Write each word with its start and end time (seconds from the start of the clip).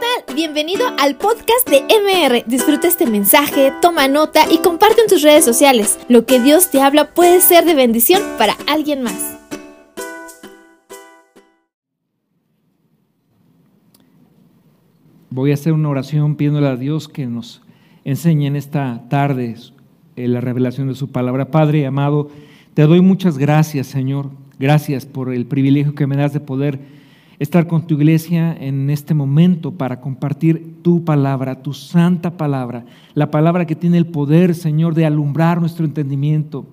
tal? 0.00 0.34
Bienvenido 0.34 0.86
al 0.98 1.16
podcast 1.16 1.68
de 1.68 1.80
MR. 1.82 2.44
Disfruta 2.46 2.88
este 2.88 3.06
mensaje, 3.06 3.72
toma 3.82 4.08
nota 4.08 4.44
y 4.50 4.58
comparte 4.58 5.02
en 5.02 5.08
tus 5.08 5.22
redes 5.22 5.44
sociales. 5.44 5.98
Lo 6.08 6.24
que 6.24 6.40
Dios 6.40 6.70
te 6.70 6.80
habla 6.80 7.12
puede 7.14 7.40
ser 7.40 7.64
de 7.64 7.74
bendición 7.74 8.22
para 8.38 8.56
alguien 8.66 9.02
más. 9.02 9.38
Voy 15.30 15.50
a 15.50 15.54
hacer 15.54 15.72
una 15.72 15.88
oración 15.88 16.36
pidiéndole 16.36 16.68
a 16.68 16.76
Dios 16.76 17.08
que 17.08 17.26
nos 17.26 17.62
enseñe 18.04 18.46
en 18.46 18.56
esta 18.56 19.04
tarde 19.08 19.56
eh, 20.16 20.28
la 20.28 20.40
revelación 20.40 20.88
de 20.88 20.94
su 20.94 21.10
palabra. 21.10 21.50
Padre 21.50 21.86
amado, 21.86 22.30
te 22.74 22.82
doy 22.82 23.00
muchas 23.00 23.38
gracias, 23.38 23.86
Señor. 23.86 24.30
Gracias 24.58 25.06
por 25.06 25.32
el 25.32 25.46
privilegio 25.46 25.94
que 25.94 26.06
me 26.06 26.16
das 26.16 26.32
de 26.32 26.40
poder 26.40 27.01
estar 27.42 27.66
con 27.66 27.88
tu 27.88 27.94
iglesia 27.94 28.56
en 28.58 28.88
este 28.88 29.14
momento 29.14 29.72
para 29.72 30.00
compartir 30.00 30.76
tu 30.82 31.04
palabra, 31.04 31.60
tu 31.60 31.74
santa 31.74 32.36
palabra, 32.36 32.84
la 33.14 33.32
palabra 33.32 33.66
que 33.66 33.74
tiene 33.74 33.98
el 33.98 34.06
poder, 34.06 34.54
Señor, 34.54 34.94
de 34.94 35.06
alumbrar 35.06 35.58
nuestro 35.58 35.84
entendimiento, 35.84 36.66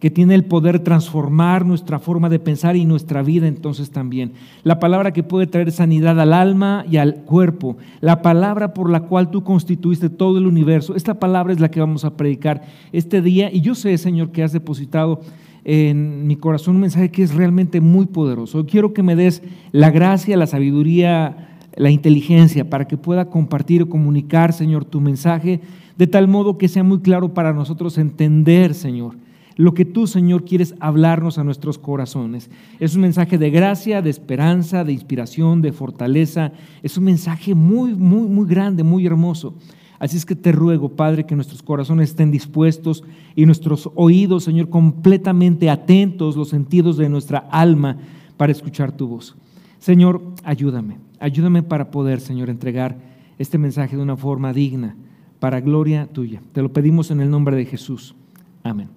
que 0.00 0.10
tiene 0.10 0.34
el 0.34 0.46
poder 0.46 0.78
de 0.78 0.84
transformar 0.84 1.66
nuestra 1.66 1.98
forma 1.98 2.30
de 2.30 2.38
pensar 2.38 2.76
y 2.76 2.86
nuestra 2.86 3.22
vida 3.22 3.46
entonces 3.46 3.90
también. 3.90 4.32
La 4.62 4.78
palabra 4.78 5.12
que 5.12 5.22
puede 5.22 5.46
traer 5.46 5.70
sanidad 5.70 6.18
al 6.18 6.32
alma 6.32 6.86
y 6.90 6.96
al 6.96 7.16
cuerpo. 7.16 7.76
La 8.00 8.22
palabra 8.22 8.72
por 8.72 8.88
la 8.88 9.00
cual 9.00 9.30
tú 9.30 9.44
constituiste 9.44 10.08
todo 10.08 10.38
el 10.38 10.46
universo. 10.46 10.94
Esta 10.94 11.18
palabra 11.18 11.52
es 11.52 11.60
la 11.60 11.70
que 11.70 11.80
vamos 11.80 12.06
a 12.06 12.16
predicar 12.16 12.62
este 12.90 13.20
día 13.20 13.50
y 13.52 13.60
yo 13.60 13.74
sé, 13.74 13.98
Señor, 13.98 14.30
que 14.30 14.42
has 14.42 14.52
depositado 14.52 15.20
en 15.68 16.28
mi 16.28 16.36
corazón 16.36 16.76
un 16.76 16.82
mensaje 16.82 17.10
que 17.10 17.24
es 17.24 17.34
realmente 17.34 17.80
muy 17.80 18.06
poderoso. 18.06 18.66
Quiero 18.66 18.94
que 18.94 19.02
me 19.02 19.16
des 19.16 19.42
la 19.72 19.90
gracia, 19.90 20.36
la 20.36 20.46
sabiduría, 20.46 21.58
la 21.74 21.90
inteligencia 21.90 22.70
para 22.70 22.86
que 22.86 22.96
pueda 22.96 23.30
compartir 23.30 23.82
o 23.82 23.88
comunicar, 23.88 24.52
Señor, 24.52 24.84
tu 24.84 25.00
mensaje 25.00 25.60
de 25.98 26.06
tal 26.06 26.28
modo 26.28 26.56
que 26.56 26.68
sea 26.68 26.84
muy 26.84 27.00
claro 27.00 27.34
para 27.34 27.52
nosotros 27.52 27.98
entender, 27.98 28.74
Señor, 28.74 29.16
lo 29.56 29.74
que 29.74 29.84
tú, 29.84 30.06
Señor, 30.06 30.44
quieres 30.44 30.74
hablarnos 30.78 31.36
a 31.36 31.42
nuestros 31.42 31.78
corazones. 31.78 32.48
Es 32.78 32.94
un 32.94 33.00
mensaje 33.00 33.36
de 33.36 33.50
gracia, 33.50 34.02
de 34.02 34.10
esperanza, 34.10 34.84
de 34.84 34.92
inspiración, 34.92 35.62
de 35.62 35.72
fortaleza. 35.72 36.52
Es 36.84 36.96
un 36.96 37.04
mensaje 37.04 37.56
muy, 37.56 37.94
muy, 37.94 38.28
muy 38.28 38.46
grande, 38.46 38.84
muy 38.84 39.04
hermoso. 39.04 39.54
Así 39.98 40.16
es 40.16 40.26
que 40.26 40.36
te 40.36 40.52
ruego, 40.52 40.90
Padre, 40.90 41.24
que 41.24 41.34
nuestros 41.34 41.62
corazones 41.62 42.10
estén 42.10 42.30
dispuestos 42.30 43.02
y 43.34 43.46
nuestros 43.46 43.90
oídos, 43.94 44.44
Señor, 44.44 44.68
completamente 44.68 45.70
atentos, 45.70 46.36
los 46.36 46.50
sentidos 46.50 46.96
de 46.96 47.08
nuestra 47.08 47.38
alma 47.50 47.96
para 48.36 48.52
escuchar 48.52 48.92
tu 48.92 49.08
voz. 49.08 49.36
Señor, 49.78 50.20
ayúdame, 50.44 50.98
ayúdame 51.18 51.62
para 51.62 51.90
poder, 51.90 52.20
Señor, 52.20 52.50
entregar 52.50 52.96
este 53.38 53.58
mensaje 53.58 53.96
de 53.96 54.02
una 54.02 54.16
forma 54.16 54.52
digna, 54.52 54.96
para 55.40 55.60
gloria 55.60 56.06
tuya. 56.06 56.42
Te 56.52 56.62
lo 56.62 56.72
pedimos 56.72 57.10
en 57.10 57.20
el 57.20 57.30
nombre 57.30 57.56
de 57.56 57.66
Jesús. 57.66 58.14
Amén. 58.62 58.88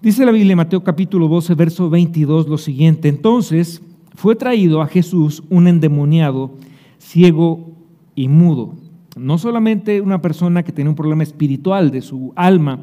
Dice 0.00 0.24
la 0.24 0.32
Biblia 0.32 0.54
Mateo 0.56 0.82
capítulo 0.84 1.26
12, 1.28 1.54
verso 1.54 1.90
22 1.90 2.48
lo 2.48 2.58
siguiente. 2.58 3.08
Entonces 3.08 3.82
fue 4.14 4.36
traído 4.36 4.82
a 4.82 4.86
Jesús 4.86 5.42
un 5.50 5.68
endemoniado, 5.68 6.52
ciego 6.98 7.72
y 8.14 8.28
mudo 8.28 8.74
no 9.16 9.38
solamente 9.38 10.00
una 10.00 10.20
persona 10.20 10.62
que 10.62 10.72
tenía 10.72 10.90
un 10.90 10.96
problema 10.96 11.22
espiritual 11.22 11.90
de 11.90 12.02
su 12.02 12.32
alma, 12.36 12.80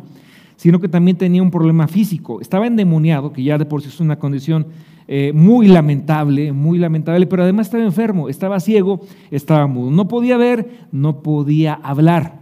sino 0.55 0.79
que 0.79 0.89
también 0.89 1.17
tenía 1.17 1.43
un 1.43 1.51
problema 1.51 1.87
físico. 1.87 2.41
Estaba 2.41 2.67
endemoniado, 2.67 3.31
que 3.31 3.43
ya 3.43 3.57
de 3.57 3.65
por 3.65 3.81
sí 3.81 3.89
es 3.89 3.99
una 3.99 4.17
condición 4.17 4.67
eh, 5.07 5.31
muy 5.33 5.67
lamentable, 5.67 6.51
muy 6.51 6.79
lamentable, 6.79 7.27
pero 7.27 7.43
además 7.43 7.67
estaba 7.67 7.83
enfermo, 7.83 8.29
estaba 8.29 8.59
ciego, 8.59 9.01
estaba 9.29 9.67
mudo. 9.67 9.91
No 9.91 10.07
podía 10.07 10.37
ver, 10.37 10.87
no 10.91 11.21
podía 11.21 11.73
hablar. 11.73 12.39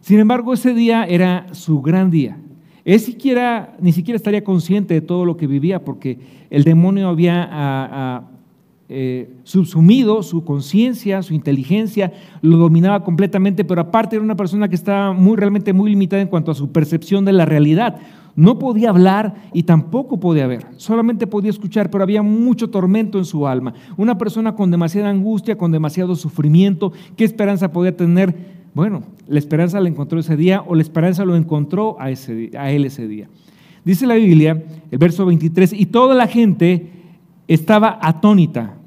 Sin 0.00 0.20
embargo, 0.20 0.54
ese 0.54 0.72
día 0.72 1.04
era 1.04 1.46
su 1.52 1.82
gran 1.82 2.10
día. 2.10 2.38
Él 2.84 3.00
siquiera, 3.00 3.76
ni 3.80 3.92
siquiera 3.92 4.16
estaría 4.16 4.42
consciente 4.42 4.94
de 4.94 5.02
todo 5.02 5.26
lo 5.26 5.36
que 5.36 5.46
vivía, 5.46 5.84
porque 5.84 6.18
el 6.48 6.64
demonio 6.64 7.08
había 7.08 8.22
eh, 8.90 9.36
subsumido, 9.44 10.22
su 10.22 10.44
conciencia, 10.44 11.22
su 11.22 11.34
inteligencia, 11.34 12.10
lo 12.40 12.56
dominaba 12.56 13.04
completamente, 13.04 13.62
pero 13.62 13.82
aparte 13.82 14.16
era 14.16 14.24
una 14.24 14.34
persona 14.34 14.66
que 14.66 14.76
estaba 14.76 15.12
muy, 15.12 15.36
realmente 15.36 15.74
muy 15.74 15.90
limitada 15.90 16.22
en 16.22 16.28
cuanto 16.28 16.50
a 16.50 16.54
su 16.54 16.72
percepción 16.72 17.26
de 17.26 17.34
la 17.34 17.44
realidad. 17.44 17.98
No 18.34 18.58
podía 18.58 18.88
hablar 18.88 19.34
y 19.52 19.64
tampoco 19.64 20.18
podía 20.18 20.46
ver, 20.46 20.64
solamente 20.78 21.26
podía 21.26 21.50
escuchar, 21.50 21.90
pero 21.90 22.02
había 22.02 22.22
mucho 22.22 22.70
tormento 22.70 23.18
en 23.18 23.26
su 23.26 23.46
alma. 23.46 23.74
Una 23.98 24.16
persona 24.16 24.54
con 24.54 24.70
demasiada 24.70 25.10
angustia, 25.10 25.58
con 25.58 25.70
demasiado 25.70 26.16
sufrimiento, 26.16 26.92
¿qué 27.14 27.24
esperanza 27.24 27.70
podía 27.70 27.94
tener? 27.94 28.34
Bueno, 28.72 29.02
la 29.26 29.38
esperanza 29.38 29.80
la 29.80 29.90
encontró 29.90 30.18
ese 30.18 30.34
día 30.34 30.64
o 30.66 30.74
la 30.74 30.80
esperanza 30.80 31.26
lo 31.26 31.36
encontró 31.36 32.00
a, 32.00 32.04
a 32.06 32.70
él 32.70 32.84
ese 32.86 33.06
día. 33.06 33.28
Dice 33.84 34.06
la 34.06 34.14
Biblia, 34.14 34.64
el 34.90 34.98
verso 34.98 35.26
23, 35.26 35.74
y 35.74 35.84
toda 35.84 36.14
la 36.14 36.26
gente 36.26 36.90
estaba 37.48 37.98
atónita 38.00 38.77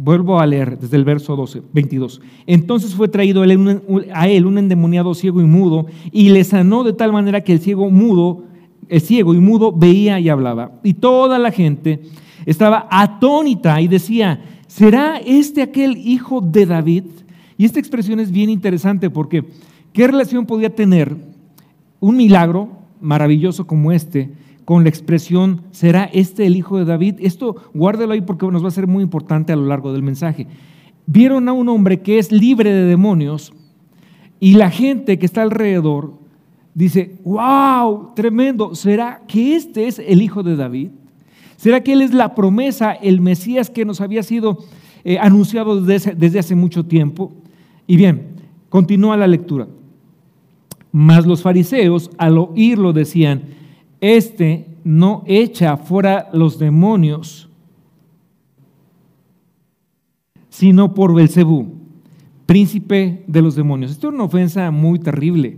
Vuelvo 0.00 0.38
a 0.38 0.46
leer 0.46 0.78
desde 0.78 0.96
el 0.96 1.04
verso 1.04 1.34
12, 1.34 1.62
22. 1.72 2.20
Entonces 2.46 2.94
fue 2.94 3.08
traído 3.08 3.42
a 3.42 4.28
él 4.28 4.46
un 4.46 4.58
endemoniado 4.58 5.12
ciego 5.12 5.40
y 5.40 5.44
mudo 5.44 5.86
y 6.12 6.28
le 6.28 6.44
sanó 6.44 6.84
de 6.84 6.92
tal 6.92 7.12
manera 7.12 7.42
que 7.42 7.52
el 7.52 7.58
ciego 7.58 7.90
mudo, 7.90 8.44
el 8.88 9.00
ciego 9.00 9.34
y 9.34 9.40
mudo 9.40 9.72
veía 9.72 10.20
y 10.20 10.28
hablaba. 10.28 10.70
Y 10.84 10.94
toda 10.94 11.40
la 11.40 11.50
gente 11.50 12.00
estaba 12.46 12.86
atónita 12.92 13.80
y 13.80 13.88
decía, 13.88 14.40
¿será 14.68 15.18
este 15.18 15.62
aquel 15.62 15.96
hijo 15.96 16.40
de 16.40 16.66
David? 16.66 17.04
Y 17.56 17.64
esta 17.64 17.80
expresión 17.80 18.20
es 18.20 18.30
bien 18.30 18.50
interesante 18.50 19.10
porque 19.10 19.44
¿qué 19.92 20.06
relación 20.06 20.46
podía 20.46 20.72
tener 20.72 21.16
un 21.98 22.16
milagro 22.16 22.68
maravilloso 23.00 23.66
como 23.66 23.90
este 23.90 24.30
con 24.68 24.82
la 24.82 24.90
expresión, 24.90 25.62
¿será 25.70 26.04
este 26.12 26.44
el 26.44 26.54
hijo 26.54 26.76
de 26.76 26.84
David? 26.84 27.14
Esto 27.20 27.56
guárdelo 27.72 28.12
ahí 28.12 28.20
porque 28.20 28.46
nos 28.48 28.62
va 28.62 28.68
a 28.68 28.70
ser 28.70 28.86
muy 28.86 29.02
importante 29.02 29.50
a 29.50 29.56
lo 29.56 29.64
largo 29.64 29.94
del 29.94 30.02
mensaje. 30.02 30.46
Vieron 31.06 31.48
a 31.48 31.54
un 31.54 31.70
hombre 31.70 32.02
que 32.02 32.18
es 32.18 32.30
libre 32.30 32.70
de 32.70 32.84
demonios 32.84 33.54
y 34.38 34.56
la 34.56 34.70
gente 34.70 35.18
que 35.18 35.24
está 35.24 35.40
alrededor 35.40 36.12
dice, 36.74 37.16
wow, 37.24 38.10
tremendo, 38.14 38.74
¿será 38.74 39.22
que 39.26 39.56
este 39.56 39.86
es 39.86 39.98
el 40.00 40.20
hijo 40.20 40.42
de 40.42 40.54
David? 40.54 40.90
¿Será 41.56 41.82
que 41.82 41.94
él 41.94 42.02
es 42.02 42.12
la 42.12 42.34
promesa, 42.34 42.92
el 42.92 43.22
Mesías 43.22 43.70
que 43.70 43.86
nos 43.86 44.02
había 44.02 44.22
sido 44.22 44.66
eh, 45.02 45.16
anunciado 45.18 45.80
desde, 45.80 46.14
desde 46.14 46.40
hace 46.40 46.54
mucho 46.54 46.84
tiempo? 46.84 47.32
Y 47.86 47.96
bien, 47.96 48.34
continúa 48.68 49.16
la 49.16 49.28
lectura. 49.28 49.66
Mas 50.92 51.24
los 51.24 51.40
fariseos 51.40 52.10
al 52.18 52.36
oírlo 52.36 52.92
decían, 52.92 53.56
este 54.00 54.66
no 54.84 55.22
echa 55.26 55.76
fuera 55.76 56.28
los 56.32 56.58
demonios, 56.58 57.48
sino 60.48 60.94
por 60.94 61.14
Belcebú, 61.14 61.72
príncipe 62.46 63.22
de 63.26 63.42
los 63.42 63.54
demonios. 63.54 63.90
Esto 63.90 64.08
es 64.08 64.14
una 64.14 64.24
ofensa 64.24 64.70
muy 64.70 64.98
terrible. 64.98 65.56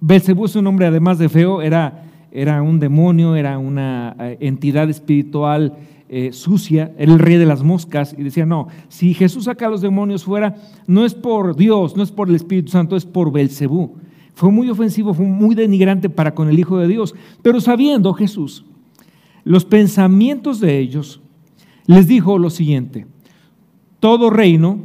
Belcebú 0.00 0.46
es 0.46 0.56
un 0.56 0.66
hombre, 0.66 0.86
además 0.86 1.18
de 1.18 1.28
feo, 1.28 1.62
era, 1.62 2.04
era 2.32 2.62
un 2.62 2.80
demonio, 2.80 3.36
era 3.36 3.58
una 3.58 4.16
eh, 4.18 4.38
entidad 4.40 4.90
espiritual 4.90 5.76
eh, 6.08 6.32
sucia, 6.32 6.92
era 6.98 7.12
el 7.12 7.20
rey 7.20 7.36
de 7.36 7.46
las 7.46 7.62
moscas, 7.62 8.14
y 8.18 8.22
decía, 8.22 8.44
no, 8.44 8.68
si 8.88 9.14
Jesús 9.14 9.44
saca 9.44 9.66
a 9.66 9.70
los 9.70 9.80
demonios 9.80 10.24
fuera, 10.24 10.56
no 10.86 11.04
es 11.04 11.14
por 11.14 11.54
Dios, 11.54 11.96
no 11.96 12.02
es 12.02 12.10
por 12.10 12.28
el 12.28 12.34
Espíritu 12.34 12.72
Santo, 12.72 12.96
es 12.96 13.06
por 13.06 13.30
Belcebú. 13.30 13.96
Fue 14.34 14.50
muy 14.50 14.70
ofensivo, 14.70 15.14
fue 15.14 15.26
muy 15.26 15.54
denigrante 15.54 16.08
para 16.08 16.34
con 16.34 16.48
el 16.48 16.58
Hijo 16.58 16.78
de 16.78 16.88
Dios. 16.88 17.14
Pero 17.42 17.60
sabiendo 17.60 18.12
Jesús 18.14 18.64
los 19.44 19.64
pensamientos 19.64 20.60
de 20.60 20.78
ellos, 20.78 21.20
les 21.86 22.06
dijo 22.06 22.38
lo 22.38 22.50
siguiente, 22.50 23.06
todo 23.98 24.30
reino 24.30 24.78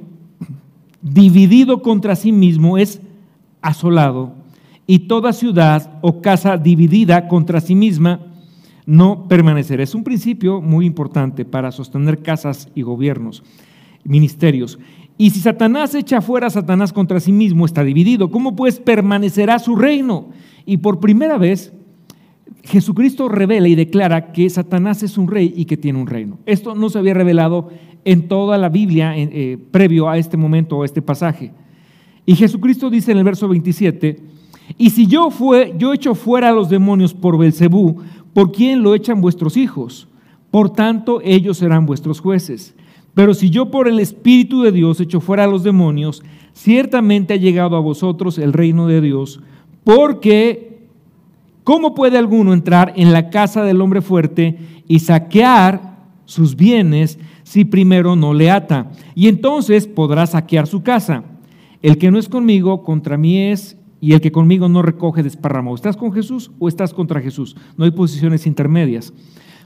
dividido 1.01 1.81
contra 1.81 2.15
sí 2.15 2.31
mismo 2.31 2.77
es 2.77 3.01
asolado 3.61 4.33
y 4.87 4.99
toda 4.99 5.33
ciudad 5.33 5.99
o 6.01 6.21
casa 6.21 6.57
dividida 6.57 7.27
contra 7.27 7.61
sí 7.61 7.75
misma 7.75 8.21
no 8.85 9.27
permanecerá. 9.27 9.83
Es 9.83 9.93
un 9.93 10.03
principio 10.03 10.61
muy 10.61 10.85
importante 10.85 11.45
para 11.45 11.71
sostener 11.71 12.23
casas 12.23 12.69
y 12.73 12.81
gobiernos, 12.81 13.43
ministerios. 14.03 14.79
Y 15.17 15.31
si 15.31 15.39
Satanás 15.39 15.95
echa 15.95 16.21
fuera 16.21 16.47
a 16.47 16.51
Satanás 16.51 16.93
contra 16.93 17.19
sí 17.19 17.31
mismo, 17.31 17.65
está 17.65 17.83
dividido. 17.83 18.29
¿Cómo 18.29 18.55
pues 18.55 18.79
permanecerá 18.79 19.57
su 19.59 19.75
reino? 19.75 20.27
Y 20.65 20.77
por 20.77 20.99
primera 20.99 21.37
vez, 21.37 21.73
Jesucristo 22.63 23.27
revela 23.29 23.67
y 23.67 23.75
declara 23.75 24.31
que 24.31 24.49
Satanás 24.49 25.01
es 25.01 25.17
un 25.17 25.27
rey 25.27 25.53
y 25.55 25.65
que 25.65 25.77
tiene 25.77 25.99
un 25.99 26.07
reino. 26.07 26.37
Esto 26.45 26.75
no 26.75 26.89
se 26.89 26.99
había 26.99 27.13
revelado 27.13 27.69
en 28.05 28.27
toda 28.27 28.57
la 28.57 28.69
Biblia 28.69 29.13
eh, 29.17 29.57
previo 29.71 30.07
a 30.07 30.17
este 30.17 30.37
momento 30.37 30.77
o 30.77 30.83
a 30.83 30.85
este 30.85 31.01
pasaje. 31.01 31.51
Y 32.25 32.35
Jesucristo 32.35 32.89
dice 32.89 33.11
en 33.11 33.17
el 33.17 33.23
verso 33.23 33.47
27, 33.47 34.19
y 34.77 34.89
si 34.89 35.07
yo, 35.07 35.31
fue, 35.31 35.73
yo 35.77 35.93
echo 35.93 36.13
fuera 36.13 36.49
a 36.49 36.53
los 36.53 36.69
demonios 36.69 37.13
por 37.13 37.37
Belcebú, 37.37 38.01
¿por 38.33 38.51
quién 38.51 38.83
lo 38.83 38.93
echan 38.95 39.21
vuestros 39.21 39.55
hijos? 39.55 40.07
Por 40.51 40.69
tanto, 40.71 41.21
ellos 41.23 41.57
serán 41.57 41.85
vuestros 41.85 42.19
jueces. 42.19 42.75
Pero 43.17 43.33
si 43.33 43.49
yo 43.49 43.71
por 43.71 43.87
el 43.87 43.99
Espíritu 43.99 44.61
de 44.61 44.71
Dios 44.71 44.99
echo 44.99 45.19
fuera 45.19 45.45
a 45.45 45.47
los 45.47 45.63
demonios, 45.63 46.21
ciertamente 46.53 47.33
ha 47.33 47.37
llegado 47.37 47.75
a 47.75 47.79
vosotros 47.79 48.37
el 48.37 48.53
reino 48.53 48.85
de 48.85 49.01
Dios, 49.01 49.41
porque 49.83 50.85
¿cómo 51.63 51.95
puede 51.95 52.19
alguno 52.19 52.53
entrar 52.53 52.93
en 52.95 53.13
la 53.13 53.31
casa 53.31 53.63
del 53.63 53.81
hombre 53.81 54.01
fuerte 54.01 54.59
y 54.87 54.99
saquear 54.99 55.97
sus 56.25 56.55
bienes 56.55 57.17
si 57.41 57.65
primero 57.65 58.15
no 58.15 58.35
le 58.35 58.51
ata? 58.51 58.91
Y 59.15 59.29
entonces 59.29 59.87
podrá 59.87 60.27
saquear 60.27 60.67
su 60.67 60.83
casa. 60.83 61.23
El 61.81 61.97
que 61.97 62.11
no 62.11 62.19
es 62.19 62.29
conmigo, 62.29 62.83
contra 62.83 63.17
mí 63.17 63.39
es, 63.39 63.77
y 63.99 64.13
el 64.13 64.21
que 64.21 64.31
conmigo 64.31 64.69
no 64.69 64.83
recoge 64.83 65.23
desparramo. 65.23 65.73
¿Estás 65.73 65.97
con 65.97 66.13
Jesús 66.13 66.51
o 66.59 66.67
estás 66.67 66.93
contra 66.93 67.19
Jesús? 67.19 67.55
No 67.77 67.85
hay 67.85 67.89
posiciones 67.89 68.45
intermedias. 68.45 69.11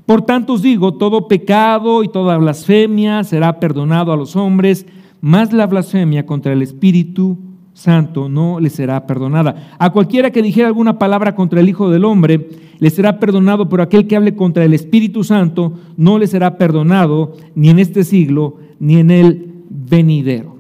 Por 0.06 0.24
tanto 0.24 0.54
os 0.54 0.62
digo, 0.62 0.96
todo 0.96 1.28
pecado 1.28 2.04
y 2.04 2.10
toda 2.10 2.38
blasfemia 2.38 3.24
será 3.24 3.60
perdonado 3.60 4.12
a 4.12 4.18
los 4.18 4.36
hombres, 4.36 4.86
más 5.22 5.54
la 5.54 5.68
blasfemia 5.68 6.26
contra 6.26 6.54
el 6.54 6.62
Espíritu 6.62 7.38
Santo 7.74 8.28
no 8.28 8.60
le 8.60 8.70
será 8.70 9.08
perdonada. 9.08 9.76
A 9.80 9.92
cualquiera 9.92 10.32
que 10.32 10.42
dijera 10.42 10.68
alguna 10.68 11.00
palabra 11.00 11.36
contra 11.36 11.62
el 11.62 11.70
Hijo 11.70 11.90
del 11.90 12.06
Hombre, 12.06 12.50
le 12.80 12.90
será 12.90 13.20
perdonado, 13.20 13.70
pero 13.70 13.84
aquel 13.84 14.08
que 14.08 14.16
hable 14.16 14.36
contra 14.36 14.66
el 14.66 14.74
Espíritu 14.74 15.24
Santo 15.24 15.74
no 15.98 16.20
le 16.20 16.28
será 16.28 16.58
perdonado 16.58 17.34
ni 17.56 17.70
en 17.70 17.80
este 17.80 18.04
siglo 18.04 18.58
ni 18.80 18.98
en 18.98 19.12
el 19.12 19.54
venidero. 19.70 20.58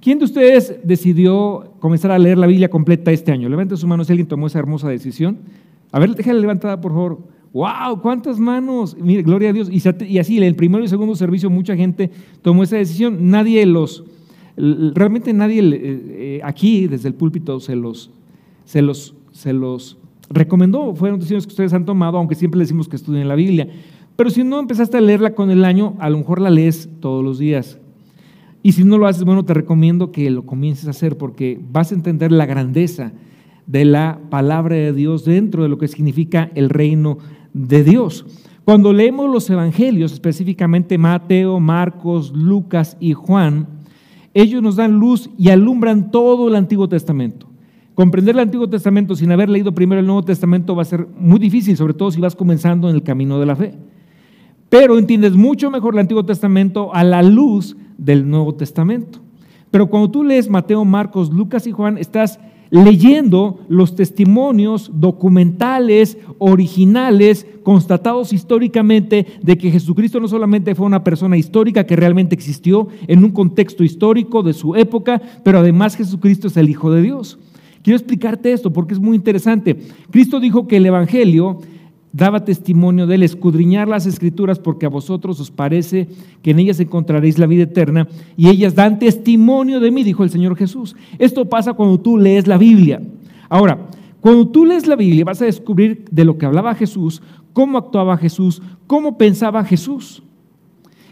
¿Quién 0.00 0.18
de 0.18 0.24
ustedes 0.24 0.80
decidió 0.82 1.74
comenzar 1.78 2.10
a 2.10 2.18
leer 2.18 2.36
la 2.36 2.48
Biblia 2.48 2.68
completa 2.68 3.12
este 3.12 3.30
año? 3.30 3.48
Levante 3.48 3.76
su 3.76 3.86
mano 3.86 4.04
si 4.04 4.12
alguien 4.12 4.26
tomó 4.26 4.48
esa 4.48 4.58
hermosa 4.58 4.88
decisión. 4.88 5.38
A 5.92 6.00
ver, 6.00 6.14
déjale 6.14 6.40
levantada, 6.40 6.80
por 6.80 6.92
favor. 6.92 7.18
¡Wow! 7.52 8.00
¿Cuántas 8.00 8.38
manos? 8.38 8.96
Mire, 8.98 9.22
gloria 9.22 9.50
a 9.50 9.52
Dios. 9.52 9.68
Y, 9.70 10.18
así, 10.18 10.38
en 10.38 10.44
el 10.44 10.56
primero 10.56 10.84
y 10.84 10.88
segundo 10.88 11.14
servicio, 11.14 11.50
mucha 11.50 11.76
gente 11.76 12.10
tomó 12.40 12.62
esa 12.62 12.76
decisión. 12.76 13.30
Nadie 13.30 13.66
los, 13.66 14.04
realmente 14.56 15.32
nadie 15.32 15.60
eh, 15.60 15.76
eh, 15.76 16.40
aquí, 16.44 16.86
desde 16.86 17.08
el 17.08 17.14
púlpito, 17.14 17.60
se 17.60 17.76
los, 17.76 18.10
se 18.64 18.80
los, 18.80 19.14
se 19.32 19.52
los 19.52 19.98
recomendó. 20.30 20.94
Fueron 20.94 21.18
decisiones 21.18 21.46
que 21.46 21.52
ustedes 21.52 21.74
han 21.74 21.84
tomado, 21.84 22.16
aunque 22.16 22.34
siempre 22.34 22.60
decimos 22.60 22.88
que 22.88 22.96
estudien 22.96 23.28
la 23.28 23.34
Biblia. 23.34 23.68
Pero 24.16 24.30
si 24.30 24.44
no 24.44 24.58
empezaste 24.58 24.96
a 24.96 25.00
leerla 25.00 25.34
con 25.34 25.50
el 25.50 25.64
año, 25.64 25.94
a 25.98 26.08
lo 26.08 26.18
mejor 26.18 26.40
la 26.40 26.50
lees 26.50 26.88
todos 27.00 27.22
los 27.22 27.38
días. 27.38 27.78
Y 28.62 28.72
si 28.72 28.84
no 28.84 28.96
lo 28.96 29.06
haces, 29.06 29.24
bueno, 29.24 29.44
te 29.44 29.54
recomiendo 29.54 30.12
que 30.12 30.30
lo 30.30 30.46
comiences 30.46 30.86
a 30.86 30.90
hacer 30.90 31.18
porque 31.18 31.60
vas 31.70 31.90
a 31.90 31.96
entender 31.96 32.30
la 32.30 32.46
grandeza 32.46 33.12
de 33.66 33.84
la 33.84 34.20
palabra 34.30 34.76
de 34.76 34.92
Dios 34.92 35.24
dentro 35.24 35.62
de 35.62 35.68
lo 35.68 35.78
que 35.78 35.88
significa 35.88 36.50
el 36.54 36.70
reino 36.70 37.18
de 37.52 37.84
Dios. 37.84 38.24
Cuando 38.64 38.92
leemos 38.92 39.30
los 39.30 39.48
evangelios, 39.50 40.12
específicamente 40.12 40.98
Mateo, 40.98 41.58
Marcos, 41.58 42.32
Lucas 42.32 42.96
y 43.00 43.12
Juan, 43.12 43.66
ellos 44.34 44.62
nos 44.62 44.76
dan 44.76 44.92
luz 44.98 45.30
y 45.36 45.50
alumbran 45.50 46.10
todo 46.10 46.48
el 46.48 46.54
Antiguo 46.54 46.88
Testamento. 46.88 47.48
Comprender 47.94 48.34
el 48.34 48.40
Antiguo 48.40 48.68
Testamento 48.68 49.14
sin 49.14 49.32
haber 49.32 49.50
leído 49.50 49.74
primero 49.74 50.00
el 50.00 50.06
Nuevo 50.06 50.24
Testamento 50.24 50.74
va 50.74 50.82
a 50.82 50.86
ser 50.86 51.06
muy 51.18 51.38
difícil, 51.38 51.76
sobre 51.76 51.92
todo 51.92 52.10
si 52.10 52.20
vas 52.20 52.34
comenzando 52.34 52.88
en 52.88 52.94
el 52.94 53.02
camino 53.02 53.38
de 53.38 53.46
la 53.46 53.56
fe. 53.56 53.74
Pero 54.70 54.98
entiendes 54.98 55.34
mucho 55.34 55.70
mejor 55.70 55.94
el 55.94 56.00
Antiguo 56.00 56.24
Testamento 56.24 56.94
a 56.94 57.04
la 57.04 57.22
luz 57.22 57.76
del 57.98 58.28
Nuevo 58.30 58.54
Testamento. 58.54 59.18
Pero 59.70 59.88
cuando 59.88 60.10
tú 60.10 60.24
lees 60.24 60.48
Mateo, 60.48 60.84
Marcos, 60.84 61.30
Lucas 61.30 61.66
y 61.66 61.72
Juan, 61.72 61.98
estás 61.98 62.40
leyendo 62.72 63.60
los 63.68 63.94
testimonios 63.94 64.90
documentales, 64.94 66.16
originales, 66.38 67.46
constatados 67.62 68.32
históricamente 68.32 69.26
de 69.42 69.58
que 69.58 69.70
Jesucristo 69.70 70.18
no 70.18 70.26
solamente 70.26 70.74
fue 70.74 70.86
una 70.86 71.04
persona 71.04 71.36
histórica 71.36 71.84
que 71.84 71.96
realmente 71.96 72.34
existió 72.34 72.88
en 73.06 73.22
un 73.22 73.30
contexto 73.30 73.84
histórico 73.84 74.42
de 74.42 74.54
su 74.54 74.74
época, 74.74 75.20
pero 75.44 75.58
además 75.58 75.96
Jesucristo 75.96 76.48
es 76.48 76.56
el 76.56 76.70
Hijo 76.70 76.90
de 76.90 77.02
Dios. 77.02 77.38
Quiero 77.82 77.98
explicarte 77.98 78.52
esto 78.52 78.72
porque 78.72 78.94
es 78.94 79.00
muy 79.00 79.16
interesante. 79.16 79.76
Cristo 80.10 80.40
dijo 80.40 80.66
que 80.66 80.78
el 80.78 80.86
Evangelio 80.86 81.58
daba 82.12 82.44
testimonio 82.44 83.06
de 83.06 83.14
él, 83.14 83.22
escudriñar 83.22 83.88
las 83.88 84.06
escrituras 84.06 84.58
porque 84.58 84.86
a 84.86 84.90
vosotros 84.90 85.40
os 85.40 85.50
parece 85.50 86.08
que 86.42 86.50
en 86.50 86.58
ellas 86.58 86.78
encontraréis 86.78 87.38
la 87.38 87.46
vida 87.46 87.64
eterna 87.64 88.06
y 88.36 88.48
ellas 88.48 88.74
dan 88.74 88.98
testimonio 88.98 89.80
de 89.80 89.90
mí, 89.90 90.04
dijo 90.04 90.22
el 90.22 90.30
Señor 90.30 90.56
Jesús. 90.56 90.94
Esto 91.18 91.46
pasa 91.46 91.72
cuando 91.72 91.98
tú 91.98 92.18
lees 92.18 92.46
la 92.46 92.58
Biblia. 92.58 93.00
Ahora, 93.48 93.88
cuando 94.20 94.46
tú 94.48 94.64
lees 94.66 94.86
la 94.86 94.96
Biblia 94.96 95.24
vas 95.24 95.40
a 95.42 95.46
descubrir 95.46 96.04
de 96.10 96.24
lo 96.24 96.36
que 96.36 96.46
hablaba 96.46 96.74
Jesús, 96.74 97.22
cómo 97.52 97.78
actuaba 97.78 98.16
Jesús, 98.16 98.62
cómo 98.86 99.16
pensaba 99.16 99.64
Jesús. 99.64 100.22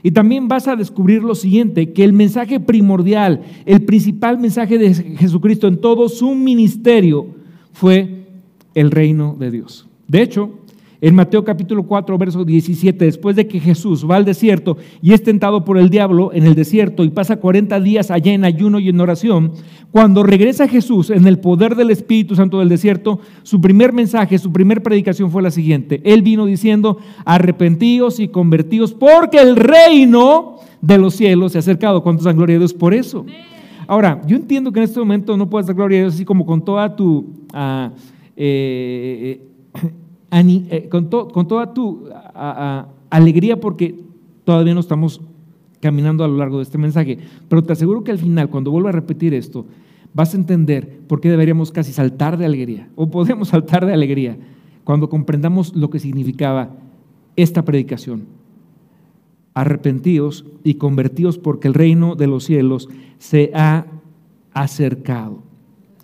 Y 0.03 0.12
también 0.12 0.49
vas 0.49 0.67
a 0.69 0.76
descubrir 0.76 1.23
lo 1.23 1.35
siguiente, 1.35 1.93
que 1.93 2.05
el 2.05 2.12
mensaje 2.12 2.58
primordial, 2.61 3.43
el 3.67 3.82
principal 3.82 4.38
mensaje 4.38 4.79
de 4.79 4.94
Jesucristo 4.94 5.67
en 5.67 5.79
todo 5.79 6.08
su 6.08 6.35
ministerio 6.35 7.26
fue 7.73 8.26
el 8.75 8.91
reino 8.91 9.37
de 9.38 9.50
Dios. 9.50 9.87
De 10.08 10.23
hecho, 10.23 10.50
en 11.00 11.14
Mateo 11.14 11.44
capítulo 11.44 11.85
4, 11.85 12.19
verso 12.19 12.44
17, 12.44 13.05
después 13.05 13.37
de 13.37 13.47
que 13.47 13.58
Jesús 13.58 14.06
va 14.08 14.17
al 14.17 14.25
desierto 14.25 14.76
y 15.00 15.12
es 15.12 15.23
tentado 15.23 15.64
por 15.64 15.79
el 15.79 15.88
diablo 15.88 16.31
en 16.32 16.44
el 16.44 16.55
desierto 16.55 17.05
y 17.05 17.11
pasa 17.11 17.37
40 17.37 17.81
días 17.81 18.11
allá 18.11 18.32
en 18.32 18.44
ayuno 18.44 18.79
y 18.79 18.88
en 18.88 19.00
oración, 19.00 19.52
cuando 19.91 20.23
regresa 20.23 20.69
Jesús 20.69 21.11
en 21.11 21.26
el 21.26 21.38
poder 21.38 21.75
del 21.75 21.91
Espíritu 21.91 22.35
Santo 22.35 22.58
del 22.58 22.69
desierto, 22.69 23.20
su 23.43 23.61
primer 23.61 23.93
mensaje, 23.93 24.38
su 24.38 24.52
primer 24.52 24.82
predicación 24.82 25.31
fue 25.31 25.43
la 25.43 25.50
siguiente. 25.50 26.00
Él 26.05 26.23
vino 26.23 26.47
diciendo, 26.47 26.99
arrepentíos 27.25 28.20
y 28.20 28.29
convertíos 28.29 28.93
porque 28.93 29.38
el 29.38 29.56
reino 29.56 30.56
de 30.81 30.99
los 30.99 31.14
cielos 31.14 31.53
se 31.53 31.58
ha 31.58 31.61
acercado. 31.61 32.03
¿Cuántos 32.03 32.25
dan 32.25 32.37
gloria 32.37 32.56
a 32.56 32.58
Dios 32.61 32.75
por 32.75 32.94
eso? 32.94 33.25
Ahora, 33.87 34.20
yo 34.26 34.37
entiendo 34.37 34.70
que 34.70 34.79
en 34.81 34.85
este 34.85 35.00
momento 35.00 35.37
no 35.37 35.50
puedes 35.50 35.67
dar 35.67 35.75
gloria 35.75 35.99
a 35.99 36.03
Dios 36.03 36.14
así 36.14 36.25
como 36.25 36.46
con 36.46 36.64
toda 36.64 36.94
tu... 36.94 37.26
Uh, 37.53 37.91
eh, 38.37 39.46
eh, 40.32 40.88
con, 40.91 41.09
toda 41.09 41.75
tu 41.75 42.09
alegría 43.11 43.61
porque 43.61 43.99
todavía 44.44 44.75
no 44.75 44.81
estamos 44.81 45.21
caminando 45.81 46.25
a 46.25 46.29
lo 46.29 46.37
largo 46.37 46.59
de 46.59 46.65
este 46.65 46.79
mensaje. 46.79 47.19
Pero 47.49 47.62
te 47.62 47.73
aseguro 47.73 48.05
que 48.05 48.12
al 48.12 48.19
final, 48.19 48.49
cuando 48.50 48.71
vuelva 48.71 48.91
a 48.91 48.93
repetir 48.93 49.35
esto, 49.35 49.67
vas 50.15 50.35
a 50.35 50.37
entender 50.37 51.00
por 51.06 51.21
qué 51.21 51.31
deberíamos 51.31 51.73
casi 51.73 51.93
saltar 51.93 52.37
de 52.37 52.44
alegría, 52.44 52.88
o 52.97 53.11
podemos 53.11 53.49
saltar 53.50 53.87
de 53.87 53.93
alegría, 53.93 54.37
cuando 54.85 55.09
comprendamos 55.09 55.75
lo 55.75 55.91
que 55.91 55.99
significaba 55.99 56.71
esta 57.37 57.65
predicación. 57.65 58.27
Arrepentíos 59.55 60.44
y 60.62 60.75
convertíos 60.75 61.38
porque 61.38 61.69
el 61.69 61.75
reino 61.75 62.15
de 62.15 62.27
los 62.27 62.44
cielos 62.44 62.88
se 63.19 63.51
ha 63.55 63.87
acercado. 64.53 65.43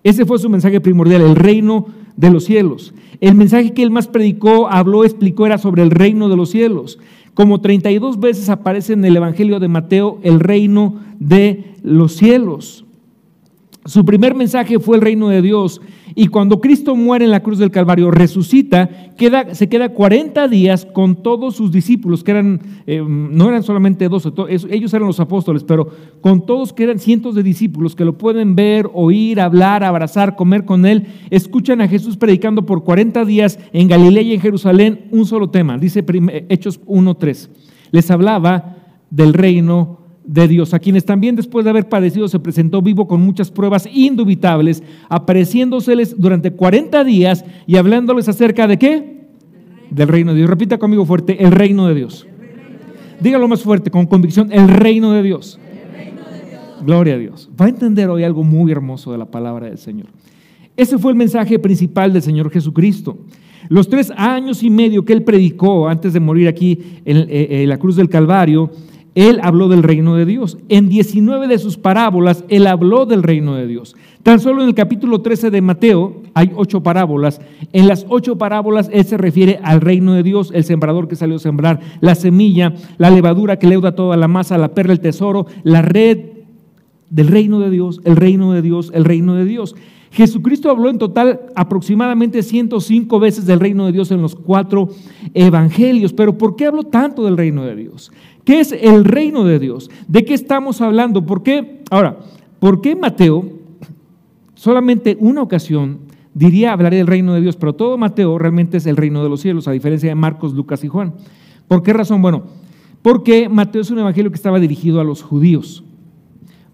Ese 0.02 0.24
fue 0.24 0.38
su 0.38 0.48
mensaje 0.48 0.80
primordial, 0.80 1.22
el 1.22 1.36
reino 1.36 1.86
de 2.16 2.30
los 2.30 2.44
cielos. 2.44 2.94
El 3.20 3.34
mensaje 3.34 3.72
que 3.72 3.82
él 3.82 3.90
más 3.90 4.08
predicó, 4.08 4.68
habló, 4.68 5.04
explicó 5.04 5.46
era 5.46 5.58
sobre 5.58 5.82
el 5.82 5.90
reino 5.90 6.28
de 6.28 6.36
los 6.36 6.50
cielos. 6.50 6.98
Como 7.34 7.60
32 7.60 8.18
veces 8.18 8.48
aparece 8.48 8.94
en 8.94 9.04
el 9.04 9.16
Evangelio 9.16 9.60
de 9.60 9.68
Mateo 9.68 10.18
el 10.22 10.40
reino 10.40 11.00
de 11.18 11.74
los 11.82 12.12
cielos. 12.12 12.85
Su 13.86 14.04
primer 14.04 14.34
mensaje 14.34 14.80
fue 14.80 14.96
el 14.96 15.02
reino 15.02 15.28
de 15.28 15.42
Dios 15.42 15.80
y 16.14 16.26
cuando 16.26 16.60
Cristo 16.60 16.96
muere 16.96 17.24
en 17.24 17.30
la 17.30 17.42
cruz 17.42 17.58
del 17.58 17.70
Calvario, 17.70 18.10
resucita, 18.10 18.88
queda, 19.16 19.54
se 19.54 19.68
queda 19.68 19.90
40 19.90 20.48
días 20.48 20.86
con 20.86 21.22
todos 21.22 21.54
sus 21.56 21.70
discípulos, 21.70 22.24
que 22.24 22.32
eran, 22.32 22.60
eh, 22.86 23.04
no 23.06 23.48
eran 23.48 23.62
solamente 23.62 24.08
dos, 24.08 24.26
ellos 24.48 24.94
eran 24.94 25.06
los 25.06 25.20
apóstoles, 25.20 25.62
pero 25.62 25.88
con 26.20 26.46
todos 26.46 26.72
que 26.72 26.84
eran 26.84 26.98
cientos 26.98 27.34
de 27.34 27.42
discípulos 27.42 27.94
que 27.94 28.04
lo 28.04 28.18
pueden 28.18 28.56
ver, 28.56 28.88
oír, 28.92 29.40
hablar, 29.40 29.84
abrazar, 29.84 30.36
comer 30.36 30.64
con 30.64 30.86
él, 30.86 31.06
escuchan 31.30 31.80
a 31.80 31.88
Jesús 31.88 32.16
predicando 32.16 32.66
por 32.66 32.82
40 32.82 33.24
días 33.24 33.58
en 33.72 33.86
Galilea 33.86 34.22
y 34.22 34.34
en 34.34 34.40
Jerusalén 34.40 35.06
un 35.10 35.26
solo 35.26 35.50
tema, 35.50 35.78
dice 35.78 36.04
Hechos 36.48 36.80
1.3. 36.86 37.50
Les 37.92 38.10
hablaba 38.10 38.76
del 39.10 39.32
reino 39.32 40.05
de 40.26 40.48
Dios, 40.48 40.74
a 40.74 40.78
quienes 40.78 41.04
también 41.04 41.36
después 41.36 41.64
de 41.64 41.70
haber 41.70 41.88
padecido 41.88 42.26
se 42.28 42.40
presentó 42.40 42.82
vivo 42.82 43.06
con 43.06 43.20
muchas 43.20 43.50
pruebas 43.50 43.88
indubitables, 43.92 44.82
apareciéndoseles 45.08 46.18
durante 46.18 46.50
40 46.50 47.04
días 47.04 47.44
y 47.66 47.76
hablándoles 47.76 48.28
acerca 48.28 48.66
de 48.66 48.78
qué? 48.78 49.16
Del 49.90 50.08
reino 50.08 50.32
de 50.32 50.38
Dios. 50.38 50.50
Repita 50.50 50.78
conmigo 50.78 51.06
fuerte, 51.06 51.42
el 51.42 51.52
reino 51.52 51.86
de 51.86 51.94
Dios. 51.94 52.26
Dígalo 53.20 53.48
más 53.48 53.62
fuerte, 53.62 53.90
con 53.90 54.06
convicción, 54.06 54.52
el 54.52 54.68
reino 54.68 55.12
de 55.12 55.22
Dios. 55.22 55.58
Gloria 56.84 57.14
a 57.14 57.18
Dios. 57.18 57.48
Va 57.58 57.66
a 57.66 57.68
entender 57.68 58.10
hoy 58.10 58.24
algo 58.24 58.42
muy 58.42 58.70
hermoso 58.72 59.12
de 59.12 59.18
la 59.18 59.26
palabra 59.26 59.66
del 59.66 59.78
Señor. 59.78 60.08
Ese 60.76 60.98
fue 60.98 61.12
el 61.12 61.16
mensaje 61.16 61.58
principal 61.58 62.12
del 62.12 62.22
Señor 62.22 62.50
Jesucristo. 62.50 63.16
Los 63.68 63.88
tres 63.88 64.12
años 64.16 64.62
y 64.62 64.70
medio 64.70 65.04
que 65.04 65.12
él 65.12 65.22
predicó 65.22 65.88
antes 65.88 66.12
de 66.12 66.20
morir 66.20 66.48
aquí 66.48 66.78
en, 67.04 67.26
en 67.30 67.68
la 67.68 67.78
cruz 67.78 67.96
del 67.96 68.08
Calvario, 68.08 68.70
él 69.16 69.40
habló 69.42 69.68
del 69.68 69.82
reino 69.82 70.14
de 70.14 70.26
Dios. 70.26 70.58
En 70.68 70.90
19 70.90 71.48
de 71.48 71.58
sus 71.58 71.78
parábolas, 71.78 72.44
él 72.48 72.66
habló 72.66 73.06
del 73.06 73.22
reino 73.22 73.54
de 73.54 73.66
Dios. 73.66 73.96
Tan 74.22 74.40
solo 74.40 74.62
en 74.62 74.68
el 74.68 74.74
capítulo 74.74 75.22
13 75.22 75.50
de 75.50 75.62
Mateo 75.62 76.22
hay 76.34 76.52
ocho 76.54 76.82
parábolas. 76.82 77.40
En 77.72 77.88
las 77.88 78.04
ocho 78.10 78.36
parábolas 78.36 78.90
él 78.92 79.06
se 79.06 79.16
refiere 79.16 79.58
al 79.62 79.80
reino 79.80 80.12
de 80.12 80.22
Dios, 80.22 80.50
el 80.54 80.64
sembrador 80.64 81.08
que 81.08 81.16
salió 81.16 81.36
a 81.36 81.38
sembrar, 81.38 81.80
la 82.00 82.14
semilla, 82.14 82.74
la 82.98 83.10
levadura 83.10 83.58
que 83.58 83.66
leuda 83.66 83.94
toda 83.94 84.18
la 84.18 84.28
masa, 84.28 84.58
la 84.58 84.74
perla, 84.74 84.92
el 84.92 85.00
tesoro, 85.00 85.46
la 85.62 85.80
red 85.80 86.18
del 87.08 87.28
reino 87.28 87.58
de 87.60 87.70
Dios, 87.70 88.02
el 88.04 88.16
reino 88.16 88.52
de 88.52 88.60
Dios, 88.60 88.90
el 88.94 89.06
reino 89.06 89.34
de 89.34 89.46
Dios. 89.46 89.76
Jesucristo 90.10 90.70
habló 90.70 90.90
en 90.90 90.98
total 90.98 91.40
aproximadamente 91.54 92.42
105 92.42 93.18
veces 93.18 93.46
del 93.46 93.60
reino 93.60 93.86
de 93.86 93.92
Dios 93.92 94.10
en 94.10 94.22
los 94.22 94.34
cuatro 94.34 94.90
evangelios. 95.34 96.12
Pero 96.12 96.36
¿por 96.36 96.56
qué 96.56 96.66
habló 96.66 96.84
tanto 96.84 97.24
del 97.24 97.36
reino 97.36 97.64
de 97.64 97.76
Dios? 97.76 98.12
¿Qué 98.46 98.60
es 98.60 98.70
el 98.70 99.04
reino 99.04 99.42
de 99.42 99.58
Dios? 99.58 99.90
¿De 100.06 100.24
qué 100.24 100.32
estamos 100.32 100.80
hablando? 100.80 101.26
¿Por 101.26 101.42
qué? 101.42 101.82
Ahora, 101.90 102.20
¿por 102.60 102.80
qué 102.80 102.94
Mateo 102.94 103.44
solamente 104.54 105.16
una 105.18 105.42
ocasión 105.42 105.98
diría 106.32 106.72
hablaré 106.72 106.98
del 106.98 107.08
reino 107.08 107.34
de 107.34 107.40
Dios, 107.40 107.56
pero 107.56 107.74
todo 107.74 107.98
Mateo 107.98 108.38
realmente 108.38 108.76
es 108.76 108.86
el 108.86 108.96
reino 108.96 109.24
de 109.24 109.28
los 109.28 109.40
cielos, 109.40 109.66
a 109.66 109.72
diferencia 109.72 110.08
de 110.08 110.14
Marcos, 110.14 110.54
Lucas 110.54 110.84
y 110.84 110.88
Juan? 110.88 111.14
¿Por 111.66 111.82
qué 111.82 111.92
razón? 111.92 112.22
Bueno, 112.22 112.44
porque 113.02 113.48
Mateo 113.48 113.82
es 113.82 113.90
un 113.90 113.98
evangelio 113.98 114.30
que 114.30 114.36
estaba 114.36 114.60
dirigido 114.60 115.00
a 115.00 115.04
los 115.04 115.24
judíos. 115.24 115.82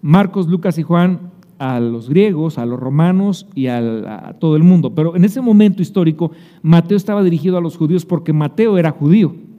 Marcos, 0.03 0.49
Lucas 0.49 0.77
y 0.77 0.83
Juan 0.83 1.31
a 1.59 1.81
los 1.81 2.11
griegos, 2.11 2.59
a 2.59 2.67
los 2.67 2.79
romanos 2.79 3.47
y 3.55 3.69
a 3.69 4.37
todo 4.39 4.57
el 4.57 4.63
mundo. 4.63 4.95
Pero 4.95 5.17
en 5.17 5.25
ese 5.25 5.41
momento 5.41 5.81
histórico, 5.81 6.33
Mateo 6.61 6.99
estaba 6.99 7.23
dirigido 7.23 7.57
a 7.57 7.63
los 7.63 7.79
judíos 7.79 8.05
porque 8.05 8.35
Mateo 8.35 8.77
era 8.77 8.91
judío 8.91 9.52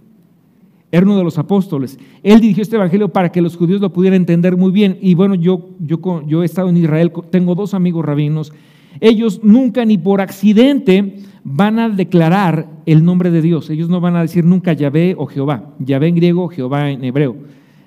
era 0.93 1.07
uno 1.07 1.17
de 1.17 1.23
los 1.23 1.39
apóstoles. 1.39 1.97
Él 2.21 2.39
dirigió 2.39 2.61
este 2.61 2.75
evangelio 2.75 3.09
para 3.09 3.31
que 3.31 3.41
los 3.41 3.57
judíos 3.57 3.81
lo 3.81 3.91
pudieran 3.91 4.17
entender 4.17 4.55
muy 4.55 4.71
bien. 4.71 4.99
Y 5.01 5.15
bueno, 5.15 5.33
yo, 5.33 5.71
yo, 5.79 5.99
yo 6.27 6.43
he 6.43 6.45
estado 6.45 6.69
en 6.69 6.77
Israel, 6.77 7.11
tengo 7.31 7.55
dos 7.55 7.73
amigos 7.73 8.05
rabinos. 8.05 8.53
Ellos 8.99 9.39
nunca 9.41 9.85
ni 9.85 9.97
por 9.97 10.21
accidente 10.21 11.15
van 11.43 11.79
a 11.79 11.89
declarar 11.89 12.67
el 12.85 13.03
nombre 13.03 13.31
de 13.31 13.41
Dios. 13.41 13.71
Ellos 13.71 13.89
no 13.89 14.01
van 14.01 14.15
a 14.15 14.21
decir 14.21 14.45
nunca 14.45 14.73
Yahvé 14.73 15.15
o 15.17 15.25
Jehová. 15.25 15.73
Yahvé 15.79 16.09
en 16.09 16.15
griego, 16.15 16.47
Jehová 16.47 16.91
en 16.91 17.03
hebreo. 17.03 17.37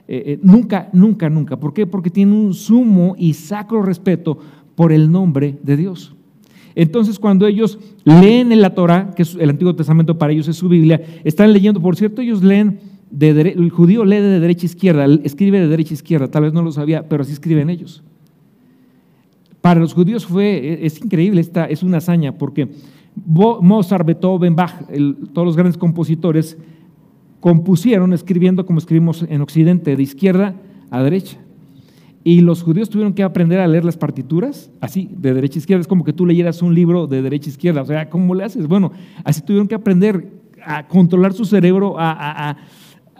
Eh, 0.08 0.22
eh, 0.26 0.38
nunca, 0.42 0.88
nunca, 0.92 1.30
nunca. 1.30 1.60
¿Por 1.60 1.72
qué? 1.72 1.86
Porque 1.86 2.10
tienen 2.10 2.34
un 2.34 2.54
sumo 2.54 3.14
y 3.16 3.34
sacro 3.34 3.82
respeto 3.82 4.36
por 4.74 4.90
el 4.90 5.12
nombre 5.12 5.56
de 5.62 5.76
Dios. 5.76 6.16
Entonces, 6.74 7.20
cuando 7.20 7.46
ellos 7.46 7.78
leen 8.02 8.50
en 8.50 8.60
la 8.60 8.74
Torah, 8.74 9.12
que 9.14 9.22
es 9.22 9.36
el 9.36 9.48
Antiguo 9.48 9.76
Testamento 9.76 10.18
para 10.18 10.32
ellos 10.32 10.48
es 10.48 10.56
su 10.56 10.68
Biblia, 10.68 11.00
están 11.22 11.52
leyendo, 11.52 11.80
por 11.80 11.94
cierto, 11.94 12.20
ellos 12.20 12.42
leen 12.42 12.95
el 13.20 13.70
judío 13.70 14.04
lee 14.04 14.16
de 14.16 14.40
derecha 14.40 14.62
a 14.62 14.66
izquierda, 14.66 15.06
escribe 15.22 15.60
de 15.60 15.68
derecha 15.68 15.92
a 15.92 15.94
izquierda, 15.94 16.28
tal 16.28 16.44
vez 16.44 16.52
no 16.52 16.62
lo 16.62 16.72
sabía, 16.72 17.08
pero 17.08 17.22
así 17.22 17.32
escriben 17.32 17.70
ellos. 17.70 18.02
Para 19.60 19.80
los 19.80 19.94
judíos 19.94 20.26
fue, 20.26 20.56
e, 20.56 20.86
es 20.86 21.00
increíble, 21.00 21.40
esta 21.40 21.66
es 21.66 21.82
una 21.82 21.98
hazaña, 21.98 22.36
porque 22.36 22.68
Mozart, 23.24 24.06
Beethoven, 24.06 24.54
Bach, 24.54 24.86
todos 25.32 25.46
los 25.46 25.56
grandes 25.56 25.78
compositores 25.78 26.58
compusieron 27.40 28.12
escribiendo 28.12 28.66
como 28.66 28.78
escribimos 28.78 29.24
en 29.28 29.40
Occidente, 29.40 29.96
de 29.96 30.02
izquierda 30.02 30.54
a 30.90 31.02
derecha. 31.02 31.38
Y 32.24 32.40
los 32.40 32.62
judíos 32.62 32.90
tuvieron 32.90 33.14
que 33.14 33.22
aprender 33.22 33.60
a 33.60 33.68
leer 33.68 33.84
las 33.84 33.96
partituras 33.96 34.70
así, 34.80 35.08
de 35.16 35.32
derecha 35.32 35.58
a 35.58 35.60
izquierda. 35.60 35.80
Es 35.80 35.86
como 35.86 36.02
que 36.02 36.12
tú 36.12 36.26
leyeras 36.26 36.60
un 36.60 36.74
libro 36.74 37.06
de 37.06 37.22
derecha 37.22 37.46
a 37.46 37.50
izquierda. 37.50 37.82
O 37.82 37.86
sea, 37.86 38.10
¿cómo 38.10 38.34
le 38.34 38.42
haces? 38.42 38.66
Bueno, 38.66 38.90
así 39.22 39.42
tuvieron 39.42 39.68
que 39.68 39.76
aprender 39.76 40.28
a 40.64 40.88
controlar 40.88 41.34
su 41.34 41.44
cerebro, 41.44 41.94
a 41.98 42.56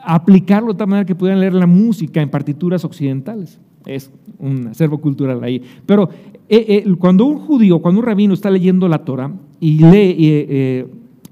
aplicarlo 0.07 0.73
de 0.73 0.79
tal 0.79 0.89
manera 0.89 1.05
que 1.05 1.15
pudieran 1.15 1.41
leer 1.41 1.55
la 1.55 1.67
música 1.67 2.23
en 2.23 2.31
partituras 2.31 2.85
occidentales. 2.85 3.61
Es 3.85 4.11
un 4.39 4.69
acervo 4.69 4.99
cultural 4.99 5.43
ahí. 5.43 5.61
Pero 5.85 6.09
eh, 6.49 6.85
eh, 6.87 6.95
cuando 6.99 7.25
un 7.25 7.39
judío, 7.39 7.81
cuando 7.81 8.01
un 8.01 8.07
rabino 8.07 8.33
está 8.33 8.51
leyendo 8.51 8.89
la 8.89 9.05
Torah 9.05 9.33
y 9.59 9.79
lee, 9.79 10.17
eh, 10.19 10.87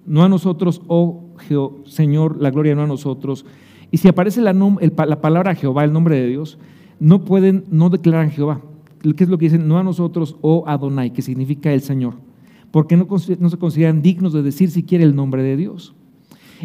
no 0.06 0.24
a 0.24 0.28
nosotros, 0.28 0.82
oh 0.88 1.22
Señor, 1.84 2.40
la 2.40 2.50
gloria 2.50 2.74
no 2.74 2.82
a 2.82 2.86
nosotros, 2.86 3.46
y 3.90 3.98
si 3.98 4.08
aparece 4.08 4.40
la, 4.40 4.52
la, 4.52 5.20
palabra 5.20 5.54
Jehová, 5.54 5.84
el 5.84 5.92
nombre 5.92 6.16
de 6.16 6.26
Dios, 6.26 6.58
no 6.98 7.24
pueden, 7.24 7.64
no 7.70 7.90
declaran 7.90 8.30
Jehová. 8.30 8.60
¿Qué 9.02 9.22
es 9.22 9.30
lo 9.30 9.38
que 9.38 9.46
dicen? 9.46 9.68
No 9.68 9.78
a 9.78 9.84
nosotros, 9.84 10.36
oh 10.40 10.64
Adonai, 10.66 11.12
que 11.12 11.22
significa 11.22 11.72
el 11.72 11.80
Señor. 11.80 12.14
Porque 12.72 12.96
no, 12.96 13.06
no 13.38 13.50
se 13.50 13.58
consideran 13.58 14.02
dignos 14.02 14.32
de 14.32 14.42
decir 14.42 14.70
siquiera 14.70 15.04
el 15.04 15.14
nombre 15.14 15.42
de 15.42 15.56
Dios. 15.56 15.94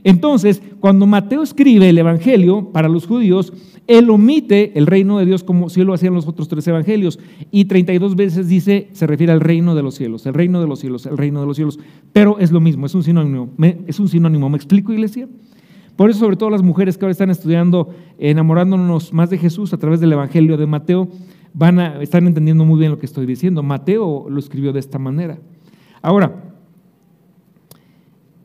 Entonces, 0.04 0.62
cuando 0.80 1.08
Mateo 1.08 1.44
escribe 1.44 1.90
el 1.90 1.98
Evangelio 1.98 2.72
para 2.72 2.90
los 2.90 3.08
judíos, 3.08 3.54
él 3.90 4.10
omite 4.12 4.78
el 4.78 4.86
reino 4.86 5.18
de 5.18 5.26
Dios 5.26 5.44
como 5.44 5.68
si 5.68 5.84
lo 5.84 5.94
hacían 5.94 6.14
los 6.14 6.28
otros 6.28 6.48
tres 6.48 6.68
evangelios. 6.68 7.20
Y 7.50 7.66
32 7.66 8.16
veces 8.16 8.48
dice, 8.48 8.88
se 8.92 9.08
refiere 9.08 9.34
al 9.34 9.40
reino 9.40 9.74
de 9.74 9.82
los 9.82 9.96
cielos, 9.96 10.28
el 10.28 10.36
reino 10.36 10.62
de 10.62 10.68
los 10.68 10.80
cielos, 10.80 11.08
el 11.08 11.18
reino 11.18 11.42
de 11.42 11.48
los 11.48 11.56
cielos. 11.56 11.80
Pero 12.14 12.38
es 12.38 12.52
lo 12.52 12.60
mismo, 12.60 12.86
es 12.86 12.94
un 12.94 13.04
sinónimo. 13.04 13.50
es 13.88 14.00
un 14.00 14.08
sinónimo. 14.08 14.48
¿Me 14.48 14.58
explico, 14.58 14.94
iglesia? 14.94 15.28
Por 15.96 16.12
eso, 16.12 16.20
sobre 16.20 16.38
todo 16.38 16.52
las 16.52 16.62
mujeres 16.62 16.98
que 16.98 17.06
ahora 17.06 17.12
están 17.12 17.32
estudiando, 17.32 17.90
enamorándonos 18.20 19.12
más 19.12 19.32
de 19.32 19.38
Jesús 19.38 19.74
a 19.74 19.78
través 19.78 20.00
del 20.00 20.14
Evangelio 20.14 20.56
de 20.56 20.68
Mateo, 20.68 21.10
van 21.54 21.80
a, 21.80 22.02
están 22.02 22.28
entendiendo 22.28 22.64
muy 22.66 22.80
bien 22.80 22.92
lo 22.92 23.00
que 23.00 23.08
estoy 23.08 23.26
diciendo. 23.26 23.64
Mateo 23.64 24.28
lo 24.30 24.40
escribió 24.40 24.72
de 24.72 24.80
esta 24.80 25.00
manera. 25.00 25.40
Ahora, 26.02 26.49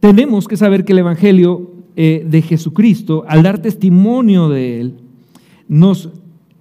tenemos 0.05 0.49
que 0.49 0.59
saber 0.59 0.85
que 0.85 0.93
el 0.93 0.99
Evangelio 0.99 1.71
eh, 1.97 2.27
de 2.29 2.43
Jesucristo, 2.43 3.25
al 3.27 3.43
dar 3.43 3.63
testimonio 3.63 4.51
de 4.51 4.79
Él, 4.79 4.97
nos 5.67 6.11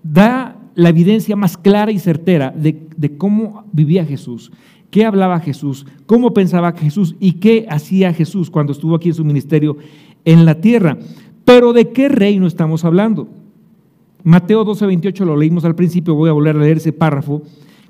da 0.02 0.56
la 0.76 0.88
evidencia 0.88 1.36
más 1.36 1.58
clara 1.58 1.92
y 1.92 2.00
certera 2.00 2.54
de, 2.56 2.88
de 2.96 3.18
cómo 3.18 3.66
vivía 3.74 4.06
Jesús, 4.06 4.54
qué 4.92 5.04
hablaba 5.04 5.42
Jesús, 5.42 5.86
cómo 6.06 6.34
pensaba 6.34 6.72
Jesús 6.72 7.18
y 7.20 7.34
qué 7.34 7.66
hacía 7.70 8.14
Jesús 8.14 8.50
cuando 8.50 8.72
estuvo 8.72 8.96
aquí 8.96 9.10
en 9.10 9.16
su 9.16 9.26
ministerio 9.26 9.76
en 10.24 10.46
la 10.46 10.62
tierra. 10.62 10.98
Pero 11.44 11.74
¿de 11.74 11.90
qué 11.90 12.08
reino 12.08 12.48
estamos 12.48 12.86
hablando? 12.86 13.28
Mateo 14.24 14.64
12, 14.64 14.86
28 14.86 15.26
lo 15.26 15.36
leímos 15.36 15.66
al 15.66 15.76
principio, 15.76 16.16
voy 16.16 16.30
a 16.30 16.34
volver 16.34 16.56
a 16.56 16.60
leer 16.60 16.78
ese 16.78 16.94
párrafo. 16.94 17.42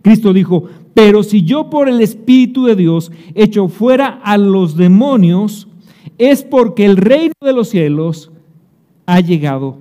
Cristo 0.03 0.33
dijo, 0.33 0.65
pero 0.93 1.23
si 1.23 1.43
yo 1.43 1.69
por 1.69 1.89
el 1.89 2.01
Espíritu 2.01 2.65
de 2.65 2.75
Dios 2.75 3.11
echo 3.33 3.69
fuera 3.69 4.19
a 4.23 4.37
los 4.37 4.75
demonios, 4.75 5.67
es 6.17 6.43
porque 6.43 6.85
el 6.85 6.97
reino 6.97 7.33
de 7.41 7.53
los 7.53 7.69
cielos 7.69 8.31
ha 9.05 9.21
llegado 9.21 9.77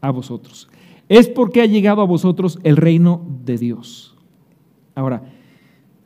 a 0.00 0.10
vosotros. 0.10 0.68
Es 1.08 1.28
porque 1.28 1.62
ha 1.62 1.66
llegado 1.66 2.02
a 2.02 2.06
vosotros 2.06 2.58
el 2.64 2.76
reino 2.76 3.24
de 3.44 3.58
Dios. 3.58 4.16
Ahora, 4.94 5.22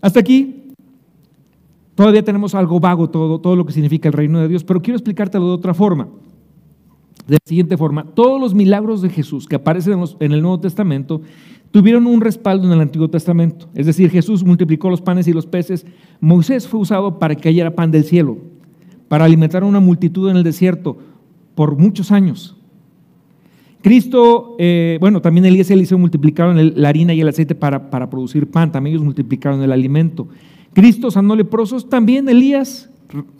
hasta 0.01 0.21
aquí 0.21 0.73
todavía 1.95 2.23
tenemos 2.23 2.55
algo 2.55 2.79
vago 2.79 3.09
todo, 3.09 3.41
todo 3.41 3.57
lo 3.57 3.65
que 3.65 3.73
significa 3.73 4.09
el 4.09 4.13
reino 4.13 4.41
de 4.41 4.49
Dios, 4.49 4.63
pero 4.63 4.83
quiero 4.83 4.97
explicártelo 4.97 5.47
de 5.47 5.55
otra 5.55 5.75
forma. 5.75 6.09
De 7.27 7.35
la 7.35 7.39
siguiente 7.45 7.77
forma, 7.77 8.05
todos 8.05 8.41
los 8.41 8.55
milagros 8.55 9.03
de 9.03 9.09
Jesús 9.09 9.49
que 9.49 9.57
aparecen 9.57 10.01
en 10.21 10.33
el 10.33 10.43
Nuevo 10.43 10.61
Testamento 10.61 11.23
tuvieron 11.71 12.07
un 12.07 12.21
respaldo 12.21 12.67
en 12.67 12.73
el 12.73 12.81
Antiguo 12.81 13.09
Testamento. 13.09 13.69
Es 13.75 13.87
decir, 13.87 14.11
Jesús 14.11 14.45
multiplicó 14.45 14.91
los 14.91 15.01
panes 15.01 15.29
y 15.29 15.33
los 15.33 15.47
peces. 15.47 15.87
Moisés 16.21 16.67
fue 16.67 16.81
usado 16.81 17.19
para 17.19 17.35
que 17.35 17.43
cayera 17.43 17.75
pan 17.75 17.91
del 17.91 18.05
cielo, 18.05 18.39
para 19.09 19.25
alimentar 19.25 19.63
a 19.63 19.67
una 19.67 19.81
multitud 19.81 20.31
en 20.31 20.37
el 20.37 20.43
desierto 20.43 20.99
por 21.55 21.77
muchos 21.77 22.13
años. 22.13 22.57
Cristo, 23.83 24.57
eh, 24.59 24.99
bueno, 25.01 25.21
también 25.21 25.47
Elías 25.47 25.71
y 25.71 25.73
Eliseo 25.73 25.99
multiplicaron 25.99 26.73
la 26.75 26.89
harina 26.89 27.15
y 27.15 27.21
el 27.21 27.29
aceite 27.29 27.55
para, 27.55 27.89
producir 28.11 28.51
pan, 28.51 28.73
también 28.73 28.95
ellos 28.95 29.05
multiplicaron 29.05 29.63
el 29.63 29.71
alimento. 29.71 30.29
Cristo 30.73 31.11
sanó 31.11 31.37
leprosos, 31.37 31.89
también 31.89 32.29
Elías 32.29 32.91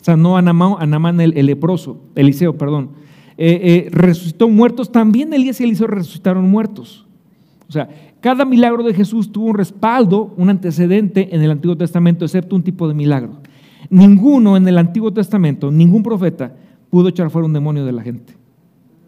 sanó 0.01 0.37
a 0.37 0.41
Namán, 0.41 1.19
el, 1.19 1.45
leproso, 1.45 2.01
Eliseo, 2.15 2.57
perdón. 2.57 2.91
Eh, 3.37 3.59
eh, 3.61 3.89
resucitó 3.91 4.47
muertos, 4.47 4.91
también 4.91 5.33
Elías 5.33 5.59
y 5.59 5.65
Eliseo 5.65 5.87
resucitaron 5.87 6.49
muertos. 6.49 7.06
O 7.67 7.71
sea, 7.71 7.89
cada 8.21 8.45
milagro 8.45 8.83
de 8.83 8.93
Jesús 8.93 9.31
tuvo 9.31 9.47
un 9.47 9.55
respaldo, 9.55 10.33
un 10.37 10.49
antecedente 10.49 11.35
en 11.35 11.41
el 11.41 11.51
Antiguo 11.51 11.75
Testamento, 11.75 12.23
excepto 12.23 12.55
un 12.55 12.63
tipo 12.63 12.87
de 12.87 12.93
milagro. 12.93 13.41
Ninguno 13.89 14.57
en 14.57 14.67
el 14.67 14.77
Antiguo 14.77 15.11
Testamento, 15.11 15.71
ningún 15.71 16.03
profeta 16.03 16.55
pudo 16.89 17.09
echar 17.09 17.29
fuera 17.29 17.45
un 17.45 17.53
demonio 17.53 17.85
de 17.85 17.91
la 17.91 18.01
gente. 18.01 18.33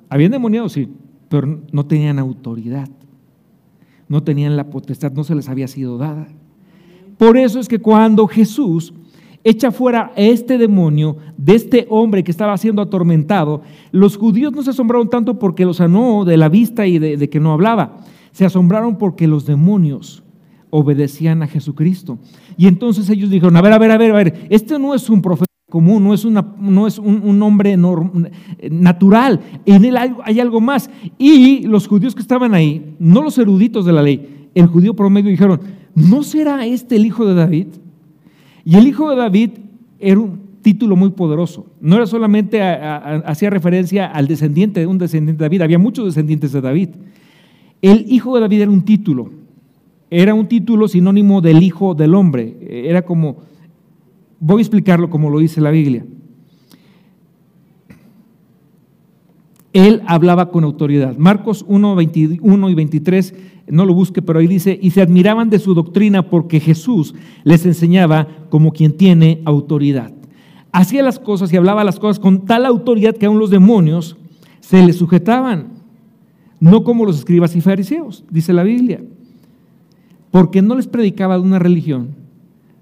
Habían 0.09 0.31
demoniados, 0.31 0.73
sí, 0.73 0.89
pero 1.29 1.61
no 1.71 1.85
tenían 1.85 2.19
autoridad, 2.19 2.89
no 4.07 4.23
tenían 4.23 4.57
la 4.57 4.69
potestad, 4.69 5.11
no 5.13 5.23
se 5.23 5.35
les 5.35 5.47
había 5.47 5.67
sido 5.67 5.97
dada. 5.97 6.27
Por 7.17 7.37
eso 7.37 7.59
es 7.59 7.67
que 7.67 7.79
cuando 7.79 8.27
Jesús 8.27 8.93
echa 9.43 9.71
fuera 9.71 10.11
este 10.15 10.57
demonio 10.57 11.17
de 11.37 11.55
este 11.55 11.87
hombre 11.89 12.23
que 12.23 12.31
estaba 12.31 12.57
siendo 12.57 12.81
atormentado, 12.81 13.61
los 13.91 14.17
judíos 14.17 14.51
no 14.51 14.63
se 14.63 14.71
asombraron 14.71 15.09
tanto 15.09 15.39
porque 15.39 15.65
lo 15.65 15.73
sanó 15.73 16.25
de 16.25 16.37
la 16.37 16.49
vista 16.49 16.87
y 16.87 16.99
de 16.99 17.29
que 17.29 17.39
no 17.39 17.53
hablaba, 17.53 17.97
se 18.39 18.45
asombraron 18.45 18.97
porque 18.97 19.27
los 19.27 19.45
demonios 19.45 20.23
obedecían 20.69 21.43
a 21.43 21.47
Jesucristo. 21.47 22.19
Y 22.55 22.67
entonces 22.67 23.09
ellos 23.09 23.29
dijeron, 23.29 23.57
a 23.57 23.61
ver, 23.61 23.73
a 23.73 23.77
ver, 23.77 23.91
a 23.91 23.97
ver, 23.97 24.11
a 24.11 24.15
ver, 24.15 24.47
este 24.49 24.79
no 24.79 24.95
es 24.95 25.09
un 25.09 25.21
profeta 25.21 25.51
común, 25.69 26.01
no 26.01 26.13
es, 26.13 26.23
no 26.23 26.87
es 26.87 26.99
un, 26.99 27.43
hombre 27.43 27.75
natural, 28.71 29.41
en 29.65 29.83
él 29.83 29.97
hay, 29.97 30.39
algo 30.39 30.61
más. 30.61 30.89
Y 31.17 31.67
los 31.67 31.85
judíos 31.85 32.15
que 32.15 32.21
estaban 32.21 32.53
ahí, 32.53 32.95
no 32.97 33.21
los 33.21 33.37
eruditos 33.37 33.85
de 33.85 33.91
la 33.91 34.01
ley, 34.01 34.47
el 34.55 34.67
judío 34.67 34.93
promedio 34.93 35.29
dijeron, 35.29 35.59
¿no 35.93 36.23
será 36.23 36.65
este 36.65 36.95
el 36.95 37.05
hijo 37.05 37.25
de 37.25 37.33
David? 37.33 37.67
Y 38.63 38.77
el 38.77 38.87
hijo 38.87 39.09
de 39.09 39.17
David 39.17 39.49
era 39.99 40.17
un 40.17 40.39
título 40.61 40.95
muy 40.95 41.09
poderoso, 41.09 41.65
no 41.81 41.97
era 41.97 42.05
solamente, 42.05 42.61
hacía 42.61 43.49
referencia 43.49 44.05
al 44.05 44.29
descendiente 44.29 44.79
de 44.79 44.87
un 44.87 44.97
descendiente 44.97 45.39
de 45.39 45.45
David, 45.45 45.61
había 45.63 45.77
muchos 45.77 46.05
descendientes 46.05 46.53
de 46.53 46.61
David. 46.61 46.91
El 47.81 48.05
hijo 48.11 48.35
de 48.35 48.41
David 48.41 48.61
era 48.61 48.71
un 48.71 48.83
título, 48.83 49.29
era 50.09 50.33
un 50.33 50.47
título 50.47 50.87
sinónimo 50.87 51.41
del 51.41 51.63
hijo 51.63 51.95
del 51.95 52.15
hombre, 52.15 52.57
era 52.89 53.03
como 53.03 53.49
Voy 54.39 54.59
a 54.59 54.61
explicarlo 54.61 55.09
como 55.09 55.29
lo 55.29 55.39
dice 55.39 55.59
la 55.59 55.71
Biblia. 55.71 56.05
Él 59.73 60.01
hablaba 60.07 60.49
con 60.49 60.63
autoridad. 60.63 61.17
Marcos 61.17 61.63
1, 61.67 61.95
21 61.95 62.69
y 62.69 62.73
23, 62.73 63.35
no 63.67 63.85
lo 63.85 63.93
busque, 63.93 64.21
pero 64.21 64.39
ahí 64.39 64.47
dice, 64.47 64.79
y 64.81 64.91
se 64.91 65.01
admiraban 65.01 65.49
de 65.49 65.59
su 65.59 65.75
doctrina 65.75 66.29
porque 66.29 66.59
Jesús 66.59 67.13
les 67.43 67.65
enseñaba 67.65 68.27
como 68.49 68.71
quien 68.71 68.97
tiene 68.97 69.41
autoridad. 69.45 70.11
Hacía 70.71 71.03
las 71.03 71.19
cosas 71.19 71.51
y 71.51 71.57
hablaba 71.57 71.83
las 71.83 71.99
cosas 71.99 72.19
con 72.19 72.45
tal 72.45 72.65
autoridad 72.65 73.15
que 73.15 73.25
aún 73.25 73.39
los 73.39 73.49
demonios 73.49 74.17
se 74.59 74.83
le 74.83 74.93
sujetaban, 74.93 75.78
no 76.59 76.83
como 76.83 77.05
los 77.05 77.17
escribas 77.17 77.55
y 77.55 77.61
fariseos, 77.61 78.25
dice 78.29 78.53
la 78.53 78.63
Biblia, 78.63 79.01
porque 80.31 80.61
no 80.61 80.75
les 80.75 80.87
predicaba 80.87 81.35
de 81.35 81.41
una 81.41 81.59
religión, 81.59 82.15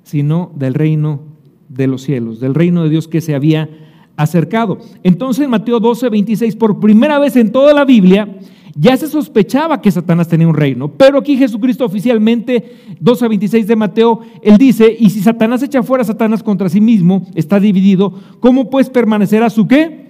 sino 0.03 0.51
del 0.55 0.74
reino 0.74 1.22
de 1.69 1.88
los 1.88 2.01
cielos, 2.01 2.39
del 2.39 2.55
reino 2.55 2.84
de 2.84 2.89
Dios 2.89 3.07
que 3.07 3.22
se 3.22 3.36
había 3.36 3.69
acercado. 4.15 4.79
Entonces 5.03 5.46
en 5.46 5.51
Mateo 5.51 5.79
12, 5.79 6.10
26, 6.10 6.55
por 6.55 6.79
primera 6.79 7.19
vez 7.19 7.36
en 7.36 7.51
toda 7.51 7.74
la 7.74 7.86
Biblia, 7.86 8.38
ya 8.79 8.96
se 8.96 9.07
sospechaba 9.07 9.81
que 9.81 9.91
Satanás 9.91 10.27
tenía 10.27 10.48
un 10.48 10.53
reino, 10.53 10.91
pero 10.91 11.17
aquí 11.17 11.36
Jesucristo 11.36 11.86
oficialmente, 11.86 12.75
12 13.00 13.27
26 13.27 13.67
de 13.67 13.75
Mateo, 13.75 14.22
él 14.41 14.57
dice, 14.57 14.96
y 15.00 15.10
si 15.10 15.22
Satanás 15.22 15.63
echa 15.63 15.81
fuera 15.81 16.03
a 16.03 16.05
Satanás 16.05 16.43
contra 16.43 16.69
sí 16.69 16.79
mismo, 16.79 17.25
está 17.34 17.60
dividido, 17.60 18.13
¿cómo 18.39 18.69
pues 18.69 18.89
permanecerá 18.89 19.50
su 19.50 19.67
qué? 19.67 20.07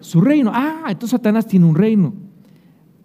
Su 0.00 0.20
reino. 0.20 0.50
Ah, 0.54 0.86
entonces 0.88 1.10
Satanás 1.10 1.46
tiene 1.46 1.66
un 1.66 1.74
reino. 1.74 2.12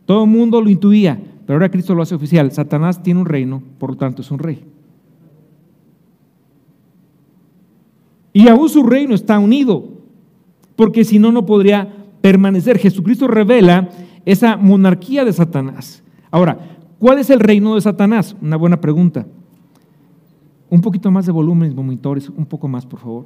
Todo 0.05 0.23
el 0.23 0.29
mundo 0.29 0.61
lo 0.61 0.69
intuía, 0.69 1.19
pero 1.45 1.57
ahora 1.57 1.69
Cristo 1.69 1.95
lo 1.95 2.03
hace 2.03 2.15
oficial. 2.15 2.51
Satanás 2.51 3.01
tiene 3.01 3.19
un 3.19 3.25
reino, 3.25 3.61
por 3.79 3.91
lo 3.91 3.97
tanto 3.97 4.21
es 4.21 4.31
un 4.31 4.39
rey. 4.39 4.63
Y 8.33 8.47
aún 8.47 8.69
su 8.69 8.83
reino 8.83 9.15
está 9.15 9.39
unido, 9.39 9.85
porque 10.75 11.05
si 11.05 11.19
no, 11.19 11.31
no 11.31 11.45
podría 11.45 11.89
permanecer. 12.21 12.77
Jesucristo 12.77 13.27
revela 13.27 13.89
esa 14.25 14.57
monarquía 14.57 15.23
de 15.23 15.31
Satanás. 15.31 16.03
Ahora, 16.31 16.59
¿cuál 16.99 17.19
es 17.19 17.29
el 17.29 17.39
reino 17.39 17.75
de 17.75 17.81
Satanás? 17.81 18.35
Una 18.41 18.57
buena 18.57 18.81
pregunta. 18.81 19.25
Un 20.69 20.81
poquito 20.81 21.09
más 21.11 21.25
de 21.25 21.31
volumen, 21.31 21.73
monitores, 21.75 22.29
un 22.29 22.45
poco 22.45 22.67
más, 22.67 22.85
por 22.85 22.99
favor. 22.99 23.25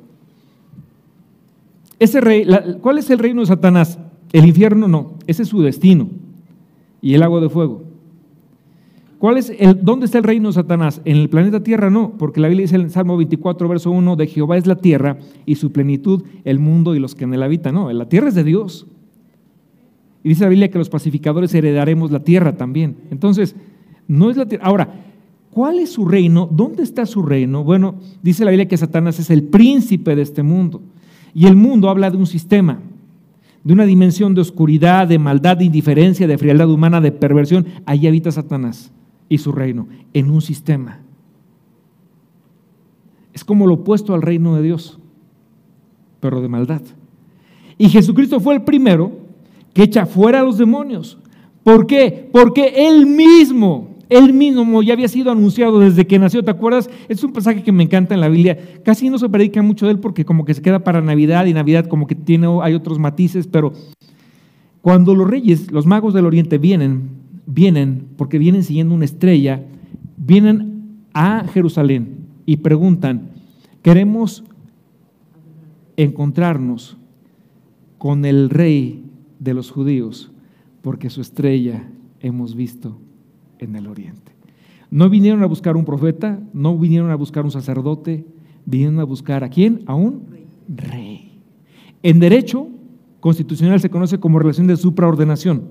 Ese 1.97 2.21
rey, 2.21 2.47
¿Cuál 2.81 2.99
es 2.99 3.09
el 3.09 3.19
reino 3.19 3.41
de 3.41 3.47
Satanás? 3.47 3.97
El 4.31 4.45
infierno 4.45 4.87
no, 4.87 5.15
ese 5.25 5.41
es 5.41 5.49
su 5.49 5.61
destino. 5.61 6.07
Y 7.01 7.13
el 7.13 7.23
agua 7.23 7.41
de 7.41 7.49
fuego. 7.49 7.83
¿Cuál 9.19 9.37
es 9.37 9.51
el, 9.59 9.83
¿Dónde 9.83 10.05
está 10.05 10.17
el 10.17 10.23
reino 10.23 10.47
de 10.47 10.53
Satanás? 10.53 11.01
En 11.03 11.17
el 11.17 11.29
planeta 11.29 11.61
Tierra 11.61 11.89
no, 11.89 12.13
porque 12.17 12.39
la 12.39 12.47
Biblia 12.47 12.63
dice 12.63 12.75
en 12.75 12.83
el 12.83 12.89
Salmo 12.89 13.17
24, 13.17 13.67
verso 13.67 13.91
1, 13.91 14.15
de 14.15 14.27
Jehová 14.27 14.57
es 14.57 14.65
la 14.65 14.77
tierra 14.77 15.17
y 15.45 15.55
su 15.55 15.73
plenitud, 15.73 16.23
el 16.45 16.59
mundo 16.59 16.95
y 16.95 16.99
los 16.99 17.15
que 17.15 17.25
en 17.25 17.33
él 17.33 17.43
habitan. 17.43 17.75
No, 17.75 17.91
la 17.91 18.07
tierra 18.07 18.29
es 18.29 18.35
de 18.35 18.45
Dios. 18.45 18.87
Y 20.23 20.29
dice 20.29 20.43
la 20.43 20.49
Biblia 20.49 20.71
que 20.71 20.77
los 20.77 20.89
pacificadores 20.89 21.53
heredaremos 21.53 22.11
la 22.11 22.21
tierra 22.21 22.55
también. 22.55 22.95
Entonces, 23.11 23.55
no 24.07 24.29
es 24.29 24.37
la 24.37 24.45
tierra. 24.45 24.65
Ahora, 24.65 24.89
¿cuál 25.51 25.79
es 25.79 25.91
su 25.91 26.05
reino? 26.05 26.47
¿Dónde 26.49 26.83
está 26.83 27.05
su 27.05 27.21
reino? 27.21 27.65
Bueno, 27.65 27.95
dice 28.23 28.45
la 28.45 28.51
Biblia 28.51 28.69
que 28.69 28.77
Satanás 28.77 29.19
es 29.19 29.29
el 29.29 29.43
príncipe 29.43 30.15
de 30.15 30.21
este 30.21 30.43
mundo. 30.43 30.81
Y 31.33 31.45
el 31.45 31.57
mundo 31.57 31.89
habla 31.89 32.09
de 32.09 32.17
un 32.17 32.25
sistema, 32.25 32.79
de 33.63 33.73
una 33.73 33.85
dimensión 33.85 34.33
de 34.35 34.41
oscuridad, 34.41 35.07
de 35.07 35.19
maldad, 35.19 35.57
de 35.57 35.65
indiferencia, 35.65 36.27
de 36.27 36.37
frialdad 36.37 36.69
humana, 36.69 37.01
de 37.01 37.11
perversión. 37.11 37.65
Allí 37.85 38.07
habita 38.07 38.31
Satanás 38.31 38.91
y 39.27 39.37
su 39.37 39.51
reino 39.51 39.87
en 40.13 40.29
un 40.29 40.41
sistema. 40.41 40.99
Es 43.33 43.43
como 43.43 43.67
lo 43.67 43.75
opuesto 43.75 44.13
al 44.13 44.21
reino 44.21 44.55
de 44.55 44.63
Dios, 44.63 44.99
pero 46.19 46.41
de 46.41 46.47
maldad. 46.47 46.81
Y 47.77 47.89
Jesucristo 47.89 48.39
fue 48.39 48.55
el 48.55 48.63
primero 48.63 49.11
que 49.73 49.83
echa 49.83 50.05
fuera 50.05 50.41
a 50.41 50.43
los 50.43 50.57
demonios. 50.57 51.17
¿Por 51.63 51.87
qué? 51.87 52.29
Porque 52.31 52.73
Él 52.87 53.05
mismo, 53.05 53.95
Él 54.09 54.33
mismo 54.33 54.81
ya 54.81 54.93
había 54.93 55.07
sido 55.07 55.31
anunciado 55.31 55.79
desde 55.79 56.07
que 56.07 56.19
nació. 56.19 56.43
¿Te 56.43 56.51
acuerdas? 56.51 56.89
Es 57.07 57.23
un 57.23 57.31
pasaje 57.31 57.63
que 57.63 57.71
me 57.71 57.83
encanta 57.83 58.15
en 58.15 58.21
la 58.21 58.27
Biblia. 58.27 58.57
Casi 58.83 59.09
no 59.09 59.17
se 59.17 59.29
predica 59.29 59.61
mucho 59.61 59.85
de 59.85 59.93
Él 59.93 59.99
porque 59.99 60.25
como 60.25 60.45
que 60.45 60.53
se 60.53 60.61
queda 60.61 60.79
para 60.83 61.01
Navidad 61.01 61.45
y 61.45 61.53
Navidad 61.53 61.85
como 61.85 62.07
que 62.07 62.15
tiene, 62.15 62.47
hay 62.61 62.73
otros 62.73 62.99
matices, 62.99 63.47
pero 63.47 63.71
cuando 64.81 65.13
los 65.13 65.29
reyes, 65.29 65.71
los 65.71 65.85
magos 65.85 66.13
del 66.13 66.25
Oriente 66.25 66.57
vienen 66.57 67.19
vienen, 67.51 68.09
porque 68.15 68.37
vienen 68.37 68.63
siguiendo 68.63 68.93
una 68.93 69.05
estrella, 69.05 69.63
vienen 70.17 71.03
a 71.13 71.45
Jerusalén 71.47 72.27
y 72.45 72.57
preguntan, 72.57 73.31
queremos 73.81 74.43
encontrarnos 75.97 76.97
con 77.97 78.23
el 78.25 78.49
rey 78.49 79.03
de 79.39 79.53
los 79.53 79.71
judíos, 79.71 80.31
porque 80.81 81.09
su 81.09 81.21
estrella 81.21 81.89
hemos 82.19 82.55
visto 82.55 82.99
en 83.59 83.75
el 83.75 83.87
oriente. 83.87 84.31
No 84.91 85.09
vinieron 85.09 85.43
a 85.43 85.47
buscar 85.47 85.77
un 85.77 85.85
profeta, 85.85 86.39
no 86.53 86.77
vinieron 86.77 87.11
a 87.11 87.15
buscar 87.15 87.45
un 87.45 87.51
sacerdote, 87.51 88.25
vinieron 88.65 88.99
a 88.99 89.03
buscar 89.03 89.43
a 89.43 89.49
quién? 89.49 89.83
A 89.85 89.95
un 89.95 90.23
rey. 90.67 91.41
En 92.01 92.19
derecho 92.19 92.67
constitucional 93.19 93.79
se 93.79 93.89
conoce 93.89 94.19
como 94.19 94.39
relación 94.39 94.67
de 94.67 94.77
supraordenación. 94.77 95.63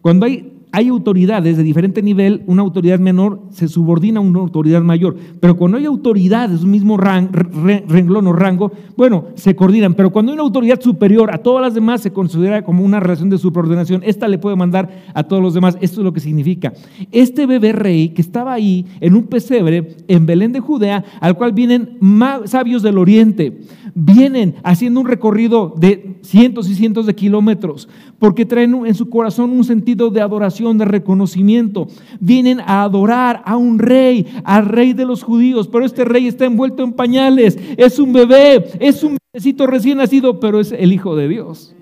Cuando 0.00 0.26
hay 0.26 0.55
hay 0.76 0.88
autoridades 0.88 1.56
de 1.56 1.62
diferente 1.62 2.02
nivel, 2.02 2.42
una 2.46 2.60
autoridad 2.60 2.98
menor 2.98 3.40
se 3.48 3.66
subordina 3.66 4.20
a 4.20 4.22
una 4.22 4.40
autoridad 4.40 4.82
mayor, 4.82 5.16
pero 5.40 5.56
cuando 5.56 5.78
hay 5.78 5.86
autoridades 5.86 6.58
de 6.58 6.66
un 6.66 6.70
mismo 6.70 6.98
renglón 6.98 8.26
o 8.26 8.34
rango, 8.34 8.70
bueno, 8.94 9.28
se 9.36 9.56
coordinan, 9.56 9.94
pero 9.94 10.12
cuando 10.12 10.32
hay 10.32 10.34
una 10.34 10.42
autoridad 10.42 10.78
superior 10.78 11.32
a 11.32 11.38
todas 11.38 11.62
las 11.62 11.72
demás 11.72 12.02
se 12.02 12.12
considera 12.12 12.62
como 12.62 12.84
una 12.84 13.00
relación 13.00 13.30
de 13.30 13.38
subordinación, 13.38 14.02
esta 14.04 14.28
le 14.28 14.36
puede 14.36 14.54
mandar 14.54 15.04
a 15.14 15.22
todos 15.22 15.42
los 15.42 15.54
demás, 15.54 15.78
esto 15.80 16.02
es 16.02 16.04
lo 16.04 16.12
que 16.12 16.20
significa. 16.20 16.74
Este 17.10 17.46
bebé 17.46 17.72
rey 17.72 18.10
que 18.10 18.20
estaba 18.20 18.52
ahí 18.52 18.84
en 19.00 19.14
un 19.14 19.28
pesebre 19.28 19.96
en 20.08 20.26
Belén 20.26 20.52
de 20.52 20.60
Judea, 20.60 21.02
al 21.22 21.38
cual 21.38 21.52
vienen 21.52 21.96
sabios 22.44 22.82
del 22.82 22.98
oriente, 22.98 23.60
vienen 23.94 24.56
haciendo 24.62 25.00
un 25.00 25.06
recorrido 25.06 25.74
de 25.74 26.16
cientos 26.20 26.68
y 26.68 26.74
cientos 26.74 27.06
de 27.06 27.14
kilómetros, 27.14 27.88
porque 28.18 28.44
traen 28.44 28.84
en 28.84 28.94
su 28.94 29.08
corazón 29.08 29.52
un 29.52 29.64
sentido 29.64 30.10
de 30.10 30.20
adoración, 30.20 30.65
de 30.74 30.84
reconocimiento. 30.84 31.88
Vienen 32.20 32.60
a 32.60 32.82
adorar 32.82 33.42
a 33.44 33.56
un 33.56 33.78
rey, 33.78 34.26
al 34.44 34.66
rey 34.66 34.92
de 34.92 35.06
los 35.06 35.22
judíos, 35.22 35.68
pero 35.68 35.84
este 35.84 36.04
rey 36.04 36.26
está 36.26 36.44
envuelto 36.44 36.82
en 36.82 36.92
pañales, 36.92 37.58
es 37.76 37.98
un 37.98 38.12
bebé, 38.12 38.66
es 38.80 39.02
un 39.02 39.16
bebecito 39.32 39.66
recién 39.66 39.98
nacido, 39.98 40.40
pero 40.40 40.60
es 40.60 40.72
el 40.72 40.92
Hijo 40.92 41.16
de 41.16 41.28
Dios. 41.28 41.74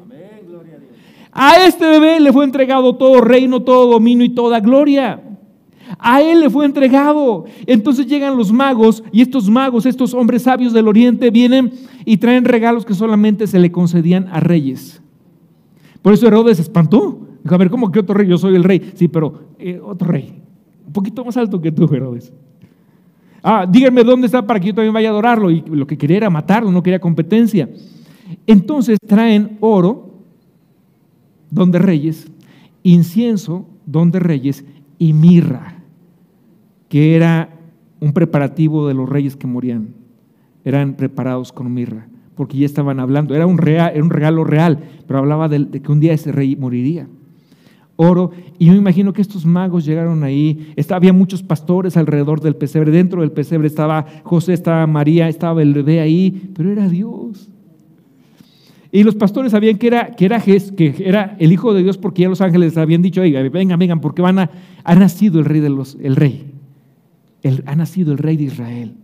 A 1.33 1.67
este 1.67 1.85
bebé 1.85 2.21
le 2.21 2.33
fue 2.33 2.45
entregado 2.45 2.95
todo 2.95 3.21
reino, 3.21 3.63
todo 3.63 3.91
dominio 3.91 4.25
y 4.25 4.29
toda 4.29 4.61
gloria. 4.61 5.21
A 5.99 6.23
él 6.23 6.41
le 6.41 6.51
fue 6.51 6.65
entregado. 6.65 7.45
Entonces 7.67 8.07
llegan 8.07 8.37
los 8.37 8.53
magos 8.53 9.03
y 9.13 9.21
estos 9.21 9.51
magos, 9.51 9.85
estos 9.85 10.15
hombres 10.15 10.43
sabios 10.43 10.73
del 10.73 10.87
oriente, 10.87 11.31
vienen 11.31 11.73
y 12.05 12.19
traen 12.19 12.45
regalos 12.45 12.85
que 12.85 12.95
solamente 12.95 13.47
se 13.47 13.59
le 13.59 13.73
concedían 13.73 14.29
a 14.31 14.41
reyes. 14.41 15.03
Por 16.03 16.13
eso 16.13 16.27
Herodes 16.27 16.59
espantó. 16.59 17.19
Dijo, 17.45 17.55
a 17.55 17.59
ver, 17.59 17.69
¿cómo 17.69 17.93
que 17.93 18.01
otro 18.01 18.15
rey? 18.15 18.27
Yo 18.27 18.39
soy 18.39 18.57
el 18.57 18.65
rey. 18.65 18.93
Sí, 18.95 19.07
pero 19.07 19.51
eh, 19.59 19.79
otro 19.79 20.09
rey. 20.09 20.43
Un 20.87 20.93
poquito 20.95 21.23
más 21.25 21.37
alto 21.37 21.61
que 21.61 21.71
tú, 21.71 21.85
Herodes. 21.93 22.33
Ah, 23.43 23.67
díganme 23.71 24.03
dónde 24.03 24.27
está 24.27 24.47
para 24.47 24.59
que 24.59 24.69
yo 24.69 24.75
también 24.75 24.95
vaya 24.95 25.11
a 25.11 25.13
adorarlo. 25.13 25.51
Y 25.51 25.63
lo 25.67 25.87
que 25.87 25.99
quería 25.99 26.17
era 26.17 26.31
matarlo, 26.31 26.73
no 26.73 26.83
quería 26.83 26.99
competencia. 26.99 27.69
Entonces 28.47 28.99
traen 29.07 29.59
oro, 29.61 30.25
donde 31.51 31.79
reyes, 31.79 32.33
incienso, 32.83 33.69
donde 33.85 34.21
reyes, 34.21 34.65
y 34.99 35.13
mirra, 35.13 35.83
que 36.89 37.15
era 37.15 37.51
un 38.01 38.15
preparativo 38.15 38.89
de 38.89 38.95
los 38.95 39.07
reyes 39.07 39.37
que 39.37 39.47
morían. 39.47 39.89
Eran 40.65 40.95
preparados 40.95 41.53
con 41.53 41.75
mirra, 41.75 42.09
porque 42.37 42.57
ya 42.57 42.65
estaban 42.65 42.99
hablando. 43.01 43.35
Era 43.35 43.45
un, 43.45 43.59
real, 43.59 44.01
un 44.01 44.09
regalo 44.09 44.45
real, 44.45 44.83
pero 45.07 45.19
hablaba 45.19 45.51
de, 45.51 45.69
que 45.69 45.93
un 45.93 46.01
día 46.01 46.15
ese 46.15 46.33
rey 46.33 46.57
moriría 46.57 47.07
oro. 47.97 48.33
Y 48.59 48.67
yo 48.67 48.73
me 48.73 48.79
imagino 48.79 49.13
que 49.13 49.23
estos 49.23 49.45
magos 49.45 49.85
llegaron 49.85 50.23
ahí. 50.25 50.73
Estaba, 50.77 50.97
había 50.97 51.13
muchos 51.13 51.43
pastores 51.43 51.97
alrededor 51.97 52.41
del 52.41 52.57
pesebre. 52.57 52.91
Dentro 52.91 53.21
del 53.21 53.33
pesebre 53.33 53.67
estaba 53.67 54.07
José, 54.23 54.53
estaba 54.53 54.87
María, 54.87 55.29
estaba 55.29 55.63
el 55.63 55.75
bebé 55.75 56.01
ahí, 56.01 56.51
pero 56.55 56.71
era 56.71 56.89
Dios. 56.89 57.49
Y 58.95 59.03
los 59.03 59.17
pastores 59.17 59.51
sabían 59.51 59.77
que 59.77 59.89
era, 59.89 60.15
que 60.15 60.25
era, 60.25 60.41
que 60.41 60.95
era 61.05 61.37
el 61.41 61.53
Hijo 61.53 61.75
de 61.75 61.83
Dios 61.83 61.99
porque 61.99 62.23
ya 62.23 62.29
los 62.29 62.41
ángeles 62.41 62.77
habían 62.77 63.03
dicho, 63.03 63.23
vengan, 63.23 63.77
vengan, 63.77 64.01
porque 64.01 64.23
van 64.23 64.39
a, 64.39 64.51
ha 64.85 64.95
nacido 64.95 65.41
el 65.41 65.47
rey 65.47 65.61
de 65.61 65.69
los, 65.69 65.97
el 66.01 66.15
rey. 66.15 66.53
ha 67.67 67.75
nacido 67.75 68.13
el 68.13 68.19
rey 68.19 68.37
de 68.37 68.45
Israel. 68.45 68.95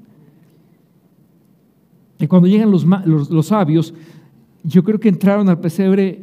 Y 2.20 2.28
cuando 2.28 2.46
llegan 2.46 2.70
los, 2.70 2.84
los, 2.84 3.46
sabios, 3.46 3.92
yo 4.62 4.84
creo 4.84 5.00
que 5.00 5.08
entraron 5.08 5.48
al 5.48 5.58
pesebre 5.58 6.20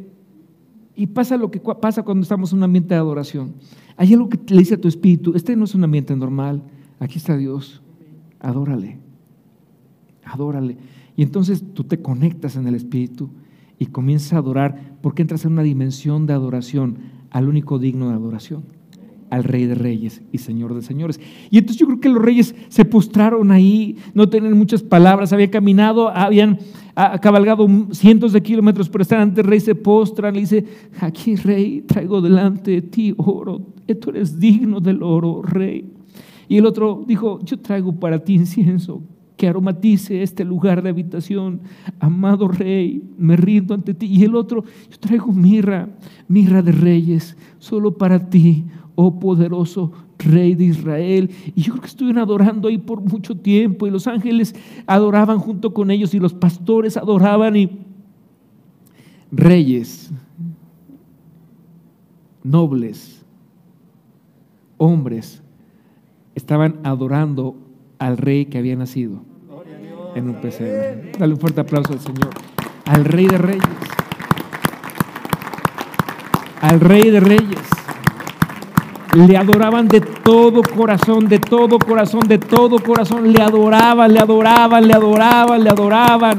y 0.98 1.06
pasa 1.06 1.36
lo 1.36 1.48
que 1.52 1.60
pasa 1.60 2.02
cuando 2.02 2.22
estamos 2.22 2.50
en 2.50 2.58
un 2.58 2.64
ambiente 2.64 2.92
de 2.92 2.98
adoración. 2.98 3.54
Hay 3.96 4.12
algo 4.12 4.28
que 4.28 4.38
le 4.52 4.58
dice 4.58 4.74
a 4.74 4.80
tu 4.80 4.88
espíritu, 4.88 5.32
este 5.36 5.54
no 5.54 5.64
es 5.64 5.76
un 5.76 5.84
ambiente 5.84 6.14
normal, 6.16 6.60
aquí 6.98 7.18
está 7.18 7.36
Dios, 7.36 7.80
adórale, 8.40 8.98
adórale. 10.24 10.76
Y 11.14 11.22
entonces 11.22 11.62
tú 11.72 11.84
te 11.84 12.02
conectas 12.02 12.56
en 12.56 12.66
el 12.66 12.74
espíritu 12.74 13.30
y 13.78 13.86
comienzas 13.86 14.32
a 14.32 14.38
adorar 14.38 14.96
porque 15.00 15.22
entras 15.22 15.44
en 15.44 15.52
una 15.52 15.62
dimensión 15.62 16.26
de 16.26 16.32
adoración 16.32 16.98
al 17.30 17.48
único 17.48 17.78
digno 17.78 18.08
de 18.08 18.14
adoración, 18.14 18.64
al 19.30 19.44
Rey 19.44 19.66
de 19.66 19.76
Reyes 19.76 20.22
y 20.32 20.38
Señor 20.38 20.74
de 20.74 20.82
Señores. 20.82 21.20
Y 21.48 21.58
entonces 21.58 21.78
yo 21.78 21.86
creo 21.86 22.00
que 22.00 22.08
los 22.08 22.20
reyes 22.20 22.56
se 22.70 22.84
postraron 22.84 23.52
ahí, 23.52 23.98
no 24.14 24.28
tenían 24.28 24.58
muchas 24.58 24.82
palabras, 24.82 25.32
habían 25.32 25.50
caminado, 25.50 26.08
habían 26.08 26.58
cabalgado 27.20 27.66
cientos 27.92 28.32
de 28.32 28.42
kilómetros, 28.42 28.88
pero 28.88 29.02
están 29.02 29.20
ante 29.20 29.40
el 29.40 29.46
rey, 29.46 29.60
se 29.60 29.74
postran, 29.74 30.34
le 30.34 30.40
dice, 30.40 30.64
aquí 31.00 31.36
rey, 31.36 31.82
traigo 31.82 32.20
delante 32.20 32.72
de 32.72 32.82
ti 32.82 33.14
oro, 33.16 33.62
tú 34.00 34.10
eres 34.10 34.38
digno 34.38 34.80
del 34.80 35.02
oro, 35.02 35.42
rey. 35.42 35.84
Y 36.48 36.56
el 36.56 36.66
otro 36.66 37.04
dijo, 37.06 37.40
yo 37.44 37.58
traigo 37.58 37.92
para 37.92 38.18
ti 38.24 38.34
incienso, 38.34 39.02
que 39.36 39.46
aromatice 39.46 40.22
este 40.22 40.44
lugar 40.44 40.82
de 40.82 40.90
habitación. 40.90 41.60
Amado 42.00 42.48
rey, 42.48 43.02
me 43.16 43.36
rindo 43.36 43.72
ante 43.72 43.94
ti. 43.94 44.06
Y 44.06 44.24
el 44.24 44.34
otro, 44.34 44.64
yo 44.90 44.98
traigo 44.98 45.32
mirra, 45.32 45.88
mirra 46.26 46.60
de 46.60 46.72
reyes, 46.72 47.36
solo 47.58 47.96
para 47.96 48.28
ti, 48.28 48.64
oh 49.00 49.20
poderoso 49.20 49.92
rey 50.18 50.56
de 50.56 50.64
Israel. 50.64 51.30
Y 51.54 51.62
yo 51.62 51.72
creo 51.74 51.82
que 51.82 51.86
estuvieron 51.86 52.20
adorando 52.20 52.66
ahí 52.66 52.78
por 52.78 53.00
mucho 53.00 53.36
tiempo 53.36 53.86
y 53.86 53.90
los 53.90 54.08
ángeles 54.08 54.56
adoraban 54.88 55.38
junto 55.38 55.72
con 55.72 55.92
ellos 55.92 56.14
y 56.14 56.18
los 56.18 56.34
pastores 56.34 56.96
adoraban 56.96 57.54
y 57.54 57.78
reyes, 59.30 60.10
nobles, 62.42 63.24
hombres, 64.78 65.44
estaban 66.34 66.80
adorando 66.82 67.54
al 68.00 68.16
rey 68.16 68.46
que 68.46 68.58
había 68.58 68.74
nacido 68.74 69.22
en 70.16 70.28
un 70.28 70.40
pesebre. 70.40 71.12
Dale 71.16 71.34
un 71.34 71.38
fuerte 71.38 71.60
aplauso 71.60 71.92
al 71.92 72.00
Señor. 72.00 72.30
Al 72.84 73.04
Rey 73.04 73.28
de 73.28 73.38
Reyes. 73.38 73.62
Al 76.60 76.80
Rey 76.80 77.10
de 77.10 77.20
Reyes. 77.20 77.78
Le 79.16 79.36
adoraban 79.36 79.88
de 79.88 80.00
todo 80.00 80.62
corazón, 80.62 81.28
de 81.28 81.38
todo 81.38 81.78
corazón, 81.78 82.28
de 82.28 82.38
todo 82.38 82.78
corazón. 82.78 83.32
Le 83.32 83.42
adoraban, 83.42 84.12
le 84.12 84.20
adoraban, 84.20 84.86
le 84.86 84.92
adoraban, 84.94 85.64
le 85.64 85.70
adoraban. 85.70 86.38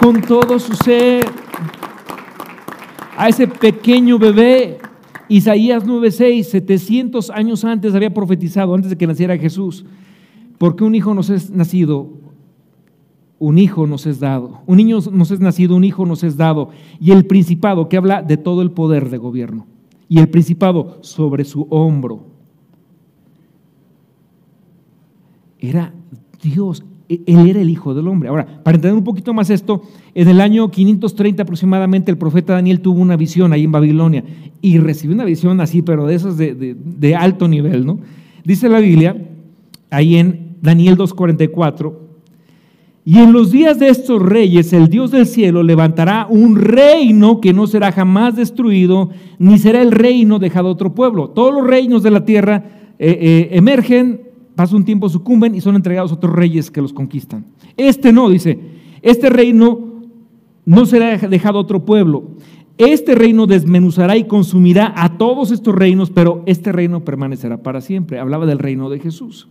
Con 0.00 0.20
todo 0.20 0.58
su 0.58 0.74
ser. 0.74 1.26
A 3.16 3.28
ese 3.28 3.48
pequeño 3.48 4.18
bebé 4.18 4.78
Isaías 5.28 5.84
9:6, 5.84 6.44
700 6.44 7.30
años 7.30 7.64
antes 7.64 7.94
había 7.94 8.12
profetizado, 8.14 8.74
antes 8.74 8.90
de 8.90 8.96
que 8.96 9.06
naciera 9.06 9.36
Jesús, 9.36 9.84
porque 10.56 10.84
un 10.84 10.94
hijo 10.94 11.14
nos 11.14 11.28
es 11.30 11.50
nacido, 11.50 12.08
un 13.38 13.58
hijo 13.58 13.86
nos 13.86 14.06
es 14.06 14.20
dado. 14.20 14.62
Un 14.66 14.78
niño 14.78 14.98
nos 15.12 15.30
es 15.30 15.40
nacido, 15.40 15.76
un 15.76 15.84
hijo 15.84 16.06
nos 16.06 16.24
es 16.24 16.36
dado. 16.36 16.70
Y 17.00 17.12
el 17.12 17.26
principado, 17.26 17.88
que 17.88 17.96
habla 17.96 18.22
de 18.22 18.36
todo 18.36 18.62
el 18.62 18.70
poder 18.70 19.10
de 19.10 19.18
gobierno. 19.18 19.66
Y 20.08 20.18
el 20.18 20.28
principado 20.28 20.98
sobre 21.02 21.44
su 21.44 21.66
hombro. 21.70 22.26
Era 25.58 25.92
Dios, 26.42 26.84
e-, 27.08 27.20
Él 27.26 27.48
era 27.48 27.60
el 27.60 27.70
Hijo 27.70 27.94
del 27.94 28.08
Hombre. 28.08 28.28
Ahora, 28.28 28.62
para 28.62 28.76
entender 28.76 28.96
un 28.96 29.04
poquito 29.04 29.34
más 29.34 29.50
esto, 29.50 29.82
en 30.14 30.28
el 30.28 30.40
año 30.40 30.70
530 30.70 31.42
aproximadamente 31.42 32.10
el 32.10 32.18
profeta 32.18 32.54
Daniel 32.54 32.80
tuvo 32.80 33.00
una 33.00 33.16
visión 33.16 33.52
ahí 33.52 33.64
en 33.64 33.72
Babilonia 33.72 34.24
y 34.60 34.78
recibió 34.78 35.14
una 35.14 35.24
visión 35.24 35.60
así, 35.60 35.82
pero 35.82 36.06
de 36.06 36.14
esas 36.14 36.36
de, 36.36 36.54
de 36.54 37.16
alto 37.16 37.48
nivel, 37.48 37.84
¿no? 37.84 37.98
Dice 38.44 38.68
la 38.68 38.80
Biblia, 38.80 39.16
ahí 39.90 40.16
en 40.16 40.56
Daniel 40.62 40.96
2.44, 40.96 42.07
y 43.08 43.16
en 43.20 43.32
los 43.32 43.50
días 43.50 43.78
de 43.78 43.88
estos 43.88 44.20
reyes, 44.20 44.70
el 44.74 44.88
Dios 44.88 45.10
del 45.10 45.24
cielo 45.24 45.62
levantará 45.62 46.26
un 46.28 46.56
reino 46.56 47.40
que 47.40 47.54
no 47.54 47.66
será 47.66 47.90
jamás 47.90 48.36
destruido, 48.36 49.08
ni 49.38 49.56
será 49.56 49.80
el 49.80 49.92
reino 49.92 50.38
dejado 50.38 50.68
a 50.68 50.72
otro 50.72 50.94
pueblo. 50.94 51.30
Todos 51.30 51.54
los 51.54 51.66
reinos 51.66 52.02
de 52.02 52.10
la 52.10 52.26
tierra 52.26 52.64
eh, 52.98 53.18
eh, 53.18 53.48
emergen, 53.52 54.20
pasa 54.54 54.76
un 54.76 54.84
tiempo, 54.84 55.08
sucumben 55.08 55.54
y 55.54 55.62
son 55.62 55.74
entregados 55.74 56.12
a 56.12 56.16
otros 56.16 56.34
reyes 56.34 56.70
que 56.70 56.82
los 56.82 56.92
conquistan. 56.92 57.46
Este 57.78 58.12
no, 58.12 58.28
dice, 58.28 58.58
este 59.00 59.30
reino 59.30 60.02
no 60.66 60.84
será 60.84 61.16
dejado 61.16 61.56
a 61.56 61.62
otro 61.62 61.86
pueblo. 61.86 62.24
Este 62.76 63.14
reino 63.14 63.46
desmenuzará 63.46 64.18
y 64.18 64.24
consumirá 64.24 64.92
a 64.94 65.16
todos 65.16 65.50
estos 65.50 65.74
reinos, 65.74 66.10
pero 66.10 66.42
este 66.44 66.72
reino 66.72 67.06
permanecerá 67.06 67.62
para 67.62 67.80
siempre. 67.80 68.18
Hablaba 68.18 68.44
del 68.44 68.58
reino 68.58 68.90
de 68.90 68.98
Jesús. 68.98 69.48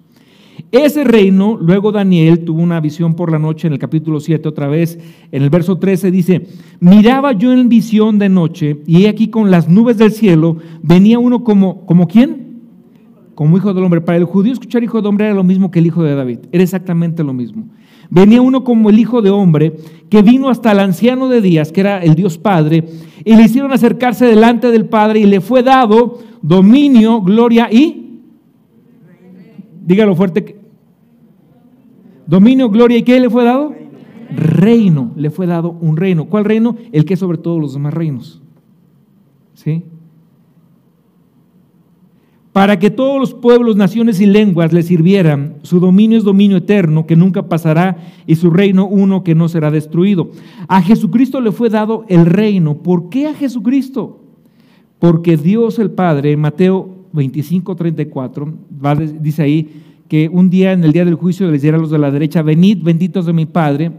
Ese 0.71 1.06
reino, 1.06 1.58
luego 1.62 1.93
Daniel 1.93 2.43
tuvo 2.43 2.62
una 2.62 2.82
visión 2.82 3.13
por 3.13 3.32
la 3.32 3.39
noche 3.39 3.67
en 3.67 3.73
el 3.73 3.80
capítulo 3.80 4.19
7 4.19 4.49
otra 4.49 4.67
vez, 4.67 4.99
en 5.32 5.43
el 5.43 5.49
verso 5.49 5.77
13 5.77 6.12
dice, 6.12 6.47
miraba 6.82 7.32
yo 7.32 7.53
en 7.53 7.69
visión 7.69 8.19
de 8.19 8.27
noche 8.27 8.82
y 8.86 9.06
aquí 9.06 9.30
con 9.30 9.49
las 9.49 9.69
nubes 9.69 9.97
del 9.97 10.12
cielo 10.12 10.58
venía 10.82 11.19
uno 11.19 11.45
como, 11.45 11.86
¿como 11.86 12.08
quién? 12.08 12.47
Como 13.34 13.56
hijo 13.56 13.73
del 13.73 13.84
hombre. 13.86 14.01
Para 14.01 14.17
el 14.17 14.25
judío 14.25 14.51
escuchar 14.51 14.84
hijo 14.84 15.01
de 15.01 15.08
hombre 15.08 15.25
era 15.27 15.36
lo 15.36 15.43
mismo 15.45 15.71
que 15.71 15.80
el 15.80 15.86
hijo 15.86 16.03
de 16.03 16.15
David, 16.15 16.39
era 16.51 16.63
exactamente 16.63 17.23
lo 17.23 17.32
mismo. 17.32 17.69
Venía 18.10 18.41
uno 18.41 18.65
como 18.65 18.89
el 18.89 18.99
hijo 18.99 19.21
de 19.21 19.30
hombre 19.30 19.77
que 20.10 20.21
vino 20.21 20.49
hasta 20.49 20.73
el 20.73 20.80
anciano 20.80 21.30
de 21.30 21.39
días, 21.39 21.71
que 21.71 21.82
era 21.82 22.03
el 22.03 22.15
Dios 22.15 22.38
Padre, 22.38 22.84
y 23.23 23.36
le 23.36 23.43
hicieron 23.43 23.71
acercarse 23.71 24.25
delante 24.25 24.69
del 24.71 24.86
Padre 24.86 25.21
y 25.21 25.25
le 25.25 25.39
fue 25.39 25.63
dado 25.63 26.19
dominio, 26.41 27.21
gloria 27.21 27.69
y 27.71 28.07
Dígalo 29.88 30.15
fuerte. 30.15 30.58
Dominio, 32.28 32.69
gloria 32.69 32.97
y 32.97 33.04
qué 33.04 33.21
le 33.21 33.30
fue 33.30 33.45
dado? 33.45 33.73
Reino. 34.36 35.13
Le 35.15 35.30
fue 35.30 35.47
dado 35.47 35.78
un 35.80 35.95
reino. 35.95 36.26
¿Cuál 36.26 36.43
reino? 36.43 36.76
El 36.91 37.06
que 37.06 37.13
es 37.13 37.21
sobre 37.21 37.38
todos 37.38 37.62
los 37.62 37.73
demás 37.73 37.93
reinos. 37.93 38.41
¿Sí? 39.54 39.86
Para 42.52 42.80
que 42.80 42.89
todos 42.89 43.17
los 43.17 43.34
pueblos, 43.34 43.78
naciones 43.78 44.19
y 44.19 44.26
lenguas 44.26 44.73
le 44.73 44.84
sirvieran, 44.84 45.56
su 45.62 45.80
dominio 45.80 46.17
es 46.17 46.26
dominio 46.26 46.58
eterno 46.58 47.08
que 47.08 47.15
nunca 47.15 47.47
pasará 47.47 47.97
y 48.26 48.36
su 48.36 48.50
reino 48.50 48.88
uno 48.88 49.23
que 49.23 49.36
no 49.36 49.47
será 49.47 49.71
destruido. 49.71 50.32
A 50.67 50.82
Jesucristo 50.82 51.39
le 51.39 51.54
fue 51.54 51.69
dado 51.69 52.04
el 52.10 52.26
reino. 52.26 52.80
¿Por 52.80 53.08
qué 53.08 53.28
a 53.28 53.34
Jesucristo? 53.34 54.19
Porque 55.00 55.38
Dios 55.38 55.80
el 55.80 55.91
Padre, 55.91 56.36
Mateo 56.36 56.97
25, 57.13 57.76
34, 57.76 58.54
dice 59.20 59.43
ahí 59.43 59.84
que 60.08 60.30
un 60.30 60.50
día 60.50 60.72
en 60.72 60.84
el 60.84 60.93
día 60.93 61.06
del 61.06 61.15
juicio 61.15 61.50
les 61.50 61.62
dirá 61.62 61.78
a 61.78 61.80
los 61.80 61.91
de 61.91 61.98
la 61.98 62.12
derecha, 62.12 62.41
venid 62.41 62.82
benditos 62.82 63.26
de 63.26 63.34
mi 63.34 63.46
Padre, 63.46 63.91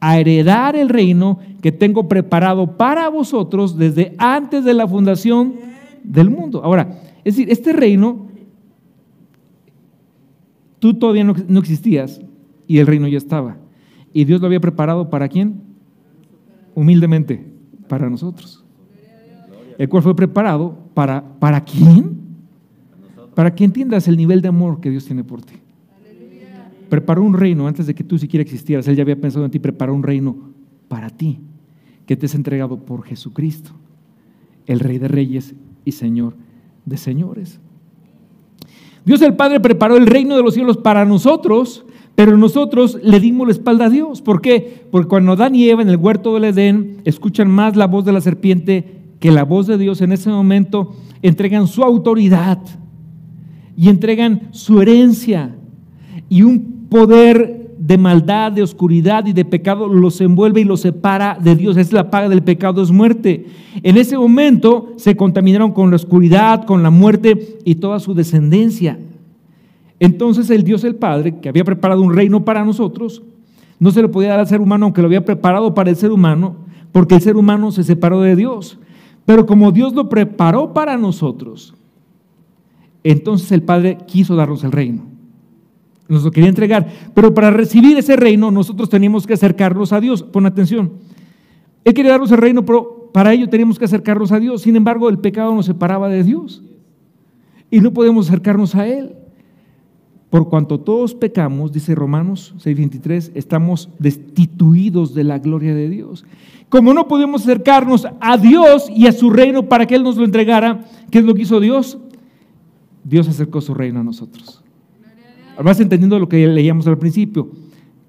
a 0.00 0.18
heredar 0.18 0.76
el 0.76 0.88
reino 0.88 1.38
que 1.62 1.72
tengo 1.72 2.06
preparado 2.06 2.76
para 2.76 3.08
vosotros 3.08 3.76
desde 3.76 4.14
antes 4.18 4.64
de 4.64 4.74
la 4.74 4.86
fundación 4.86 5.54
del 6.04 6.30
mundo. 6.30 6.62
Ahora, 6.62 7.00
es 7.24 7.36
decir, 7.36 7.50
este 7.50 7.72
reino, 7.72 8.28
tú 10.78 10.94
todavía 10.94 11.24
no, 11.24 11.34
no 11.48 11.60
existías 11.60 12.20
y 12.66 12.78
el 12.78 12.86
reino 12.86 13.08
ya 13.08 13.18
estaba. 13.18 13.56
Y 14.12 14.24
Dios 14.24 14.40
lo 14.40 14.46
había 14.46 14.60
preparado 14.60 15.10
para 15.10 15.28
quién? 15.28 15.62
Humildemente, 16.74 17.44
para 17.88 18.08
nosotros. 18.08 18.64
El 19.78 19.88
cual 19.88 20.02
fue 20.02 20.14
preparado 20.14 20.78
para, 20.94 21.22
¿para 21.38 21.62
quién? 21.62 22.25
Para 23.36 23.54
que 23.54 23.64
entiendas 23.64 24.08
el 24.08 24.16
nivel 24.16 24.40
de 24.40 24.48
amor 24.48 24.80
que 24.80 24.88
Dios 24.88 25.04
tiene 25.04 25.22
por 25.22 25.42
ti. 25.42 25.56
Preparó 26.88 27.22
un 27.22 27.34
reino 27.34 27.68
antes 27.68 27.86
de 27.86 27.94
que 27.94 28.02
tú 28.02 28.16
siquiera 28.16 28.40
existieras. 28.40 28.88
Él 28.88 28.96
ya 28.96 29.02
había 29.02 29.20
pensado 29.20 29.44
en 29.44 29.50
ti, 29.50 29.58
preparó 29.58 29.94
un 29.94 30.02
reino 30.02 30.54
para 30.88 31.10
ti, 31.10 31.40
que 32.06 32.16
te 32.16 32.24
es 32.24 32.34
entregado 32.34 32.78
por 32.78 33.04
Jesucristo, 33.04 33.72
el 34.66 34.80
Rey 34.80 34.96
de 34.96 35.08
Reyes 35.08 35.54
y 35.84 35.92
Señor 35.92 36.32
de 36.86 36.96
Señores. 36.96 37.60
Dios 39.04 39.20
el 39.20 39.36
Padre 39.36 39.60
preparó 39.60 39.98
el 39.98 40.06
reino 40.06 40.34
de 40.34 40.42
los 40.42 40.54
cielos 40.54 40.78
para 40.78 41.04
nosotros, 41.04 41.84
pero 42.14 42.38
nosotros 42.38 42.98
le 43.02 43.20
dimos 43.20 43.48
la 43.48 43.52
espalda 43.52 43.84
a 43.84 43.90
Dios. 43.90 44.22
¿Por 44.22 44.40
qué? 44.40 44.86
Porque 44.90 45.08
cuando 45.08 45.32
Adán 45.32 45.54
y 45.54 45.68
Eva 45.68 45.82
en 45.82 45.90
el 45.90 45.98
huerto 45.98 46.32
del 46.32 46.44
Edén 46.44 47.02
escuchan 47.04 47.50
más 47.50 47.76
la 47.76 47.86
voz 47.86 48.06
de 48.06 48.12
la 48.12 48.22
serpiente 48.22 49.02
que 49.20 49.30
la 49.30 49.44
voz 49.44 49.66
de 49.66 49.76
Dios, 49.76 50.00
en 50.00 50.12
ese 50.12 50.30
momento 50.30 50.96
entregan 51.20 51.66
su 51.66 51.82
autoridad 51.82 52.60
y 53.76 53.88
entregan 53.88 54.48
su 54.52 54.80
herencia 54.80 55.54
y 56.28 56.42
un 56.42 56.86
poder 56.88 57.66
de 57.78 57.98
maldad, 57.98 58.52
de 58.52 58.62
oscuridad 58.62 59.26
y 59.26 59.32
de 59.32 59.44
pecado 59.44 59.86
los 59.86 60.20
envuelve 60.20 60.62
y 60.62 60.64
los 60.64 60.80
separa 60.80 61.38
de 61.40 61.54
Dios. 61.54 61.76
Es 61.76 61.92
la 61.92 62.10
paga 62.10 62.28
del 62.28 62.42
pecado, 62.42 62.82
es 62.82 62.90
muerte. 62.90 63.46
En 63.82 63.96
ese 63.96 64.16
momento 64.16 64.92
se 64.96 65.16
contaminaron 65.16 65.72
con 65.72 65.90
la 65.90 65.96
oscuridad, 65.96 66.64
con 66.64 66.82
la 66.82 66.90
muerte 66.90 67.58
y 67.64 67.76
toda 67.76 68.00
su 68.00 68.14
descendencia. 68.14 68.98
Entonces 70.00 70.50
el 70.50 70.64
Dios 70.64 70.84
el 70.84 70.96
Padre, 70.96 71.38
que 71.38 71.48
había 71.48 71.64
preparado 71.64 72.02
un 72.02 72.14
reino 72.14 72.44
para 72.44 72.64
nosotros, 72.64 73.22
no 73.78 73.90
se 73.90 74.02
lo 74.02 74.10
podía 74.10 74.30
dar 74.30 74.40
al 74.40 74.48
ser 74.48 74.60
humano 74.60 74.86
aunque 74.86 75.02
lo 75.02 75.06
había 75.06 75.24
preparado 75.24 75.74
para 75.74 75.90
el 75.90 75.96
ser 75.96 76.10
humano, 76.10 76.56
porque 76.92 77.14
el 77.14 77.20
ser 77.20 77.36
humano 77.36 77.70
se 77.72 77.84
separó 77.84 78.20
de 78.20 78.36
Dios. 78.36 78.78
Pero 79.26 79.46
como 79.46 79.70
Dios 79.70 79.94
lo 79.94 80.08
preparó 80.08 80.72
para 80.72 80.96
nosotros, 80.96 81.74
entonces 83.12 83.52
el 83.52 83.62
Padre 83.62 83.98
quiso 84.06 84.34
darnos 84.34 84.64
el 84.64 84.72
reino. 84.72 85.04
Nos 86.08 86.24
lo 86.24 86.30
quería 86.30 86.48
entregar. 86.48 86.88
Pero 87.14 87.34
para 87.34 87.50
recibir 87.50 87.96
ese 87.96 88.16
reino 88.16 88.50
nosotros 88.50 88.88
teníamos 88.88 89.26
que 89.26 89.34
acercarnos 89.34 89.92
a 89.92 90.00
Dios. 90.00 90.22
Pon 90.22 90.46
atención. 90.46 90.92
Él 91.84 91.94
quería 91.94 92.12
darnos 92.12 92.32
el 92.32 92.38
reino, 92.38 92.64
pero 92.64 93.10
para 93.12 93.32
ello 93.32 93.48
teníamos 93.48 93.78
que 93.78 93.84
acercarnos 93.84 94.32
a 94.32 94.40
Dios. 94.40 94.62
Sin 94.62 94.76
embargo, 94.76 95.08
el 95.08 95.18
pecado 95.18 95.54
nos 95.54 95.66
separaba 95.66 96.08
de 96.08 96.22
Dios. 96.22 96.62
Y 97.70 97.80
no 97.80 97.92
podemos 97.92 98.28
acercarnos 98.28 98.74
a 98.74 98.86
Él. 98.86 99.14
Por 100.30 100.48
cuanto 100.48 100.80
todos 100.80 101.14
pecamos, 101.14 101.72
dice 101.72 101.94
Romanos 101.94 102.54
6:23, 102.58 103.30
estamos 103.34 103.88
destituidos 103.98 105.14
de 105.14 105.24
la 105.24 105.38
gloria 105.38 105.74
de 105.74 105.88
Dios. 105.88 106.24
Como 106.68 106.92
no 106.92 107.06
podemos 107.06 107.42
acercarnos 107.42 108.06
a 108.20 108.36
Dios 108.36 108.90
y 108.90 109.06
a 109.06 109.12
su 109.12 109.30
reino 109.30 109.68
para 109.68 109.86
que 109.86 109.94
Él 109.94 110.02
nos 110.02 110.16
lo 110.16 110.24
entregara, 110.24 110.84
¿qué 111.10 111.20
es 111.20 111.24
lo 111.24 111.34
que 111.34 111.42
hizo 111.42 111.60
Dios? 111.60 111.98
Dios 113.08 113.28
acercó 113.28 113.60
su 113.60 113.72
reino 113.72 114.00
a 114.00 114.02
nosotros. 114.02 114.64
Vas 115.62 115.78
entendiendo 115.78 116.18
lo 116.18 116.28
que 116.28 116.44
leíamos 116.48 116.88
al 116.88 116.98
principio, 116.98 117.48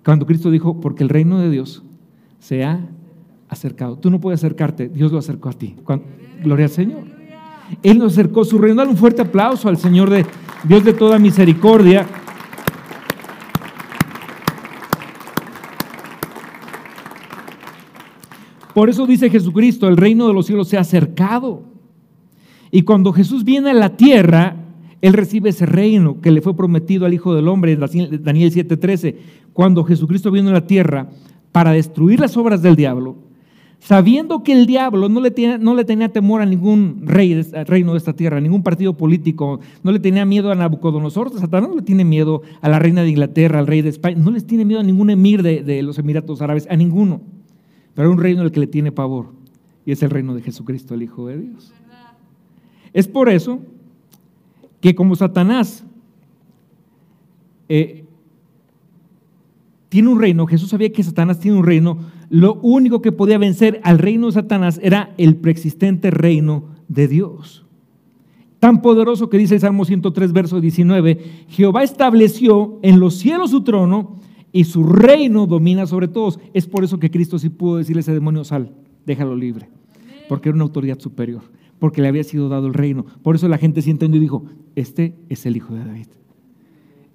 cuando 0.03 0.25
Cristo 0.25 0.49
dijo, 0.49 0.81
porque 0.81 1.03
el 1.03 1.09
reino 1.09 1.37
de 1.37 1.51
Dios 1.51 1.83
se 2.39 2.63
ha 2.63 2.89
acercado. 3.47 3.97
Tú 3.99 4.09
no 4.09 4.19
puedes 4.19 4.39
acercarte, 4.39 4.89
Dios 4.89 5.11
lo 5.11 5.19
acercó 5.19 5.49
a 5.49 5.53
ti. 5.53 5.75
gloria 6.43 6.65
al 6.65 6.71
Señor. 6.71 7.03
Él 7.83 7.99
nos 7.99 8.13
acercó 8.13 8.43
su 8.43 8.57
reino. 8.57 8.77
Dale 8.77 8.89
un 8.89 8.97
fuerte 8.97 9.21
aplauso 9.21 9.69
al 9.69 9.77
Señor 9.77 10.09
de 10.09 10.25
Dios 10.63 10.83
de 10.83 10.93
toda 10.93 11.19
misericordia. 11.19 12.07
Por 18.73 18.89
eso 18.89 19.05
dice 19.05 19.29
Jesucristo, 19.29 19.87
el 19.87 19.97
reino 19.97 20.27
de 20.27 20.33
los 20.33 20.47
cielos 20.47 20.69
se 20.69 20.77
ha 20.77 20.81
acercado. 20.81 21.63
Y 22.71 22.81
cuando 22.81 23.13
Jesús 23.13 23.43
viene 23.43 23.69
a 23.71 23.73
la 23.73 23.95
tierra, 23.95 24.66
él 25.01 25.13
recibe 25.13 25.49
ese 25.49 25.65
reino 25.65 26.21
que 26.21 26.31
le 26.31 26.41
fue 26.41 26.55
prometido 26.55 27.05
al 27.05 27.13
Hijo 27.13 27.35
del 27.35 27.47
Hombre 27.47 27.75
Daniel 27.75 28.51
7:13. 28.51 29.15
Cuando 29.53 29.83
Jesucristo 29.83 30.31
vino 30.31 30.49
a 30.49 30.53
la 30.53 30.67
tierra 30.67 31.09
para 31.51 31.71
destruir 31.71 32.19
las 32.19 32.35
obras 32.35 32.61
del 32.61 32.75
diablo, 32.75 33.15
sabiendo 33.79 34.43
que 34.43 34.53
el 34.53 34.65
diablo 34.65 35.07
no 35.07 35.21
le, 35.21 35.57
no 35.59 35.75
le 35.75 35.85
tenía 35.85 36.09
temor 36.09 36.41
a 36.41 36.45
ningún 36.45 37.01
rey, 37.05 37.39
reino 37.65 37.91
de 37.91 37.97
esta 37.99 38.13
tierra, 38.13 38.37
a 38.37 38.41
ningún 38.41 38.63
partido 38.63 38.97
político, 38.97 39.59
no 39.83 39.91
le 39.91 39.99
tenía 39.99 40.25
miedo 40.25 40.51
a 40.51 40.55
Nabucodonosor, 40.55 41.31
Satanás 41.39 41.69
no 41.69 41.75
le 41.75 41.83
tiene 41.83 42.03
miedo 42.03 42.41
a 42.61 42.69
la 42.69 42.79
reina 42.79 43.03
de 43.03 43.09
Inglaterra, 43.09 43.59
al 43.59 43.67
rey 43.67 43.81
de 43.81 43.89
España, 43.89 44.17
no 44.19 44.31
les 44.31 44.45
tiene 44.45 44.65
miedo 44.65 44.79
a 44.79 44.83
ningún 44.83 45.09
emir 45.09 45.43
de, 45.43 45.63
de 45.63 45.83
los 45.83 45.99
Emiratos 45.99 46.41
Árabes, 46.41 46.67
a 46.69 46.75
ninguno. 46.75 47.21
Pero 47.93 48.07
hay 48.07 48.13
un 48.13 48.21
reino 48.21 48.41
al 48.41 48.51
que 48.51 48.59
le 48.59 48.67
tiene 48.67 48.91
pavor, 48.91 49.27
y 49.85 49.91
es 49.91 50.01
el 50.01 50.09
reino 50.09 50.33
de 50.33 50.41
Jesucristo, 50.41 50.95
el 50.95 51.03
Hijo 51.03 51.27
de 51.27 51.37
Dios. 51.37 51.71
Es 52.93 53.07
por 53.07 53.29
eso 53.29 53.61
que 54.81 54.95
como 54.95 55.15
Satanás 55.15 55.83
eh, 57.69 58.05
tiene 59.89 60.09
un 60.09 60.19
reino, 60.19 60.45
Jesús 60.45 60.69
sabía 60.69 60.91
que 60.91 61.03
Satanás 61.03 61.39
tiene 61.39 61.57
un 61.57 61.65
reino, 61.65 61.97
lo 62.29 62.55
único 62.55 63.01
que 63.01 63.11
podía 63.11 63.37
vencer 63.37 63.79
al 63.83 63.99
reino 63.99 64.27
de 64.27 64.33
Satanás 64.33 64.79
era 64.83 65.13
el 65.17 65.37
preexistente 65.37 66.11
reino 66.11 66.65
de 66.87 67.07
Dios. 67.07 67.65
Tan 68.59 68.81
poderoso 68.81 69.29
que 69.29 69.37
dice 69.37 69.55
el 69.55 69.61
Salmo 69.61 69.85
103, 69.85 70.33
verso 70.33 70.59
19, 70.59 71.45
Jehová 71.49 71.83
estableció 71.83 72.79
en 72.81 72.99
los 72.99 73.15
cielos 73.15 73.51
su 73.51 73.63
trono 73.63 74.17
y 74.51 74.63
su 74.65 74.83
reino 74.83 75.45
domina 75.45 75.85
sobre 75.85 76.07
todos. 76.07 76.39
Es 76.53 76.65
por 76.67 76.83
eso 76.83 76.99
que 76.99 77.11
Cristo 77.11 77.39
sí 77.39 77.49
pudo 77.49 77.77
decirle 77.77 77.99
a 77.99 78.01
ese 78.01 78.13
demonio, 78.13 78.43
sal, 78.43 78.73
déjalo 79.05 79.35
libre, 79.35 79.69
porque 80.27 80.49
era 80.49 80.55
una 80.55 80.63
autoridad 80.63 80.99
superior 80.99 81.43
porque 81.79 82.01
le 82.01 82.07
había 82.07 82.23
sido 82.23 82.49
dado 82.49 82.67
el 82.67 82.73
reino. 82.73 83.05
Por 83.23 83.35
eso 83.35 83.47
la 83.47 83.57
gente 83.57 83.81
siente 83.81 84.05
y 84.05 84.19
dijo, 84.19 84.45
este 84.75 85.15
es 85.29 85.45
el 85.45 85.57
hijo 85.57 85.73
de 85.73 85.85
David. 85.85 86.07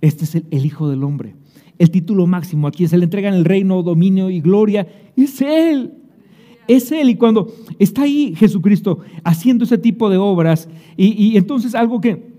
Este 0.00 0.24
es 0.24 0.34
el, 0.34 0.66
hijo 0.66 0.88
del 0.88 1.04
hombre. 1.04 1.34
El 1.78 1.90
título 1.90 2.26
máximo 2.26 2.66
a 2.66 2.72
quien 2.72 2.88
se 2.88 2.98
le 2.98 3.04
entregan 3.04 3.34
el 3.34 3.44
reino, 3.44 3.82
dominio 3.82 4.30
y 4.30 4.40
gloria 4.40 4.86
es 5.16 5.40
Él. 5.40 5.94
Es 6.68 6.90
Él. 6.92 7.10
Y 7.10 7.14
cuando 7.14 7.52
está 7.78 8.02
ahí 8.02 8.34
Jesucristo 8.36 8.98
haciendo 9.24 9.64
ese 9.64 9.78
tipo 9.78 10.10
de 10.10 10.16
obras, 10.16 10.68
y, 10.96 11.36
entonces 11.36 11.74
algo 11.74 12.00
que, 12.00 12.32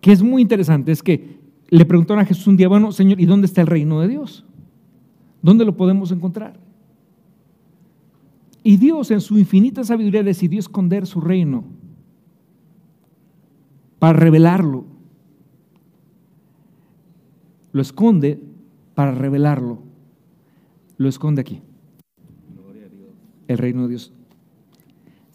que 0.00 0.12
es 0.12 0.22
muy 0.22 0.42
interesante 0.42 0.92
es 0.92 1.02
que 1.02 1.38
le 1.70 1.84
preguntaron 1.84 2.22
a 2.22 2.26
Jesús 2.26 2.46
un 2.48 2.56
día, 2.56 2.68
bueno, 2.68 2.92
Señor, 2.92 3.20
¿y 3.20 3.26
dónde 3.26 3.46
está 3.46 3.60
el 3.60 3.66
reino 3.66 4.00
de 4.00 4.08
Dios? 4.08 4.44
¿Dónde 5.42 5.64
lo 5.64 5.76
podemos 5.76 6.10
encontrar? 6.10 6.63
Y 8.64 8.78
Dios 8.78 9.12
en 9.12 9.20
su 9.20 9.38
infinita 9.38 9.84
sabiduría 9.84 10.24
decidió 10.24 10.58
esconder 10.58 11.06
su 11.06 11.20
reino 11.20 11.64
para 14.00 14.18
revelarlo. 14.18 14.86
Lo 17.70 17.82
esconde 17.82 18.40
para 18.94 19.12
revelarlo. 19.12 19.82
Lo 20.96 21.08
esconde 21.08 21.42
aquí. 21.42 21.60
El 23.46 23.58
reino 23.58 23.82
de 23.82 23.88
Dios 23.90 24.12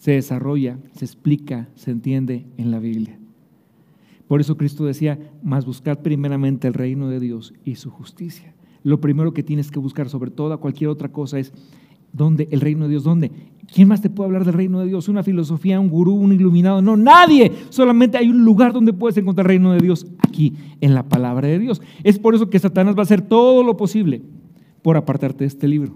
se 0.00 0.12
desarrolla, 0.12 0.78
se 0.92 1.04
explica, 1.04 1.68
se 1.74 1.90
entiende 1.90 2.46
en 2.56 2.70
la 2.70 2.78
Biblia. 2.78 3.18
Por 4.28 4.40
eso 4.40 4.56
Cristo 4.56 4.86
decía, 4.86 5.18
más 5.42 5.66
buscad 5.66 5.98
primeramente 5.98 6.66
el 6.66 6.72
reino 6.72 7.10
de 7.10 7.20
Dios 7.20 7.52
y 7.66 7.74
su 7.74 7.90
justicia. 7.90 8.54
Lo 8.82 9.02
primero 9.02 9.34
que 9.34 9.42
tienes 9.42 9.70
que 9.70 9.78
buscar 9.78 10.08
sobre 10.08 10.30
toda 10.30 10.56
cualquier 10.56 10.88
otra 10.88 11.12
cosa 11.12 11.38
es 11.38 11.52
¿Dónde? 12.12 12.48
¿El 12.50 12.60
reino 12.60 12.84
de 12.84 12.90
Dios? 12.90 13.04
¿Dónde? 13.04 13.30
¿Quién 13.72 13.88
más 13.88 14.00
te 14.00 14.10
puede 14.10 14.26
hablar 14.26 14.44
del 14.44 14.54
reino 14.54 14.80
de 14.80 14.86
Dios? 14.86 15.08
¿Una 15.08 15.22
filosofía, 15.22 15.78
un 15.78 15.88
gurú, 15.88 16.14
un 16.14 16.32
iluminado? 16.32 16.82
No, 16.82 16.96
nadie. 16.96 17.52
Solamente 17.68 18.18
hay 18.18 18.28
un 18.28 18.44
lugar 18.44 18.72
donde 18.72 18.92
puedes 18.92 19.16
encontrar 19.16 19.46
el 19.46 19.48
reino 19.48 19.72
de 19.72 19.80
Dios, 19.80 20.06
aquí, 20.18 20.54
en 20.80 20.94
la 20.94 21.04
palabra 21.04 21.46
de 21.46 21.58
Dios. 21.58 21.80
Es 22.02 22.18
por 22.18 22.34
eso 22.34 22.50
que 22.50 22.58
Satanás 22.58 22.96
va 22.96 23.00
a 23.00 23.02
hacer 23.02 23.22
todo 23.22 23.62
lo 23.62 23.76
posible 23.76 24.22
por 24.82 24.96
apartarte 24.96 25.44
de 25.44 25.48
este 25.48 25.68
libro. 25.68 25.94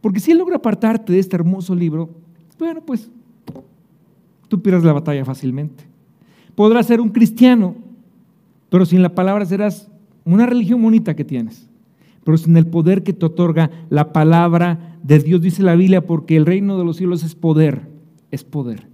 Porque 0.00 0.20
si 0.20 0.30
él 0.30 0.38
logra 0.38 0.56
apartarte 0.56 1.12
de 1.12 1.18
este 1.18 1.36
hermoso 1.36 1.74
libro, 1.74 2.10
bueno, 2.58 2.82
pues 2.82 3.10
tú 4.48 4.62
pierdes 4.62 4.84
la 4.84 4.92
batalla 4.92 5.24
fácilmente. 5.24 5.84
Podrás 6.54 6.86
ser 6.86 7.00
un 7.00 7.08
cristiano, 7.08 7.74
pero 8.68 8.84
sin 8.84 9.02
la 9.02 9.14
palabra 9.14 9.44
serás 9.44 9.90
una 10.24 10.46
religión 10.46 10.80
bonita 10.82 11.16
que 11.16 11.24
tienes, 11.24 11.68
pero 12.24 12.36
sin 12.36 12.56
el 12.56 12.66
poder 12.66 13.02
que 13.02 13.12
te 13.12 13.26
otorga 13.26 13.70
la 13.90 14.12
palabra 14.12 14.98
de 15.02 15.18
Dios, 15.18 15.40
dice 15.40 15.62
la 15.62 15.74
Biblia, 15.74 16.06
porque 16.06 16.36
el 16.36 16.46
reino 16.46 16.78
de 16.78 16.84
los 16.84 16.96
cielos 16.96 17.24
es 17.24 17.34
poder, 17.34 17.88
es 18.30 18.44
poder, 18.44 18.88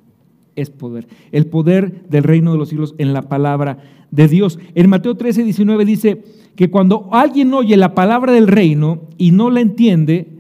es 0.57 0.71
poder. 0.71 1.07
El 1.33 1.47
poder 1.47 2.09
del 2.09 2.25
reino 2.25 2.53
de 2.53 2.59
los 2.59 2.71
cielos 2.71 2.95
en 2.99 3.13
la 3.13 3.23
palabra 3.23 3.79
de 4.11 4.29
Dios. 4.29 4.59
En 4.75 4.89
Mateo 4.89 5.17
13, 5.17 5.45
19 5.45 5.85
dice 5.85 6.23
que 6.57 6.71
cuando 6.71 7.09
alguien 7.13 7.53
oye 7.53 7.77
la 7.77 7.95
palabra 7.95 8.33
del 8.33 8.49
reino 8.49 9.03
y 9.19 9.31
no 9.31 9.51
la 9.51 9.61
entiende, 9.61 10.39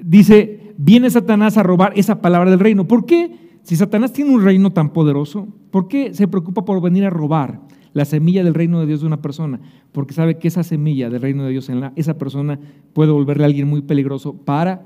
dice, 0.00 0.74
viene 0.76 1.10
Satanás 1.10 1.56
a 1.56 1.62
robar 1.62 1.92
esa 1.96 2.20
palabra 2.20 2.50
del 2.50 2.60
reino. 2.60 2.88
¿Por 2.88 3.06
qué? 3.06 3.48
Si 3.62 3.76
Satanás 3.76 4.12
tiene 4.12 4.34
un 4.34 4.42
reino 4.42 4.72
tan 4.72 4.92
poderoso, 4.92 5.46
¿por 5.70 5.88
qué 5.88 6.14
se 6.14 6.26
preocupa 6.26 6.64
por 6.64 6.80
venir 6.80 7.04
a 7.04 7.10
robar? 7.10 7.60
La 7.92 8.04
semilla 8.04 8.44
del 8.44 8.54
reino 8.54 8.80
de 8.80 8.86
Dios 8.86 9.00
de 9.00 9.06
una 9.06 9.22
persona, 9.22 9.60
porque 9.92 10.14
sabe 10.14 10.38
que 10.38 10.48
esa 10.48 10.62
semilla 10.62 11.10
del 11.10 11.22
reino 11.22 11.44
de 11.44 11.50
Dios 11.50 11.68
en 11.68 11.80
la, 11.80 11.92
esa 11.96 12.18
persona 12.18 12.58
puede 12.92 13.12
volverle 13.12 13.44
a 13.44 13.46
alguien 13.46 13.68
muy 13.68 13.82
peligroso 13.82 14.34
para, 14.34 14.82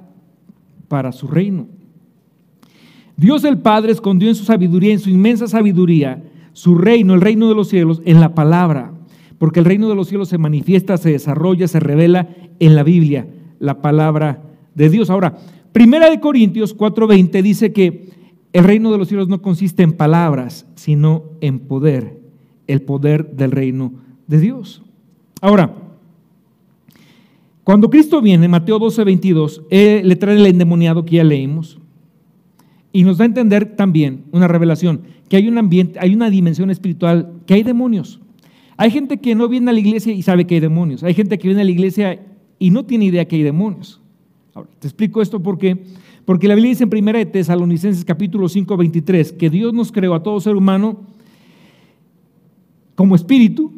para 0.89 1.13
su 1.13 1.27
reino. 1.27 1.67
Dios 3.17 3.45
el 3.45 3.59
Padre 3.59 3.93
escondió 3.93 4.29
en 4.29 4.35
su 4.35 4.45
sabiduría, 4.45 4.93
en 4.93 4.99
su 4.99 5.11
inmensa 5.11 5.47
sabiduría, 5.47 6.23
su 6.53 6.77
reino, 6.77 7.15
el 7.15 7.21
reino 7.21 7.49
de 7.49 7.55
los 7.55 7.69
cielos, 7.69 8.03
en 8.05 8.21
la 8.21 8.35
palabra, 8.35 8.93
porque 9.39 9.61
el 9.61 9.67
reino 9.67 9.89
de 9.89 9.95
los 9.95 10.09
cielos 10.09 10.29
se 10.29 10.39
manifiesta, 10.39 10.97
se 10.97 11.11
desarrolla, 11.11 11.69
se 11.69 11.81
revela 11.81 12.29
en 12.59 12.75
la 12.75 12.83
Biblia, 12.83 13.27
la 13.59 13.81
palabra 13.81 14.43
de 14.75 14.89
Dios. 14.89 15.11
Ahora, 15.11 15.37
Primera 15.73 16.11
de 16.11 16.21
Corintios 16.21 16.77
4:20 16.77 17.43
dice 17.43 17.73
que 17.73 18.11
el 18.53 18.65
reino 18.65 18.93
de 18.93 18.99
los 18.99 19.09
cielos 19.09 19.29
no 19.29 19.41
consiste 19.41 19.83
en 19.83 19.93
palabras, 19.93 20.67
sino 20.75 21.25
en 21.41 21.61
poder 21.61 22.22
el 22.67 22.83
poder 22.83 23.33
del 23.33 23.51
reino 23.51 23.93
de 24.27 24.41
Dios. 24.41 24.83
Ahora, 25.41 25.75
cuando 27.65 27.91
Cristo 27.91 28.21
viene, 28.21 28.49
Mateo 28.49 28.79
12, 28.79 29.05
22, 29.05 29.63
le 29.71 30.17
trae 30.17 30.37
el 30.37 30.47
endemoniado 30.47 31.05
que 31.05 31.17
ya 31.17 31.25
leímos 31.25 31.79
y 32.93 33.05
nos 33.05 33.19
da 33.19 33.25
a 33.25 33.27
entender 33.27 33.77
también 33.77 34.25
una 34.33 34.49
revelación, 34.49 35.03
que 35.29 35.37
hay 35.37 35.49
un 35.49 35.59
ambiente, 35.59 35.99
hay 36.01 36.15
una 36.15 36.29
dimensión 36.29 36.71
espiritual, 36.71 37.33
que 37.47 37.55
hay 37.55 37.63
demonios. 37.63 38.21
Hay 38.77 38.91
gente 38.91 39.19
que 39.19 39.35
no 39.35 39.49
viene 39.49 39.71
a 39.71 39.73
la 39.73 39.81
iglesia 39.81 40.13
y 40.13 40.23
sabe 40.23 40.47
que 40.47 40.57
hay 40.57 40.61
demonios. 40.61 41.03
Hay 41.03 41.15
gente 41.15 41.39
que 41.39 41.49
viene 41.49 41.63
a 41.63 41.65
la 41.65 41.71
iglesia 41.71 42.21
y 42.59 42.71
no 42.71 42.85
tiene 42.85 43.07
idea 43.07 43.27
que 43.27 43.37
hay 43.37 43.43
demonios. 43.43 44.01
Ahora, 44.55 44.69
te 44.79 44.87
explico 44.87 45.23
esto 45.23 45.43
porque, 45.43 45.85
porque 46.25 46.49
la 46.49 46.55
Biblia 46.55 46.71
dice 46.71 46.85
en 46.85 46.91
1 46.93 47.13
de 47.13 47.27
Tesalonicenses 47.27 48.05
capítulo 48.05 48.49
5, 48.49 48.77
23, 48.77 49.33
que 49.33 49.51
Dios 49.51 49.73
nos 49.73 49.93
creó 49.93 50.15
a 50.15 50.23
todo 50.23 50.41
ser 50.41 50.57
humano 50.57 51.01
como 52.95 53.15
espíritu, 53.15 53.73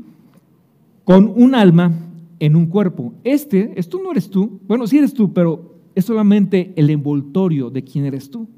con 1.05 1.33
un 1.37 1.55
alma 1.55 1.92
en 2.40 2.57
un 2.57 2.66
cuerpo. 2.66 3.12
Este, 3.24 3.72
esto 3.77 4.00
no 4.03 4.11
eres 4.11 4.31
tú. 4.31 4.61
Bueno, 4.66 4.87
sí 4.87 4.98
eres 4.98 5.14
tú, 5.14 5.33
pero 5.33 5.74
es 5.94 6.05
solamente 6.05 6.72
el 6.77 6.90
envoltorio 6.90 7.70
de 7.70 7.85
quién 7.85 8.05
eres 8.05 8.31
tú. 8.31 8.48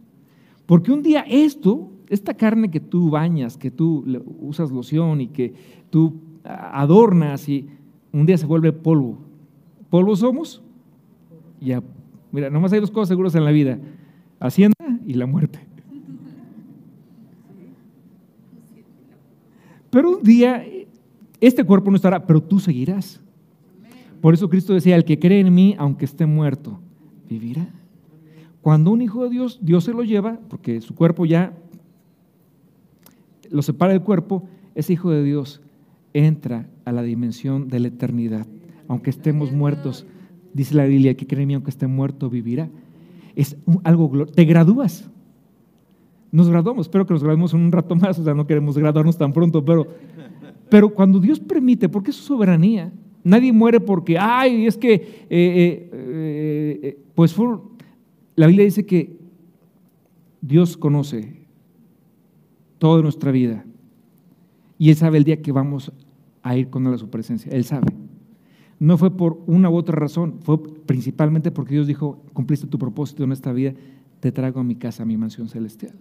Porque 0.64 0.92
un 0.92 1.03
día 1.03 1.25
esto, 1.29 1.90
esta 2.09 2.35
carne 2.35 2.71
que 2.71 2.81
tú 2.81 3.11
bañas, 3.11 3.57
que 3.57 3.71
tú 3.71 4.05
usas 4.40 4.71
loción 4.71 5.21
y 5.21 5.29
que 5.29 5.55
tú 5.90 6.14
adornas 6.45 7.49
y 7.49 7.69
un 8.12 8.27
día 8.27 8.38
se 8.38 8.47
vuelve 8.47 8.73
polvo. 8.73 9.19
¿Polvo 9.90 10.16
somos? 10.16 10.62
Ya, 11.61 11.83
mira, 12.33 12.51
nomás 12.51 12.73
hay 12.73 12.81
dos 12.81 12.90
cosas 12.90 13.09
seguras 13.09 13.35
en 13.35 13.45
la 13.45 13.51
vida, 13.51 13.79
Hacienda 14.38 14.75
y 15.07 15.14
la 15.14 15.27
muerte. 15.27 15.61
Pero 19.97 20.11
un 20.11 20.23
día 20.23 20.63
este 21.41 21.65
cuerpo 21.65 21.91
no 21.91 21.97
estará, 21.97 22.27
pero 22.27 22.43
tú 22.43 22.61
seguirás. 22.61 23.19
Por 24.21 24.35
eso 24.35 24.51
Cristo 24.51 24.75
decía, 24.75 24.95
el 24.95 25.07
que 25.07 25.19
cree 25.19 25.41
en 25.41 25.55
mí, 25.55 25.75
aunque 25.79 26.05
esté 26.05 26.27
muerto, 26.27 26.79
vivirá. 27.31 27.67
Cuando 28.61 28.91
un 28.91 29.01
hijo 29.01 29.25
de 29.25 29.31
Dios, 29.31 29.59
Dios 29.63 29.85
se 29.85 29.95
lo 29.95 30.05
lleva, 30.05 30.39
porque 30.51 30.83
su 30.83 30.95
cuerpo 30.95 31.25
ya 31.25 31.55
lo 33.49 33.63
separa 33.63 33.95
del 33.95 34.03
cuerpo, 34.03 34.47
ese 34.75 34.93
hijo 34.93 35.11
de 35.11 35.25
Dios 35.25 35.63
entra 36.13 36.69
a 36.85 36.93
la 36.93 37.01
dimensión 37.01 37.69
de 37.69 37.81
la 37.81 37.89
eternidad. 37.89 38.47
Aunque 38.89 39.09
estemos 39.09 39.51
muertos, 39.51 40.05
dice 40.53 40.75
la 40.75 40.85
Biblia, 40.85 41.17
que 41.17 41.27
cree 41.27 41.45
en 41.45 41.49
mí, 41.49 41.55
aunque 41.55 41.71
esté 41.71 41.87
muerto, 41.87 42.29
vivirá. 42.29 42.69
Es 43.35 43.57
algo, 43.83 44.27
te 44.27 44.45
gradúas. 44.45 45.09
Nos 46.37 46.51
graduamos, 46.51 46.85
espero 46.85 47.07
que 47.07 47.14
nos 47.14 47.22
graduemos 47.22 47.55
en 47.55 47.61
un 47.61 47.72
rato 47.72 47.96
más, 47.96 48.18
o 48.18 48.22
sea, 48.22 48.35
no 48.35 48.46
queremos 48.46 48.77
graduarnos 48.77 49.16
tan 49.16 49.33
pronto, 49.33 49.64
pero, 49.64 49.87
pero 50.68 50.90
cuando 50.90 51.18
Dios 51.18 51.40
permite, 51.40 51.88
porque 51.88 52.11
es 52.11 52.16
su 52.18 52.25
soberanía, 52.25 52.92
nadie 53.25 53.55
muere 53.55 53.81
porque, 53.81 54.18
ay, 54.18 54.66
es 54.66 54.77
que, 54.77 54.92
eh, 54.92 55.31
eh, 55.31 55.90
eh, 56.83 56.99
pues 57.14 57.35
la 58.35 58.49
Biblia 58.49 58.66
dice 58.66 58.85
que 58.85 59.16
Dios 60.42 60.77
conoce 60.77 61.46
toda 62.77 63.01
nuestra 63.01 63.33
vida 63.33 63.64
y 64.77 64.90
Él 64.90 64.96
sabe 64.96 65.16
el 65.16 65.25
día 65.25 65.40
que 65.40 65.53
vamos 65.53 65.90
a 66.42 66.55
ir 66.55 66.68
con 66.68 66.87
Él 66.87 66.92
a 66.92 66.99
su 66.99 67.09
presencia, 67.09 67.51
Él 67.51 67.64
sabe. 67.64 67.94
No 68.79 68.99
fue 68.99 69.16
por 69.16 69.42
una 69.46 69.70
u 69.70 69.75
otra 69.75 69.96
razón, 69.96 70.40
fue 70.42 70.62
principalmente 70.85 71.51
porque 71.51 71.72
Dios 71.72 71.87
dijo, 71.87 72.22
cumpliste 72.35 72.66
tu 72.66 72.79
propósito 72.79 73.25
en 73.25 73.33
esta 73.33 73.55
vida, 73.55 73.72
te 74.20 74.33
traigo 74.33 74.61
a 74.61 74.64
mi 74.64 74.75
casa, 74.75 75.05
a 75.05 75.07
mi 75.07 75.16
mansión 75.16 75.49
celestial. 75.49 75.94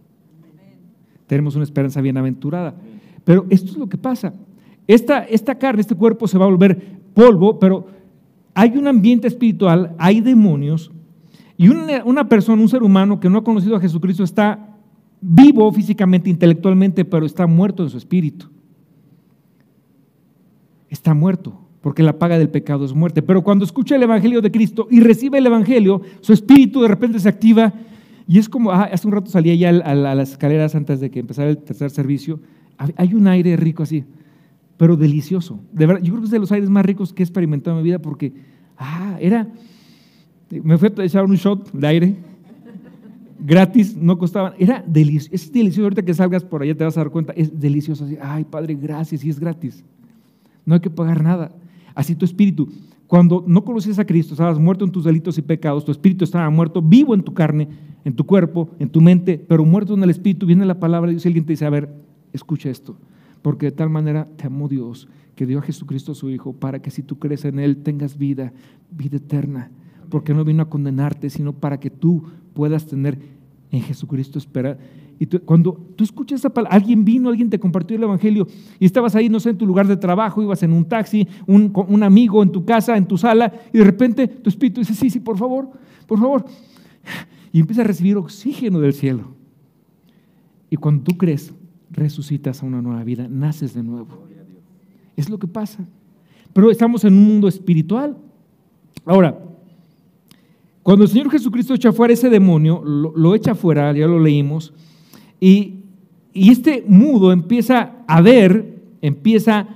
Tenemos 1.27 1.55
una 1.55 1.63
esperanza 1.63 2.01
bienaventurada. 2.01 2.75
Pero 3.23 3.45
esto 3.49 3.71
es 3.71 3.77
lo 3.77 3.87
que 3.87 3.97
pasa. 3.97 4.33
Esta, 4.87 5.23
esta 5.23 5.55
carne, 5.55 5.81
este 5.81 5.95
cuerpo 5.95 6.27
se 6.27 6.37
va 6.37 6.45
a 6.45 6.49
volver 6.49 6.99
polvo, 7.13 7.59
pero 7.59 7.87
hay 8.53 8.77
un 8.77 8.87
ambiente 8.87 9.27
espiritual, 9.27 9.95
hay 9.97 10.21
demonios, 10.21 10.91
y 11.57 11.69
una, 11.69 12.03
una 12.03 12.27
persona, 12.27 12.61
un 12.61 12.69
ser 12.69 12.83
humano 12.83 13.19
que 13.19 13.29
no 13.29 13.39
ha 13.39 13.43
conocido 13.43 13.75
a 13.75 13.79
Jesucristo 13.79 14.23
está 14.23 14.75
vivo 15.21 15.71
físicamente, 15.71 16.29
intelectualmente, 16.29 17.05
pero 17.05 17.25
está 17.25 17.47
muerto 17.47 17.83
en 17.83 17.89
su 17.89 17.97
espíritu. 17.97 18.47
Está 20.89 21.13
muerto, 21.13 21.59
porque 21.81 22.03
la 22.03 22.19
paga 22.19 22.37
del 22.37 22.49
pecado 22.49 22.85
es 22.85 22.93
muerte. 22.93 23.21
Pero 23.21 23.43
cuando 23.43 23.65
escucha 23.65 23.95
el 23.95 24.03
Evangelio 24.03 24.41
de 24.41 24.51
Cristo 24.51 24.87
y 24.91 24.99
recibe 24.99 25.37
el 25.37 25.45
Evangelio, 25.47 26.01
su 26.21 26.33
espíritu 26.33 26.81
de 26.81 26.89
repente 26.89 27.19
se 27.19 27.29
activa 27.29 27.73
y 28.27 28.39
es 28.39 28.49
como, 28.49 28.71
ah, 28.71 28.89
hace 28.91 29.07
un 29.07 29.13
rato 29.13 29.29
salía 29.29 29.53
ya 29.55 29.69
a, 29.69 29.95
las 29.95 30.31
escaleras 30.31 30.75
antes 30.75 30.99
de 30.99 31.11
que 31.11 31.19
empezara 31.19 31.49
el 31.49 31.57
tercer 31.57 31.91
servicio, 31.91 32.39
hay 32.77 33.13
un 33.13 33.27
aire 33.27 33.55
rico 33.55 33.83
así, 33.83 34.03
pero 34.77 34.97
delicioso. 34.97 35.59
De 35.71 35.85
verdad, 35.85 36.01
yo 36.01 36.11
creo 36.11 36.21
que 36.21 36.25
es 36.25 36.31
de 36.31 36.39
los 36.39 36.51
aires 36.51 36.69
más 36.69 36.85
ricos 36.85 37.13
que 37.13 37.23
he 37.23 37.25
experimentado 37.25 37.77
en 37.77 37.83
mi 37.83 37.89
vida 37.89 37.99
porque, 37.99 38.33
ah, 38.77 39.17
era, 39.21 39.47
me 40.49 40.77
fui 40.77 40.91
a 40.97 41.03
echar 41.03 41.23
un 41.25 41.35
shot 41.35 41.71
de 41.71 41.87
aire, 41.87 42.15
gratis, 43.39 43.95
no 43.95 44.17
costaba, 44.17 44.55
era 44.57 44.83
delicioso, 44.85 45.29
es 45.35 45.51
delicioso, 45.51 45.83
ahorita 45.83 46.03
que 46.03 46.13
salgas 46.13 46.43
por 46.43 46.63
allá 46.63 46.75
te 46.75 46.83
vas 46.83 46.97
a 46.97 47.01
dar 47.01 47.11
cuenta, 47.11 47.33
es 47.33 47.57
delicioso, 47.59 48.05
así, 48.05 48.17
ay 48.21 48.43
Padre, 48.43 48.75
gracias, 48.75 49.23
y 49.23 49.29
es 49.29 49.39
gratis, 49.39 49.83
no 50.65 50.73
hay 50.73 50.81
que 50.81 50.89
pagar 50.89 51.23
nada, 51.23 51.51
así 51.93 52.15
tu 52.15 52.25
espíritu. 52.25 52.69
Cuando 53.07 53.43
no 53.45 53.63
conocías 53.63 53.99
a 53.99 54.05
Cristo, 54.05 54.33
estabas 54.33 54.59
muerto 54.59 54.83
en 54.83 54.91
tus 54.91 55.03
delitos 55.03 55.37
y 55.37 55.41
pecados, 55.41 55.85
tu 55.85 55.91
espíritu 55.91 56.23
estaba 56.23 56.49
muerto, 56.49 56.81
vivo 56.81 57.13
en 57.13 57.21
tu 57.21 57.33
carne, 57.33 57.67
en 58.03 58.15
tu 58.15 58.25
cuerpo, 58.25 58.69
en 58.79 58.89
tu 58.89 58.99
mente, 59.01 59.37
pero 59.37 59.63
muerto 59.63 59.93
en 59.93 60.03
el 60.03 60.09
espíritu, 60.09 60.45
viene 60.45 60.65
la 60.65 60.79
palabra 60.79 61.07
de 61.07 61.13
Dios 61.13 61.25
y 61.25 61.29
alguien 61.29 61.45
te 61.45 61.53
dice, 61.53 61.65
a 61.65 61.69
ver, 61.69 61.93
escucha 62.33 62.69
esto, 62.69 62.97
porque 63.41 63.67
de 63.67 63.71
tal 63.73 63.89
manera 63.89 64.27
te 64.37 64.47
amó 64.47 64.67
Dios, 64.67 65.07
que 65.35 65.45
dio 65.45 65.59
a 65.59 65.61
Jesucristo 65.61 66.15
su 66.15 66.29
Hijo, 66.29 66.53
para 66.53 66.81
que 66.81 66.89
si 66.89 67.03
tú 67.03 67.19
crees 67.19 67.45
en 67.45 67.59
Él 67.59 67.77
tengas 67.77 68.17
vida, 68.17 68.53
vida 68.89 69.17
eterna, 69.17 69.69
porque 70.09 70.33
no 70.33 70.43
vino 70.43 70.63
a 70.63 70.69
condenarte, 70.69 71.29
sino 71.29 71.53
para 71.53 71.79
que 71.79 71.89
tú 71.89 72.23
puedas 72.53 72.87
tener 72.87 73.19
en 73.71 73.81
Jesucristo 73.81 74.39
esperar. 74.39 74.79
Y 75.19 75.25
cuando 75.25 75.73
tú 75.95 76.03
escuchas 76.03 76.41
esa 76.41 76.49
palabra, 76.49 76.75
alguien 76.75 77.05
vino, 77.05 77.29
alguien 77.29 77.49
te 77.49 77.59
compartió 77.59 77.95
el 77.95 78.03
Evangelio 78.03 78.47
y 78.79 78.85
estabas 78.85 79.15
ahí, 79.15 79.29
no 79.29 79.39
sé, 79.39 79.51
en 79.51 79.57
tu 79.57 79.65
lugar 79.65 79.87
de 79.87 79.95
trabajo, 79.97 80.41
ibas 80.41 80.61
en 80.63 80.73
un 80.73 80.85
taxi, 80.85 81.27
un, 81.47 81.71
un 81.87 82.03
amigo 82.03 82.43
en 82.43 82.51
tu 82.51 82.65
casa, 82.65 82.97
en 82.97 83.05
tu 83.05 83.17
sala, 83.17 83.53
y 83.71 83.77
de 83.77 83.83
repente 83.83 84.27
tu 84.27 84.49
espíritu 84.49 84.81
dice, 84.81 84.93
sí, 84.93 85.09
sí, 85.09 85.19
por 85.19 85.37
favor, 85.37 85.69
por 86.05 86.19
favor. 86.19 86.45
Y 87.51 87.61
empieza 87.61 87.81
a 87.81 87.85
recibir 87.85 88.17
oxígeno 88.17 88.79
del 88.79 88.93
cielo. 88.93 89.35
Y 90.69 90.75
cuando 90.75 91.03
tú 91.03 91.17
crees, 91.17 91.53
resucitas 91.89 92.61
a 92.61 92.65
una 92.65 92.81
nueva 92.81 93.03
vida, 93.03 93.27
naces 93.29 93.73
de 93.73 93.83
nuevo. 93.83 94.25
Es 95.15 95.29
lo 95.29 95.39
que 95.39 95.47
pasa. 95.47 95.85
Pero 96.53 96.71
estamos 96.71 97.03
en 97.05 97.13
un 97.13 97.23
mundo 97.23 97.47
espiritual. 97.47 98.17
Ahora, 99.05 99.39
cuando 100.83 101.03
el 101.03 101.09
Señor 101.09 101.31
Jesucristo 101.31 101.73
echa 101.73 101.91
fuera 101.91 102.13
ese 102.13 102.29
demonio, 102.29 102.83
lo, 102.83 103.35
echa 103.35 103.55
fuera, 103.55 103.91
ya 103.93 104.07
lo 104.07 104.19
leímos, 104.19 104.73
y, 105.39 105.81
este 106.33 106.83
mudo 106.85 107.31
empieza 107.31 108.03
a 108.07 108.21
ver, 108.21 108.81
empieza 109.01 109.67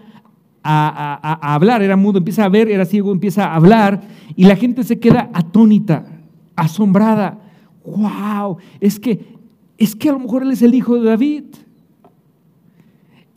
a, 0.61 1.53
hablar, 1.53 1.81
era 1.81 1.95
mudo, 1.95 2.17
empieza 2.17 2.43
a 2.43 2.49
ver, 2.49 2.69
era 2.69 2.83
ciego, 2.83 3.13
empieza 3.13 3.45
a 3.45 3.55
hablar, 3.55 4.01
y 4.35 4.43
la 4.43 4.57
gente 4.57 4.83
se 4.83 4.99
queda 4.99 5.29
atónita, 5.33 6.05
asombrada. 6.57 7.39
¡Wow! 7.85 8.57
Es 8.81 8.99
que, 8.99 9.37
es 9.77 9.95
que 9.95 10.09
a 10.09 10.11
lo 10.11 10.19
mejor 10.19 10.43
él 10.43 10.51
es 10.51 10.61
el 10.61 10.73
hijo 10.73 10.99
de 10.99 11.09
David, 11.09 11.43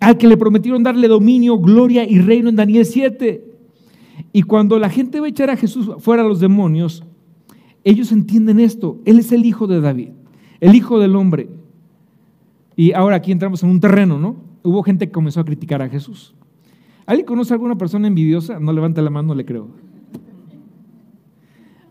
al 0.00 0.18
que 0.18 0.26
le 0.26 0.36
prometieron 0.36 0.82
darle 0.82 1.06
dominio, 1.06 1.58
gloria 1.58 2.04
y 2.04 2.18
reino 2.18 2.48
en 2.48 2.56
Daniel 2.56 2.84
7. 2.84 3.44
Y 4.32 4.42
cuando 4.42 4.78
la 4.80 4.90
gente 4.90 5.20
va 5.20 5.26
a 5.26 5.30
echar 5.30 5.48
a 5.48 5.56
Jesús 5.56 5.90
fuera 5.98 6.22
a 6.22 6.26
los 6.26 6.40
demonios, 6.40 7.04
ellos 7.84 8.10
entienden 8.10 8.58
esto. 8.60 8.98
Él 9.04 9.18
es 9.18 9.30
el 9.30 9.44
hijo 9.44 9.66
de 9.66 9.80
David, 9.80 10.10
el 10.60 10.74
hijo 10.74 10.98
del 10.98 11.14
hombre. 11.14 11.48
Y 12.76 12.92
ahora 12.92 13.16
aquí 13.16 13.32
entramos 13.32 13.62
en 13.62 13.70
un 13.70 13.80
terreno, 13.80 14.18
¿no? 14.18 14.36
Hubo 14.62 14.82
gente 14.82 15.06
que 15.06 15.12
comenzó 15.12 15.40
a 15.40 15.44
criticar 15.44 15.82
a 15.82 15.88
Jesús. 15.88 16.34
¿Alguien 17.06 17.26
conoce 17.26 17.52
a 17.52 17.56
alguna 17.56 17.76
persona 17.76 18.06
envidiosa? 18.06 18.60
No 18.60 18.72
levanta 18.72 19.02
la 19.02 19.10
mano, 19.10 19.28
no 19.28 19.34
le 19.34 19.44
creo. 19.44 19.68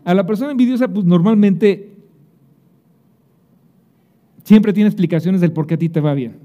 A 0.04 0.14
la 0.14 0.26
persona 0.26 0.50
envidiosa, 0.50 0.88
pues 0.88 1.04
normalmente 1.04 1.94
siempre 4.44 4.72
tiene 4.72 4.88
explicaciones 4.88 5.40
del 5.40 5.52
por 5.52 5.66
qué 5.66 5.74
a 5.74 5.78
ti 5.78 5.88
te 5.88 6.00
va 6.00 6.14
bien. 6.14 6.38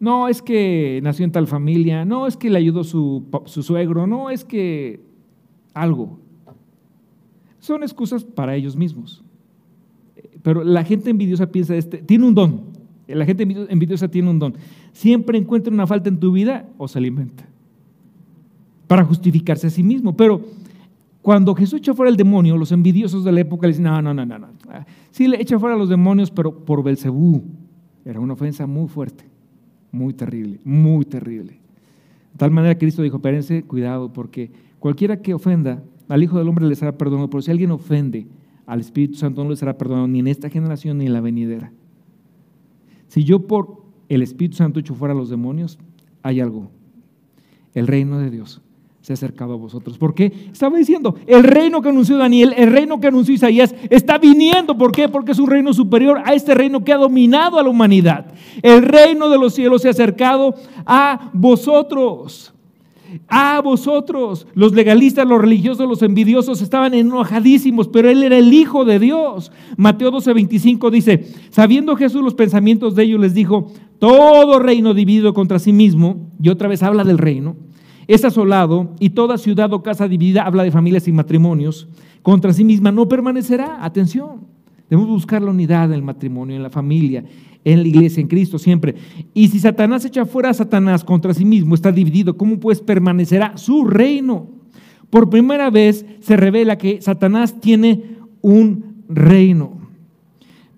No, 0.00 0.28
es 0.28 0.42
que 0.42 1.00
nació 1.02 1.24
en 1.24 1.32
tal 1.32 1.46
familia, 1.46 2.04
no, 2.04 2.26
es 2.26 2.36
que 2.36 2.50
le 2.50 2.58
ayudó 2.58 2.84
su, 2.84 3.24
su 3.44 3.62
suegro, 3.62 4.06
no, 4.06 4.30
es 4.30 4.44
que 4.44 5.00
algo. 5.72 6.18
Son 7.60 7.82
excusas 7.82 8.24
para 8.24 8.54
ellos 8.56 8.76
mismos. 8.76 9.24
Pero 10.42 10.64
la 10.64 10.84
gente 10.84 11.10
envidiosa 11.10 11.50
piensa, 11.50 11.74
este, 11.76 11.98
tiene 11.98 12.26
un 12.26 12.34
don. 12.34 12.75
La 13.06 13.24
gente 13.24 13.44
envidiosa 13.68 14.08
tiene 14.08 14.30
un 14.30 14.38
don. 14.38 14.54
Siempre 14.92 15.38
encuentra 15.38 15.72
una 15.72 15.86
falta 15.86 16.08
en 16.08 16.18
tu 16.18 16.32
vida 16.32 16.68
o 16.76 16.88
se 16.88 16.98
alimenta 16.98 17.46
para 18.86 19.04
justificarse 19.04 19.68
a 19.68 19.70
sí 19.70 19.82
mismo. 19.82 20.16
Pero 20.16 20.40
cuando 21.22 21.54
Jesús 21.54 21.80
echó 21.80 21.94
fuera 21.94 22.10
el 22.10 22.16
demonio, 22.16 22.56
los 22.56 22.72
envidiosos 22.72 23.24
de 23.24 23.32
la 23.32 23.40
época 23.40 23.66
le 23.66 23.72
dicen, 23.72 23.84
no, 23.84 24.00
no, 24.02 24.14
no, 24.14 24.24
no, 24.24 24.38
no. 24.38 24.48
Sí 25.10 25.28
le 25.28 25.40
echa 25.40 25.58
fuera 25.58 25.74
a 25.74 25.78
los 25.78 25.88
demonios, 25.88 26.30
pero 26.30 26.64
por 26.64 26.82
Belcebú. 26.82 27.42
Era 28.04 28.20
una 28.20 28.34
ofensa 28.34 28.66
muy 28.66 28.86
fuerte, 28.86 29.24
muy 29.90 30.14
terrible, 30.14 30.60
muy 30.64 31.04
terrible. 31.04 31.54
De 32.32 32.38
tal 32.38 32.52
manera 32.52 32.78
Cristo 32.78 33.02
dijo, 33.02 33.16
espérense, 33.16 33.64
cuidado, 33.64 34.12
porque 34.12 34.52
cualquiera 34.78 35.20
que 35.20 35.34
ofenda 35.34 35.82
al 36.08 36.22
Hijo 36.22 36.38
del 36.38 36.48
Hombre 36.48 36.66
le 36.66 36.76
será 36.76 36.96
perdonado, 36.96 37.28
pero 37.28 37.42
si 37.42 37.50
alguien 37.50 37.72
ofende 37.72 38.28
al 38.66 38.80
Espíritu 38.80 39.14
Santo 39.14 39.42
no 39.42 39.50
le 39.50 39.56
será 39.56 39.76
perdonado 39.76 40.06
ni 40.06 40.20
en 40.20 40.28
esta 40.28 40.48
generación 40.48 40.98
ni 40.98 41.06
en 41.06 41.12
la 41.12 41.20
venidera. 41.20 41.72
Si 43.08 43.24
yo 43.24 43.46
por 43.46 43.82
el 44.08 44.22
Espíritu 44.22 44.56
Santo 44.56 44.80
echo 44.80 44.94
fuera 44.94 45.14
a 45.14 45.16
los 45.16 45.30
demonios, 45.30 45.78
hay 46.22 46.40
algo. 46.40 46.70
el 47.74 47.86
reino 47.86 48.18
de 48.18 48.30
Dios 48.30 48.62
se 49.06 49.12
ha 49.12 49.14
acercado 49.14 49.52
a 49.52 49.56
vosotros. 49.56 49.98
¿Por 49.98 50.16
qué? 50.16 50.32
Estaba 50.50 50.76
diciendo, 50.76 51.14
el 51.28 51.44
reino 51.44 51.80
que 51.80 51.90
anunció 51.90 52.16
Daniel, 52.16 52.52
el 52.56 52.72
reino 52.72 52.98
que 52.98 53.06
anunció 53.06 53.32
Isaías, 53.32 53.72
está 53.88 54.18
viniendo. 54.18 54.76
¿Por 54.76 54.90
qué? 54.90 55.08
Porque 55.08 55.30
es 55.30 55.38
un 55.38 55.48
reino 55.48 55.72
superior 55.72 56.20
a 56.24 56.34
este 56.34 56.54
reino 56.54 56.82
que 56.82 56.92
ha 56.92 56.96
dominado 56.96 57.60
a 57.60 57.62
la 57.62 57.68
humanidad. 57.68 58.34
El 58.62 58.82
reino 58.82 59.28
de 59.28 59.38
los 59.38 59.54
cielos 59.54 59.82
se 59.82 59.88
ha 59.88 59.92
acercado 59.92 60.56
a 60.84 61.30
vosotros. 61.32 62.52
A 63.28 63.60
vosotros, 63.60 64.46
los 64.54 64.72
legalistas, 64.72 65.26
los 65.26 65.40
religiosos, 65.40 65.88
los 65.88 66.02
envidiosos 66.02 66.62
estaban 66.62 66.94
enojadísimos, 66.94 67.88
pero 67.88 68.10
él 68.10 68.22
era 68.22 68.38
el 68.38 68.52
Hijo 68.52 68.84
de 68.84 68.98
Dios. 68.98 69.52
Mateo 69.76 70.10
12, 70.10 70.32
25 70.32 70.90
dice, 70.90 71.26
sabiendo 71.50 71.96
Jesús 71.96 72.22
los 72.22 72.34
pensamientos 72.34 72.94
de 72.94 73.04
ellos, 73.04 73.20
les 73.20 73.34
dijo, 73.34 73.72
todo 73.98 74.58
reino 74.58 74.94
dividido 74.94 75.34
contra 75.34 75.58
sí 75.58 75.72
mismo, 75.72 76.30
y 76.40 76.48
otra 76.48 76.68
vez 76.68 76.82
habla 76.82 77.04
del 77.04 77.18
reino, 77.18 77.56
es 78.06 78.24
asolado 78.24 78.94
y 79.00 79.10
toda 79.10 79.38
ciudad 79.38 79.72
o 79.72 79.82
casa 79.82 80.08
dividida, 80.08 80.42
habla 80.42 80.62
de 80.62 80.70
familias 80.70 81.08
y 81.08 81.12
matrimonios, 81.12 81.88
contra 82.22 82.52
sí 82.52 82.64
misma 82.64 82.92
no 82.92 83.08
permanecerá. 83.08 83.84
Atención, 83.84 84.46
debemos 84.88 85.10
buscar 85.10 85.42
la 85.42 85.50
unidad 85.50 85.86
en 85.86 85.94
el 85.94 86.02
matrimonio, 86.02 86.56
en 86.56 86.62
la 86.62 86.70
familia, 86.70 87.24
en 87.66 87.82
la 87.82 87.88
iglesia, 87.88 88.20
en 88.20 88.28
Cristo 88.28 88.60
siempre. 88.60 88.94
Y 89.34 89.48
si 89.48 89.58
Satanás 89.58 90.04
echa 90.04 90.24
fuera 90.24 90.50
a 90.50 90.54
Satanás 90.54 91.02
contra 91.02 91.34
sí 91.34 91.44
mismo, 91.44 91.74
está 91.74 91.90
dividido, 91.90 92.36
¿cómo 92.36 92.60
pues 92.60 92.80
permanecerá 92.80 93.56
su 93.56 93.84
reino? 93.84 94.46
Por 95.10 95.28
primera 95.28 95.68
vez 95.68 96.06
se 96.20 96.36
revela 96.36 96.78
que 96.78 97.02
Satanás 97.02 97.60
tiene 97.60 98.18
un 98.40 99.02
reino. 99.08 99.80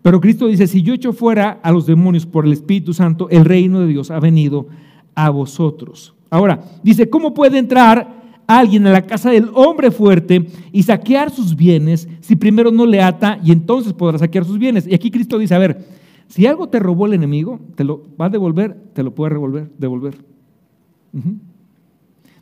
Pero 0.01 0.19
Cristo 0.19 0.47
dice, 0.47 0.67
si 0.67 0.81
yo 0.81 0.95
echo 0.95 1.13
fuera 1.13 1.61
a 1.63 1.73
los 1.73 1.85
demonios 1.85 2.25
por 2.25 2.47
el 2.47 2.55
Espíritu 2.55 2.95
Santo, 2.95 3.29
el 3.29 3.45
reino 3.45 3.81
de 3.81 3.89
Dios 3.89 4.11
ha 4.11 4.19
venido 4.19 4.69
a 5.15 5.29
vosotros. 5.29 6.15
Ahora, 6.31 6.65
dice, 6.83 7.11
¿cómo 7.11 7.35
puede 7.35 7.59
entrar 7.59 8.17
alguien 8.47 8.87
a 8.87 8.93
la 8.93 9.03
casa 9.03 9.29
del 9.29 9.51
hombre 9.53 9.91
fuerte 9.91 10.47
y 10.73 10.83
saquear 10.85 11.31
sus 11.31 11.55
bienes 11.55 12.09
si 12.21 12.35
primero 12.35 12.71
no 12.71 12.87
le 12.87 13.03
ata 13.03 13.39
y 13.45 13.53
entonces 13.53 13.93
podrá 13.93 14.17
saquear 14.17 14.47
sus 14.47 14.59
bienes? 14.59 14.87
Y 14.87 14.95
aquí 14.95 15.11
Cristo 15.11 15.37
dice, 15.37 15.55
a 15.55 15.59
ver, 15.59 15.99
si 16.29 16.47
algo 16.47 16.69
te 16.69 16.79
robó 16.79 17.07
el 17.07 17.15
enemigo, 17.15 17.61
te 17.75 17.85
lo 17.85 18.03
va 18.21 18.27
a 18.27 18.29
devolver, 18.29 18.75
te 18.93 19.03
lo 19.03 19.15
puede 19.15 19.35
devolver. 19.79 20.17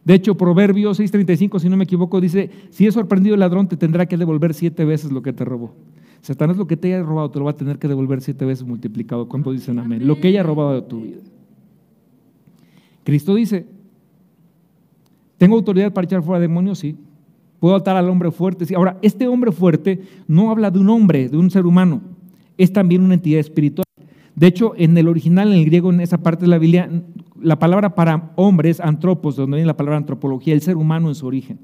De 0.04 0.14
hecho, 0.14 0.36
Proverbios 0.36 1.00
6:35, 1.00 1.58
si 1.58 1.68
no 1.68 1.76
me 1.76 1.84
equivoco, 1.84 2.20
dice, 2.20 2.50
si 2.70 2.86
es 2.86 2.94
sorprendido 2.94 3.34
el 3.34 3.40
ladrón, 3.40 3.68
te 3.68 3.76
tendrá 3.76 4.06
que 4.06 4.16
devolver 4.16 4.54
siete 4.54 4.84
veces 4.84 5.10
lo 5.10 5.22
que 5.22 5.32
te 5.32 5.44
robó. 5.44 5.74
Satanás 6.20 6.56
lo 6.56 6.66
que 6.66 6.76
te 6.76 6.92
haya 6.92 7.02
robado, 7.02 7.30
te 7.30 7.38
lo 7.38 7.44
va 7.44 7.52
a 7.52 7.56
tener 7.56 7.78
que 7.78 7.88
devolver 7.88 8.20
siete 8.20 8.44
veces 8.44 8.66
multiplicado. 8.66 9.28
¿Cuánto 9.28 9.52
dicen 9.52 9.78
amén? 9.78 10.06
Lo 10.06 10.20
que 10.20 10.28
haya 10.28 10.42
robado 10.42 10.74
de 10.74 10.82
tu 10.82 11.00
vida. 11.00 11.20
Cristo 13.04 13.34
dice, 13.34 13.66
¿Tengo 15.38 15.56
autoridad 15.56 15.92
para 15.92 16.06
echar 16.06 16.22
fuera 16.22 16.40
demonios? 16.40 16.78
Sí. 16.78 16.96
¿Puedo 17.60 17.76
atar 17.76 17.96
al 17.96 18.08
hombre 18.08 18.30
fuerte? 18.30 18.64
Sí. 18.64 18.74
Ahora, 18.74 18.98
este 19.02 19.28
hombre 19.28 19.52
fuerte 19.52 20.00
no 20.26 20.50
habla 20.50 20.70
de 20.70 20.78
un 20.78 20.88
hombre, 20.88 21.28
de 21.28 21.36
un 21.36 21.50
ser 21.50 21.66
humano. 21.66 22.00
Es 22.58 22.72
también 22.72 23.02
una 23.02 23.14
entidad 23.14 23.40
espiritual. 23.40 23.84
De 24.34 24.46
hecho, 24.46 24.74
en 24.76 24.96
el 24.98 25.08
original, 25.08 25.52
en 25.52 25.58
el 25.58 25.64
griego, 25.64 25.90
en 25.90 26.00
esa 26.00 26.18
parte 26.18 26.42
de 26.42 26.50
la 26.50 26.58
Biblia, 26.58 26.90
la 27.40 27.58
palabra 27.58 27.94
para 27.94 28.32
hombre 28.36 28.70
es 28.70 28.80
antropos, 28.80 29.36
de 29.36 29.42
donde 29.42 29.56
viene 29.56 29.66
la 29.66 29.76
palabra 29.76 29.96
antropología, 29.96 30.54
el 30.54 30.60
ser 30.60 30.76
humano 30.76 31.08
en 31.08 31.14
su 31.14 31.26
origen. 31.26 31.58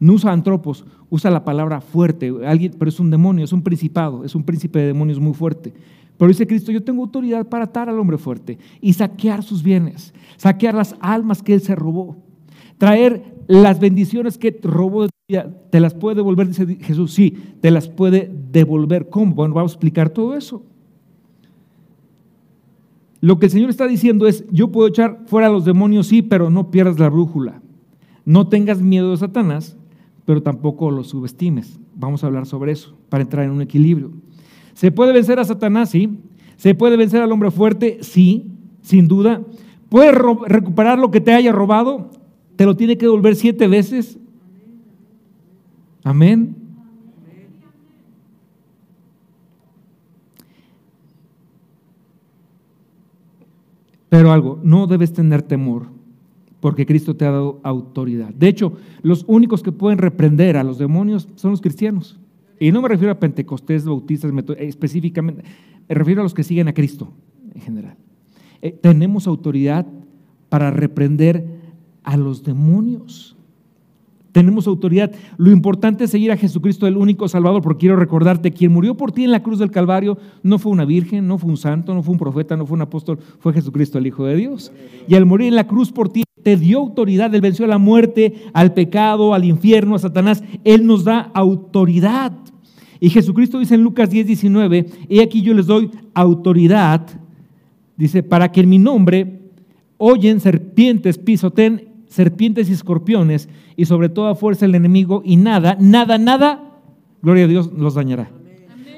No 0.00 0.14
usa 0.14 0.32
antropos, 0.32 0.84
usa 1.10 1.30
la 1.30 1.44
palabra 1.44 1.80
fuerte, 1.80 2.32
alguien, 2.46 2.74
pero 2.78 2.88
es 2.88 3.00
un 3.00 3.10
demonio, 3.10 3.44
es 3.44 3.52
un 3.52 3.62
principado, 3.62 4.24
es 4.24 4.34
un 4.34 4.44
príncipe 4.44 4.78
de 4.78 4.86
demonios 4.88 5.20
muy 5.20 5.34
fuerte. 5.34 5.72
Pero 6.16 6.28
dice 6.28 6.46
Cristo, 6.46 6.72
yo 6.72 6.82
tengo 6.82 7.02
autoridad 7.02 7.48
para 7.48 7.64
atar 7.64 7.88
al 7.88 7.98
hombre 7.98 8.18
fuerte 8.18 8.58
y 8.80 8.92
saquear 8.92 9.42
sus 9.42 9.62
bienes, 9.62 10.12
saquear 10.36 10.74
las 10.74 10.96
almas 11.00 11.42
que 11.42 11.54
él 11.54 11.60
se 11.60 11.76
robó 11.76 12.16
traer 12.78 13.34
las 13.48 13.80
bendiciones 13.80 14.38
que 14.38 14.60
robó 14.62 15.02
de 15.02 15.08
tu 15.08 15.14
vida, 15.28 15.50
¿te 15.70 15.80
las 15.80 15.94
puede 15.94 16.16
devolver? 16.16 16.46
Dice 16.46 16.66
Jesús, 16.80 17.12
sí, 17.12 17.36
te 17.60 17.70
las 17.70 17.88
puede 17.88 18.30
devolver. 18.52 19.08
¿Cómo? 19.08 19.34
Bueno, 19.34 19.54
vamos 19.54 19.72
a 19.72 19.74
explicar 19.74 20.10
todo 20.10 20.36
eso. 20.36 20.62
Lo 23.20 23.38
que 23.38 23.46
el 23.46 23.52
Señor 23.52 23.70
está 23.70 23.88
diciendo 23.88 24.28
es, 24.28 24.44
yo 24.52 24.70
puedo 24.70 24.86
echar 24.86 25.22
fuera 25.26 25.48
a 25.48 25.50
los 25.50 25.64
demonios, 25.64 26.06
sí, 26.06 26.22
pero 26.22 26.50
no 26.50 26.70
pierdas 26.70 27.00
la 27.00 27.08
brújula. 27.08 27.60
No 28.24 28.48
tengas 28.48 28.80
miedo 28.80 29.10
de 29.10 29.16
Satanás, 29.16 29.76
pero 30.24 30.42
tampoco 30.42 30.90
lo 30.90 31.02
subestimes. 31.02 31.80
Vamos 31.96 32.22
a 32.22 32.28
hablar 32.28 32.46
sobre 32.46 32.72
eso, 32.72 32.96
para 33.08 33.22
entrar 33.24 33.44
en 33.46 33.50
un 33.50 33.62
equilibrio. 33.62 34.12
¿Se 34.74 34.92
puede 34.92 35.12
vencer 35.12 35.40
a 35.40 35.44
Satanás? 35.44 35.90
Sí. 35.90 36.18
¿Se 36.56 36.74
puede 36.74 36.96
vencer 36.96 37.22
al 37.22 37.32
hombre 37.32 37.50
fuerte? 37.50 37.98
Sí, 38.02 38.52
sin 38.82 39.08
duda. 39.08 39.40
¿Puedes 39.88 40.14
recuperar 40.14 40.98
lo 40.98 41.10
que 41.10 41.20
te 41.20 41.32
haya 41.32 41.50
robado? 41.50 42.10
Te 42.58 42.66
lo 42.66 42.74
tiene 42.74 42.98
que 42.98 43.06
devolver 43.06 43.36
siete 43.36 43.68
veces. 43.68 44.18
Amén. 46.02 46.56
Pero 54.08 54.32
algo, 54.32 54.58
no 54.64 54.88
debes 54.88 55.12
tener 55.12 55.42
temor, 55.42 55.86
porque 56.58 56.84
Cristo 56.84 57.14
te 57.14 57.26
ha 57.26 57.30
dado 57.30 57.60
autoridad. 57.62 58.34
De 58.34 58.48
hecho, 58.48 58.72
los 59.02 59.24
únicos 59.28 59.62
que 59.62 59.70
pueden 59.70 59.98
reprender 59.98 60.56
a 60.56 60.64
los 60.64 60.78
demonios 60.78 61.28
son 61.36 61.52
los 61.52 61.60
cristianos. 61.60 62.18
Y 62.58 62.72
no 62.72 62.82
me 62.82 62.88
refiero 62.88 63.12
a 63.12 63.20
pentecostés, 63.20 63.84
bautistas, 63.84 64.32
específicamente, 64.58 65.44
me 65.88 65.94
refiero 65.94 66.22
a 66.22 66.24
los 66.24 66.34
que 66.34 66.42
siguen 66.42 66.66
a 66.66 66.74
Cristo 66.74 67.12
en 67.54 67.60
general. 67.60 67.96
Eh, 68.62 68.72
tenemos 68.72 69.28
autoridad 69.28 69.86
para 70.48 70.72
reprender 70.72 71.57
a 72.08 72.16
los 72.16 72.42
demonios. 72.42 73.36
Tenemos 74.32 74.66
autoridad. 74.66 75.12
Lo 75.36 75.50
importante 75.50 76.04
es 76.04 76.10
seguir 76.10 76.32
a 76.32 76.38
Jesucristo, 76.38 76.86
el 76.86 76.96
único 76.96 77.28
Salvador, 77.28 77.60
porque 77.60 77.80
quiero 77.80 77.96
recordarte, 77.96 78.50
quien 78.50 78.72
murió 78.72 78.96
por 78.96 79.12
ti 79.12 79.24
en 79.24 79.30
la 79.30 79.42
cruz 79.42 79.58
del 79.58 79.70
Calvario 79.70 80.16
no 80.42 80.58
fue 80.58 80.72
una 80.72 80.86
virgen, 80.86 81.28
no 81.28 81.36
fue 81.36 81.50
un 81.50 81.58
santo, 81.58 81.92
no 81.92 82.02
fue 82.02 82.12
un 82.12 82.18
profeta, 82.18 82.56
no 82.56 82.64
fue 82.64 82.76
un 82.76 82.82
apóstol, 82.82 83.18
fue 83.40 83.52
Jesucristo, 83.52 83.98
el 83.98 84.06
Hijo 84.06 84.24
de 84.24 84.36
Dios. 84.36 84.72
Y 85.06 85.16
al 85.16 85.26
morir 85.26 85.48
en 85.48 85.54
la 85.54 85.66
cruz 85.66 85.92
por 85.92 86.08
ti, 86.08 86.24
te 86.42 86.56
dio 86.56 86.78
autoridad, 86.78 87.34
Él 87.34 87.42
venció 87.42 87.66
a 87.66 87.68
la 87.68 87.76
muerte, 87.76 88.46
al 88.54 88.72
pecado, 88.72 89.34
al 89.34 89.44
infierno, 89.44 89.94
a 89.94 89.98
Satanás. 89.98 90.42
Él 90.64 90.86
nos 90.86 91.04
da 91.04 91.30
autoridad. 91.34 92.32
Y 93.00 93.10
Jesucristo 93.10 93.58
dice 93.58 93.74
en 93.74 93.82
Lucas 93.82 94.08
10, 94.08 94.26
19, 94.28 94.86
y 95.10 95.20
aquí 95.20 95.42
yo 95.42 95.52
les 95.52 95.66
doy 95.66 95.90
autoridad, 96.14 97.06
dice, 97.98 98.22
para 98.22 98.50
que 98.50 98.62
en 98.62 98.70
mi 98.70 98.78
nombre 98.78 99.38
oyen 99.98 100.40
serpientes, 100.40 101.18
pisoten 101.18 101.87
serpientes 102.08 102.68
y 102.68 102.72
escorpiones 102.72 103.48
y 103.76 103.84
sobre 103.84 104.08
toda 104.08 104.34
fuerza 104.34 104.66
el 104.66 104.74
enemigo 104.74 105.22
y 105.24 105.36
nada, 105.36 105.76
nada, 105.78 106.18
nada, 106.18 106.80
gloria 107.22 107.44
a 107.44 107.48
Dios, 107.48 107.72
los 107.72 107.94
dañará. 107.94 108.30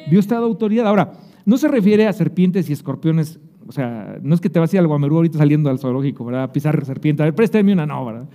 Dios 0.08 0.26
te 0.26 0.34
ha 0.34 0.38
dado 0.38 0.48
autoridad. 0.48 0.86
Ahora, 0.86 1.12
no 1.44 1.56
se 1.56 1.68
refiere 1.68 2.06
a 2.06 2.12
serpientes 2.12 2.70
y 2.70 2.72
escorpiones, 2.72 3.38
o 3.66 3.72
sea, 3.72 4.18
no 4.22 4.34
es 4.34 4.40
que 4.40 4.50
te 4.50 4.58
vas 4.58 4.72
a 4.72 4.76
ir 4.76 4.80
al 4.80 4.86
Guamerú 4.86 5.16
ahorita 5.16 5.38
saliendo 5.38 5.70
al 5.70 5.78
zoológico, 5.78 6.24
¿verdad? 6.24 6.44
A 6.44 6.52
pisar 6.52 6.84
serpiente, 6.84 7.22
a 7.22 7.26
ver, 7.26 7.34
préstame 7.34 7.72
una, 7.72 7.86
no, 7.86 8.04
¿verdad? 8.04 8.28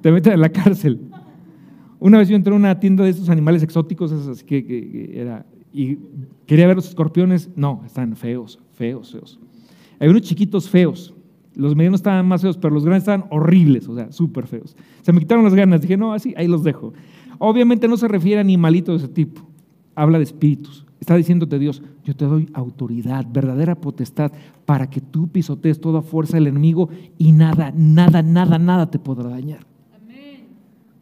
Te 0.00 0.10
meten 0.10 0.34
en 0.34 0.40
la 0.40 0.48
cárcel. 0.48 1.00
Una 1.98 2.18
vez 2.18 2.28
yo 2.28 2.36
entré 2.36 2.52
a 2.52 2.56
una 2.56 2.80
tienda 2.80 3.04
de 3.04 3.10
estos 3.10 3.28
animales 3.28 3.62
exóticos, 3.62 4.12
así 4.12 4.44
que, 4.44 4.64
que 4.64 5.12
era, 5.14 5.46
y 5.72 5.98
quería 6.46 6.66
ver 6.66 6.76
los 6.76 6.88
escorpiones, 6.88 7.50
no, 7.56 7.82
están 7.86 8.16
feos, 8.16 8.58
feos, 8.74 9.12
feos. 9.12 9.40
Hay 10.00 10.08
unos 10.08 10.22
chiquitos 10.22 10.68
feos, 10.68 11.14
los 11.54 11.76
medianos 11.76 12.00
estaban 12.00 12.26
más 12.26 12.42
feos, 12.42 12.56
pero 12.56 12.74
los 12.74 12.84
grandes 12.84 13.02
estaban 13.02 13.26
horribles, 13.30 13.88
o 13.88 13.94
sea, 13.94 14.10
súper 14.12 14.46
feos. 14.46 14.76
Se 15.02 15.12
me 15.12 15.20
quitaron 15.20 15.44
las 15.44 15.54
ganas, 15.54 15.80
dije, 15.80 15.96
no, 15.96 16.12
así, 16.12 16.34
ahí 16.36 16.48
los 16.48 16.64
dejo. 16.64 16.92
Obviamente 17.38 17.88
no 17.88 17.96
se 17.96 18.08
refiere 18.08 18.38
a 18.38 18.40
animalitos 18.42 19.00
de 19.00 19.06
ese 19.06 19.14
tipo, 19.14 19.42
habla 19.94 20.18
de 20.18 20.24
espíritus. 20.24 20.86
Está 21.00 21.16
diciéndote 21.16 21.58
Dios, 21.58 21.82
yo 22.04 22.14
te 22.14 22.24
doy 22.24 22.48
autoridad, 22.54 23.26
verdadera 23.28 23.74
potestad, 23.74 24.30
para 24.64 24.88
que 24.88 25.00
tú 25.00 25.28
pisotees 25.28 25.80
toda 25.80 26.00
fuerza 26.00 26.36
del 26.36 26.46
enemigo 26.46 26.88
y 27.18 27.32
nada, 27.32 27.72
nada, 27.76 28.22
nada, 28.22 28.58
nada 28.58 28.90
te 28.90 28.98
podrá 28.98 29.30
dañar. 29.30 29.71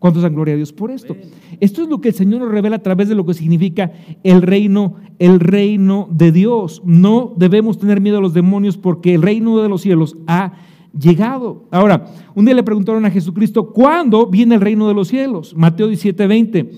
¿Cuántos 0.00 0.22
dan 0.22 0.34
gloria 0.34 0.54
a 0.54 0.56
Dios 0.56 0.72
por 0.72 0.90
esto? 0.90 1.14
Esto 1.60 1.82
es 1.82 1.88
lo 1.90 2.00
que 2.00 2.08
el 2.08 2.14
Señor 2.14 2.40
nos 2.40 2.50
revela 2.50 2.76
a 2.76 2.82
través 2.82 3.10
de 3.10 3.14
lo 3.14 3.26
que 3.26 3.34
significa 3.34 3.92
el 4.24 4.40
reino, 4.40 4.94
el 5.18 5.40
reino 5.40 6.08
de 6.10 6.32
Dios. 6.32 6.80
No 6.86 7.34
debemos 7.36 7.78
tener 7.78 8.00
miedo 8.00 8.16
a 8.16 8.22
los 8.22 8.32
demonios 8.32 8.78
porque 8.78 9.14
el 9.14 9.20
reino 9.20 9.58
de 9.58 9.68
los 9.68 9.82
cielos 9.82 10.16
ha 10.26 10.54
llegado. 10.98 11.66
Ahora, 11.70 12.06
un 12.34 12.46
día 12.46 12.54
le 12.54 12.62
preguntaron 12.62 13.04
a 13.04 13.10
Jesucristo, 13.10 13.74
¿cuándo 13.74 14.26
viene 14.26 14.54
el 14.54 14.62
reino 14.62 14.88
de 14.88 14.94
los 14.94 15.08
cielos? 15.08 15.54
Mateo 15.54 15.88
17, 15.88 16.26
20. 16.26 16.70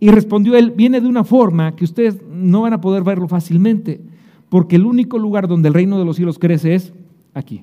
Y 0.00 0.08
respondió 0.08 0.56
él, 0.56 0.70
viene 0.70 1.02
de 1.02 1.06
una 1.06 1.22
forma 1.22 1.76
que 1.76 1.84
ustedes 1.84 2.22
no 2.32 2.62
van 2.62 2.72
a 2.72 2.80
poder 2.80 3.02
verlo 3.04 3.28
fácilmente, 3.28 4.00
porque 4.48 4.76
el 4.76 4.86
único 4.86 5.18
lugar 5.18 5.48
donde 5.48 5.68
el 5.68 5.74
reino 5.74 5.98
de 5.98 6.06
los 6.06 6.16
cielos 6.16 6.38
crece 6.38 6.74
es 6.74 6.94
aquí. 7.34 7.62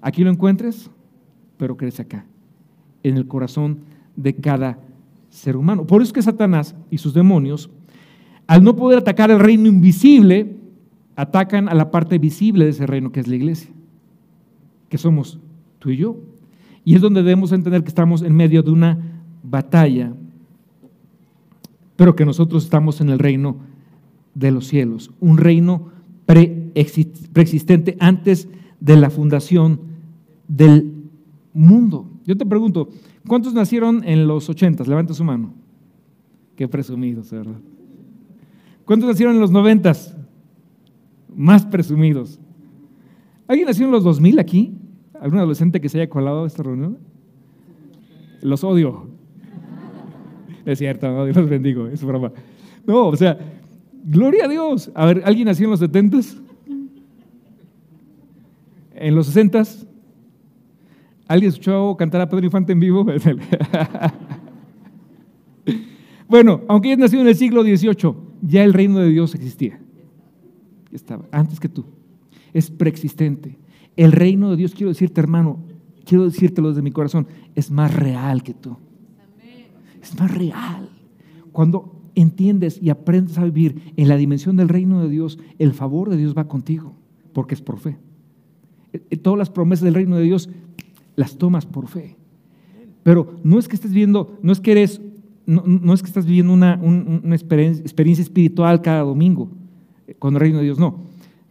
Aquí 0.00 0.24
lo 0.24 0.30
encuentres, 0.30 0.90
pero 1.58 1.76
crece 1.76 2.00
acá, 2.00 2.24
en 3.02 3.18
el 3.18 3.26
corazón 3.26 3.92
de 4.16 4.34
cada 4.34 4.78
ser 5.30 5.56
humano. 5.56 5.86
Por 5.86 6.00
eso 6.00 6.10
es 6.10 6.12
que 6.12 6.22
Satanás 6.22 6.74
y 6.90 6.98
sus 6.98 7.14
demonios, 7.14 7.70
al 8.46 8.62
no 8.62 8.76
poder 8.76 8.98
atacar 8.98 9.30
el 9.30 9.40
reino 9.40 9.68
invisible, 9.68 10.56
atacan 11.16 11.68
a 11.68 11.74
la 11.74 11.90
parte 11.90 12.18
visible 12.18 12.64
de 12.64 12.70
ese 12.70 12.86
reino 12.86 13.12
que 13.12 13.20
es 13.20 13.28
la 13.28 13.36
iglesia, 13.36 13.70
que 14.88 14.98
somos 14.98 15.38
tú 15.78 15.90
y 15.90 15.96
yo. 15.96 16.16
Y 16.84 16.94
es 16.94 17.00
donde 17.00 17.22
debemos 17.22 17.52
entender 17.52 17.82
que 17.82 17.88
estamos 17.88 18.22
en 18.22 18.34
medio 18.34 18.62
de 18.62 18.70
una 18.70 18.98
batalla, 19.42 20.12
pero 21.96 22.14
que 22.14 22.24
nosotros 22.24 22.64
estamos 22.64 23.00
en 23.00 23.08
el 23.08 23.18
reino 23.18 23.56
de 24.34 24.50
los 24.50 24.66
cielos, 24.66 25.10
un 25.20 25.38
reino 25.38 25.88
preexistente 26.26 27.96
antes 28.00 28.48
de 28.80 28.96
la 28.96 29.10
fundación 29.10 29.80
del 30.48 30.92
mundo. 31.52 32.08
Yo 32.26 32.36
te 32.36 32.44
pregunto, 32.44 32.88
¿cuántos 33.26 33.54
nacieron 33.54 34.02
en 34.04 34.26
los 34.26 34.48
ochentas? 34.48 34.88
Levanta 34.88 35.14
su 35.14 35.24
mano. 35.24 35.54
Qué 36.56 36.68
presumidos, 36.68 37.30
¿verdad? 37.30 37.60
¿Cuántos 38.84 39.08
nacieron 39.08 39.34
en 39.34 39.40
los 39.40 39.50
noventas? 39.50 40.16
Más 41.34 41.64
presumidos. 41.66 42.38
¿Alguien 43.46 43.66
nació 43.66 43.86
en 43.86 43.92
los 43.92 44.04
2000 44.04 44.38
aquí? 44.38 44.74
¿Algún 45.20 45.38
adolescente 45.38 45.80
que 45.80 45.88
se 45.88 46.00
haya 46.00 46.10
colado 46.10 46.44
a 46.44 46.46
esta 46.46 46.62
reunión? 46.62 46.98
Los 48.42 48.62
odio. 48.62 49.08
Es 50.64 50.78
cierto, 50.78 51.10
no, 51.10 51.24
Dios 51.24 51.36
los 51.36 51.48
bendigo, 51.48 51.86
es 51.88 52.02
broma. 52.04 52.32
No, 52.86 53.08
o 53.08 53.16
sea, 53.16 53.38
gloria 54.04 54.44
a 54.44 54.48
Dios. 54.48 54.90
A 54.94 55.06
ver, 55.06 55.22
¿alguien 55.24 55.46
nació 55.46 55.64
en 55.64 55.70
los 55.70 55.82
70s? 55.82 56.40
¿En 58.94 59.14
los 59.14 59.34
60s? 59.34 59.86
¿Alguien 61.34 61.48
escuchó 61.48 61.96
cantar 61.96 62.20
a 62.20 62.28
Pedro 62.28 62.44
Infante 62.44 62.72
en 62.72 62.78
vivo? 62.78 63.04
bueno, 66.28 66.60
aunque 66.68 66.90
hayas 66.90 67.00
nacido 67.00 67.22
en 67.22 67.28
el 67.28 67.34
siglo 67.34 67.64
XVIII, 67.64 68.14
ya 68.40 68.62
el 68.62 68.72
reino 68.72 69.00
de 69.00 69.08
Dios 69.08 69.34
existía. 69.34 69.80
Estaba, 70.92 71.24
antes 71.32 71.58
que 71.58 71.68
tú. 71.68 71.86
Es 72.52 72.70
preexistente. 72.70 73.58
El 73.96 74.12
reino 74.12 74.52
de 74.52 74.56
Dios, 74.56 74.76
quiero 74.76 74.90
decirte, 74.90 75.20
hermano, 75.20 75.58
quiero 76.04 76.24
decírtelo 76.24 76.68
desde 76.68 76.82
mi 76.82 76.92
corazón, 76.92 77.26
es 77.56 77.68
más 77.68 77.92
real 77.92 78.44
que 78.44 78.54
tú. 78.54 78.76
Es 80.00 80.16
más 80.16 80.32
real. 80.32 80.88
Cuando 81.50 82.00
entiendes 82.14 82.78
y 82.80 82.90
aprendes 82.90 83.38
a 83.38 83.44
vivir 83.44 83.92
en 83.96 84.08
la 84.08 84.16
dimensión 84.16 84.56
del 84.56 84.68
reino 84.68 85.02
de 85.02 85.08
Dios, 85.08 85.40
el 85.58 85.72
favor 85.72 86.10
de 86.10 86.16
Dios 86.16 86.36
va 86.38 86.46
contigo, 86.46 86.94
porque 87.32 87.54
es 87.54 87.60
por 87.60 87.80
fe. 87.80 87.96
Eh, 88.92 89.02
eh, 89.10 89.16
todas 89.16 89.36
las 89.36 89.50
promesas 89.50 89.82
del 89.82 89.94
reino 89.94 90.16
de 90.16 90.22
Dios 90.22 90.48
las 91.16 91.38
tomas 91.38 91.66
por 91.66 91.88
fe. 91.88 92.16
Pero 93.02 93.36
no 93.44 93.58
es 93.58 93.68
que 93.68 93.76
estés 93.76 93.92
viendo, 93.92 94.38
no 94.42 94.52
es 94.52 94.60
que 94.60 94.72
eres, 94.72 95.00
no, 95.46 95.92
es 95.92 96.02
que 96.02 96.08
estás 96.08 96.26
viviendo 96.26 96.52
una, 96.52 96.80
una 96.82 97.34
experiencia, 97.34 97.82
experiencia 97.82 98.22
espiritual 98.22 98.80
cada 98.80 99.00
domingo 99.00 99.50
eh, 100.06 100.14
con 100.18 100.34
el 100.34 100.40
reino 100.40 100.58
de 100.58 100.64
Dios, 100.64 100.78
no. 100.78 101.04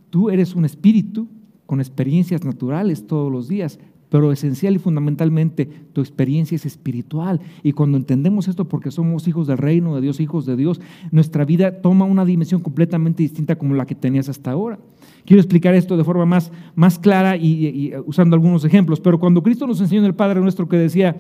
Tú 0.10 0.30
eres 0.30 0.56
un 0.56 0.66
espíritu 0.66 1.28
con 1.66 1.80
experiencias 1.80 2.44
naturales 2.44 3.08
todos 3.08 3.32
los 3.32 3.48
días, 3.48 3.80
pero 4.14 4.32
esencial 4.32 4.76
y 4.76 4.78
fundamentalmente 4.80 5.66
tu 5.92 6.02
experiencia 6.02 6.56
es 6.56 6.68
espiritual. 6.68 7.42
Y 7.64 7.72
cuando 7.72 7.98
entendemos 7.98 8.48
esto, 8.48 8.70
porque 8.70 8.92
somos 8.92 9.28
hijos 9.28 9.48
del 9.48 9.58
reino 9.58 9.96
de 9.96 10.02
Dios, 10.02 10.20
hijos 10.20 10.46
de 10.46 10.56
Dios, 10.56 10.82
nuestra 11.10 11.46
vida 11.46 11.82
toma 11.82 12.06
una 12.06 12.24
dimensión 12.24 12.62
completamente 12.62 13.24
distinta 13.24 13.56
como 13.56 13.74
la 13.74 13.88
que 13.88 13.96
tenías 13.96 14.30
hasta 14.30 14.52
ahora. 14.52 14.78
Quiero 15.26 15.42
explicar 15.42 15.74
esto 15.74 15.96
de 15.96 16.04
forma 16.04 16.26
más, 16.26 16.52
más 16.76 17.00
clara 17.00 17.38
y, 17.38 17.94
usando 18.06 18.36
algunos 18.36 18.66
ejemplos, 18.66 19.00
pero 19.00 19.20
cuando 19.20 19.42
Cristo 19.42 19.66
nos 19.66 19.80
enseñó 19.80 20.02
en 20.02 20.08
el 20.08 20.16
Padre 20.16 20.42
nuestro 20.42 20.68
que 20.68 20.78
decía, 20.78 21.16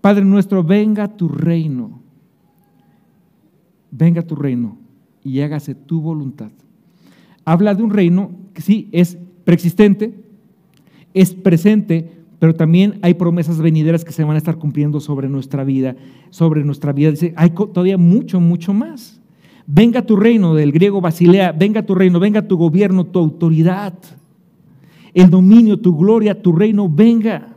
Padre 0.00 0.24
nuestro, 0.24 0.64
venga 0.64 1.08
tu 1.08 1.28
reino, 1.28 2.00
venga 3.90 4.22
tu 4.22 4.34
reino 4.34 4.76
y 5.22 5.40
hágase 5.40 5.74
tu 5.74 6.00
voluntad. 6.00 6.50
Habla 7.44 7.74
de 7.74 7.82
un 7.82 7.90
reino 7.90 8.32
que 8.54 8.62
sí 8.62 8.88
es 8.92 9.18
preexistente, 9.44 10.14
es 11.14 11.32
presente, 11.34 12.10
pero 12.38 12.54
también 12.54 12.98
hay 13.02 13.14
promesas 13.14 13.60
venideras 13.60 14.04
que 14.04 14.12
se 14.12 14.24
van 14.24 14.34
a 14.34 14.38
estar 14.38 14.56
cumpliendo 14.56 15.00
sobre 15.00 15.28
nuestra 15.28 15.64
vida, 15.64 15.96
sobre 16.30 16.64
nuestra 16.64 16.92
vida. 16.92 17.10
Dice, 17.10 17.34
hay 17.36 17.50
todavía 17.50 17.98
mucho, 17.98 18.40
mucho 18.40 18.72
más. 18.72 19.20
Venga 19.70 20.00
tu 20.00 20.16
reino, 20.16 20.54
del 20.54 20.72
griego 20.72 21.02
Basilea, 21.02 21.52
venga 21.52 21.84
tu 21.84 21.94
reino, 21.94 22.18
venga 22.18 22.48
tu 22.48 22.56
gobierno, 22.56 23.04
tu 23.04 23.18
autoridad, 23.18 23.92
el 25.12 25.28
dominio, 25.28 25.78
tu 25.78 25.94
gloria, 25.94 26.40
tu 26.40 26.52
reino, 26.52 26.88
venga. 26.88 27.54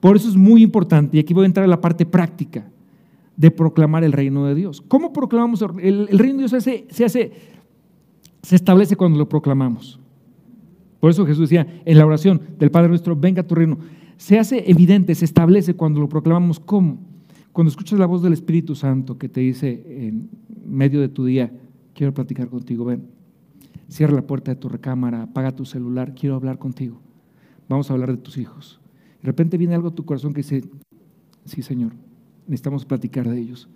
Por 0.00 0.16
eso 0.16 0.28
es 0.28 0.36
muy 0.36 0.62
importante, 0.62 1.16
y 1.16 1.20
aquí 1.20 1.32
voy 1.32 1.44
a 1.44 1.46
entrar 1.46 1.64
a 1.64 1.68
la 1.68 1.80
parte 1.80 2.04
práctica 2.04 2.68
de 3.38 3.50
proclamar 3.50 4.04
el 4.04 4.12
reino 4.12 4.44
de 4.44 4.54
Dios. 4.54 4.82
¿Cómo 4.82 5.14
proclamamos 5.14 5.64
el, 5.80 6.08
reino 6.08 6.42
de 6.42 6.46
Dios? 6.46 6.62
se 6.62 7.04
hace, 7.06 7.32
se 8.42 8.54
establece 8.54 8.94
cuando 8.94 9.16
lo 9.16 9.26
proclamamos. 9.26 9.98
Por 11.00 11.10
eso 11.10 11.24
Jesús 11.24 11.48
decía 11.48 11.66
en 11.86 11.96
la 11.96 12.04
oración 12.04 12.42
del 12.58 12.70
Padre 12.70 12.90
nuestro, 12.90 13.16
venga 13.16 13.42
tu 13.42 13.54
reino. 13.54 13.78
Se 14.18 14.38
hace 14.38 14.70
evidente, 14.70 15.14
se 15.14 15.24
establece 15.24 15.72
cuando 15.72 16.00
lo 16.00 16.08
proclamamos. 16.10 16.60
¿Cómo? 16.60 16.98
Cuando 17.54 17.70
escuchas 17.70 17.98
la 17.98 18.06
voz 18.06 18.22
del 18.22 18.32
Espíritu 18.32 18.74
Santo 18.74 19.16
que 19.16 19.28
te 19.28 19.40
dice 19.40 19.84
en 19.86 20.28
medio 20.66 21.00
de 21.00 21.08
tu 21.08 21.24
día, 21.24 21.52
quiero 21.94 22.12
platicar 22.14 22.48
contigo, 22.48 22.84
ven, 22.84 23.08
cierra 23.88 24.14
la 24.14 24.26
puerta 24.26 24.52
de 24.52 24.56
tu 24.56 24.68
recámara, 24.68 25.22
apaga 25.22 25.52
tu 25.52 25.64
celular, 25.64 26.14
quiero 26.14 26.34
hablar 26.34 26.58
contigo. 26.58 27.00
Vamos 27.68 27.90
a 27.90 27.94
hablar 27.94 28.10
de 28.10 28.18
tus 28.18 28.36
hijos. 28.36 28.80
De 29.22 29.26
repente 29.26 29.56
viene 29.56 29.74
algo 29.74 29.88
a 29.88 29.94
tu 29.94 30.04
corazón 30.04 30.32
que 30.32 30.42
dice, 30.42 30.64
sí 31.44 31.62
Señor, 31.62 31.92
necesitamos 32.46 32.84
platicar 32.84 33.28
de 33.28 33.38
ellos 33.38 33.68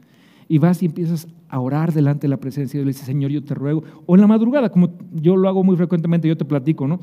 y 0.48 0.58
vas 0.58 0.82
y 0.82 0.86
empiezas 0.86 1.28
a 1.48 1.60
orar 1.60 1.92
delante 1.92 2.22
de 2.22 2.28
la 2.28 2.38
presencia 2.38 2.78
de 2.78 2.84
Dios. 2.84 2.86
Le 2.86 2.90
dices, 2.92 3.06
Señor, 3.06 3.30
yo 3.30 3.44
te 3.44 3.54
ruego. 3.54 3.84
O 4.06 4.14
en 4.14 4.22
la 4.22 4.26
madrugada, 4.26 4.70
como 4.70 4.90
yo 5.12 5.36
lo 5.36 5.48
hago 5.48 5.62
muy 5.62 5.76
frecuentemente, 5.76 6.26
yo 6.26 6.36
te 6.36 6.46
platico, 6.46 6.88
¿no? 6.88 7.00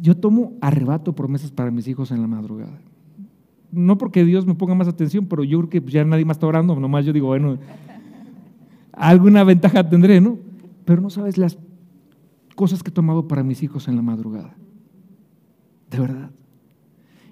Yo 0.00 0.14
tomo 0.14 0.52
arrebato 0.60 1.14
promesas 1.14 1.50
para 1.50 1.70
mis 1.70 1.88
hijos 1.88 2.10
en 2.10 2.20
la 2.20 2.26
madrugada. 2.26 2.78
No 3.72 3.96
porque 3.96 4.24
Dios 4.24 4.46
me 4.46 4.54
ponga 4.54 4.74
más 4.74 4.88
atención, 4.88 5.26
pero 5.26 5.42
yo 5.42 5.58
creo 5.58 5.82
que 5.82 5.90
ya 5.90 6.04
nadie 6.04 6.26
más 6.26 6.36
está 6.36 6.46
orando, 6.46 6.78
nomás 6.78 7.06
yo 7.06 7.14
digo, 7.14 7.28
bueno, 7.28 7.58
alguna 8.96 9.44
ventaja 9.44 9.88
tendré, 9.88 10.20
¿no? 10.20 10.38
Pero 10.84 11.00
no 11.00 11.10
sabes 11.10 11.38
las 11.38 11.58
cosas 12.54 12.82
que 12.82 12.90
he 12.90 12.94
tomado 12.94 13.28
para 13.28 13.44
mis 13.44 13.62
hijos 13.62 13.86
en 13.86 13.96
la 13.96 14.02
madrugada. 14.02 14.54
De 15.90 16.00
verdad. 16.00 16.30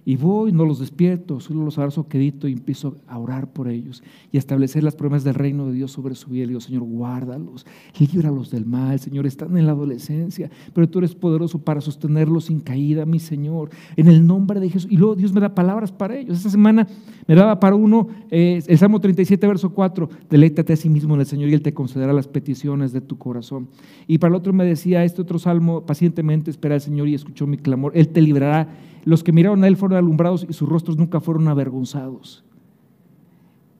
Y 0.07 0.17
voy, 0.17 0.53
no 0.53 0.67
los 0.67 0.81
despierto, 0.81 1.41
solo 1.41 1.65
los 1.65 1.79
abrazo 1.79 2.09
quedito 2.09 2.47
y 2.47 2.53
empiezo 2.53 2.97
a 3.07 3.19
orar 3.19 3.53
por 3.53 3.69
ellos 3.69 4.03
y 4.31 4.37
a 4.37 4.39
establecer 4.39 4.83
las 4.83 4.97
promesas 4.97 5.25
del 5.25 5.35
reino 5.35 5.67
de 5.67 5.73
Dios 5.73 5.93
sobre 5.93 6.15
su 6.15 6.31
vida. 6.31 6.45
Y 6.45 6.49
digo, 6.49 6.61
Señor, 6.61 6.83
guárdalos, 6.83 7.65
líbralos 7.99 8.51
del 8.51 8.67
mal. 8.67 9.01
Señor, 9.01 9.27
están 9.27 9.57
en 9.57 9.67
la 9.67 9.73
adolescencia, 9.73 10.51
pero 10.75 10.89
tú 10.89 10.99
eres 10.99 11.15
poderoso 11.15 11.59
para 11.59 11.81
sostenerlos 11.81 12.47
sin 12.47 12.61
caída, 12.61 13.07
mi 13.07 13.19
Señor, 13.19 13.71
en 13.97 14.09
el 14.09 14.27
nombre 14.27 14.61
de 14.61 14.69
Jesús. 14.69 14.91
Y 14.91 14.99
luego 14.99 15.17
Dios 15.17 15.33
me 15.33 15.41
da 15.41 15.55
palabras 15.55 15.91
para 15.91 16.19
ellos. 16.19 16.37
Esta 16.37 16.51
semana 16.51 16.87
me 17.27 17.35
daba 17.35 17.59
para 17.59 17.75
uno 17.75 18.09
eh, 18.31 18.63
el 18.67 18.79
Salmo 18.79 19.01
37, 19.01 19.47
verso 19.47 19.73
4, 19.73 20.09
deleítate 20.29 20.75
a 20.75 20.77
sí 20.77 20.91
mismo 20.91 21.15
en 21.15 21.21
el 21.21 21.27
Señor 21.27 21.49
y 21.49 21.55
Él 21.55 21.63
te 21.63 21.73
concederá 21.73 22.13
las 22.13 22.29
peticiones 22.29 22.93
de 22.93 23.01
tu 23.01 23.17
corazón. 23.17 23.69
Y 24.07 24.19
para 24.19 24.31
el 24.31 24.35
otro 24.35 24.53
me 24.53 24.65
decía 24.65 25.05
este 25.05 25.23
otro 25.23 25.39
salmo, 25.39 25.87
pacientemente 25.87 26.51
espera 26.51 26.75
al 26.75 26.81
Señor 26.81 27.09
y 27.09 27.15
escuchó 27.15 27.47
mi 27.47 27.57
clamor. 27.57 27.93
Él 27.95 28.09
te 28.09 28.21
librará 28.21 28.69
los 29.05 29.23
que 29.23 29.33
miraron 29.33 29.63
a 29.65 29.69
él 29.69 29.77
fueron 29.77 29.99
alumbrados 29.99 30.47
y 30.49 30.53
sus 30.53 30.69
rostros 30.69 30.97
nunca 30.97 31.21
fueron 31.21 31.49
avergonzados. 31.49 32.45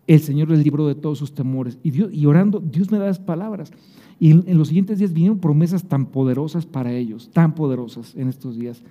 El 0.07 0.21
Señor 0.21 0.51
les 0.51 0.63
libró 0.63 0.87
de 0.87 0.95
todos 0.95 1.19
sus 1.19 1.35
temores. 1.35 1.79
Y, 1.83 2.27
orando, 2.27 2.61
Dios 2.61 2.91
me 2.91 2.99
da 2.99 3.07
las 3.07 3.19
palabras. 3.19 3.73
Y 4.21 4.33
en, 4.33 4.59
los 4.59 4.69
siguientes 4.69 4.99
días 4.99 5.13
vinieron 5.13 5.39
promesas 5.39 5.85
tan 5.85 6.07
poderosas 6.07 6.67
para 6.67 6.93
ellos, 6.93 7.31
tan 7.33 7.55
poderosas 7.55 8.15
en 8.15 8.29
estos 8.29 8.57
días. 8.57 8.83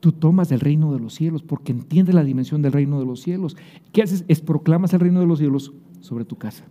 Tú 0.00 0.10
tomas 0.10 0.50
el 0.50 0.60
reino 0.60 0.92
de 0.92 0.98
los 0.98 1.14
cielos 1.14 1.42
porque 1.42 1.72
entiendes 1.72 2.14
la 2.14 2.24
dimensión 2.24 2.62
del 2.62 2.72
reino 2.72 2.98
de 2.98 3.06
los 3.06 3.20
cielos. 3.20 3.56
¿Qué 3.92 4.02
haces? 4.02 4.24
Es 4.26 4.40
proclamas 4.40 4.94
el 4.94 5.00
reino 5.00 5.20
de 5.20 5.26
los 5.26 5.38
cielos 5.38 5.72
sobre 6.00 6.24
tu 6.24 6.36
casa, 6.36 6.64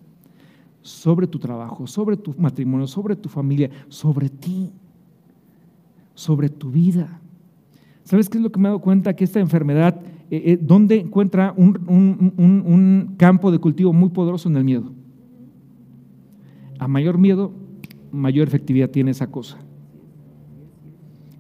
sobre 0.82 1.28
tu 1.28 1.40
trabajo, 1.40 1.88
sobre 1.88 2.18
tu 2.18 2.34
matrimonio, 2.38 2.88
sobre 2.88 3.16
tu 3.16 3.30
familia, 3.30 3.70
sobre 3.88 4.28
ti, 4.30 4.72
sobre 6.14 6.50
tu 6.50 6.72
vida. 6.72 7.21
¿Sabes 8.04 8.30
qué 8.30 8.38
es 8.38 8.44
lo 8.44 8.52
que 8.52 8.60
me 8.60 8.68
he 8.68 8.72
dado 8.72 8.82
cuenta? 8.82 9.16
Que 9.16 9.24
esta 9.24 9.40
enfermedad, 9.40 10.02
eh, 10.30 10.44
eh, 10.46 10.60
¿dónde 10.62 11.00
encuentra 11.00 11.54
un, 11.56 13.16
campo 13.18 13.52
de 13.52 13.60
cultivo 13.60 13.94
muy 13.94 14.10
poderoso 14.10 14.50
en 14.50 14.58
el 14.58 14.64
miedo? 14.64 14.92
A 16.80 16.88
mayor 16.88 17.18
miedo, 17.18 17.54
mayor 18.12 18.48
efectividad 18.48 18.90
tiene 18.90 19.12
esa 19.12 19.30
cosa. 19.30 19.58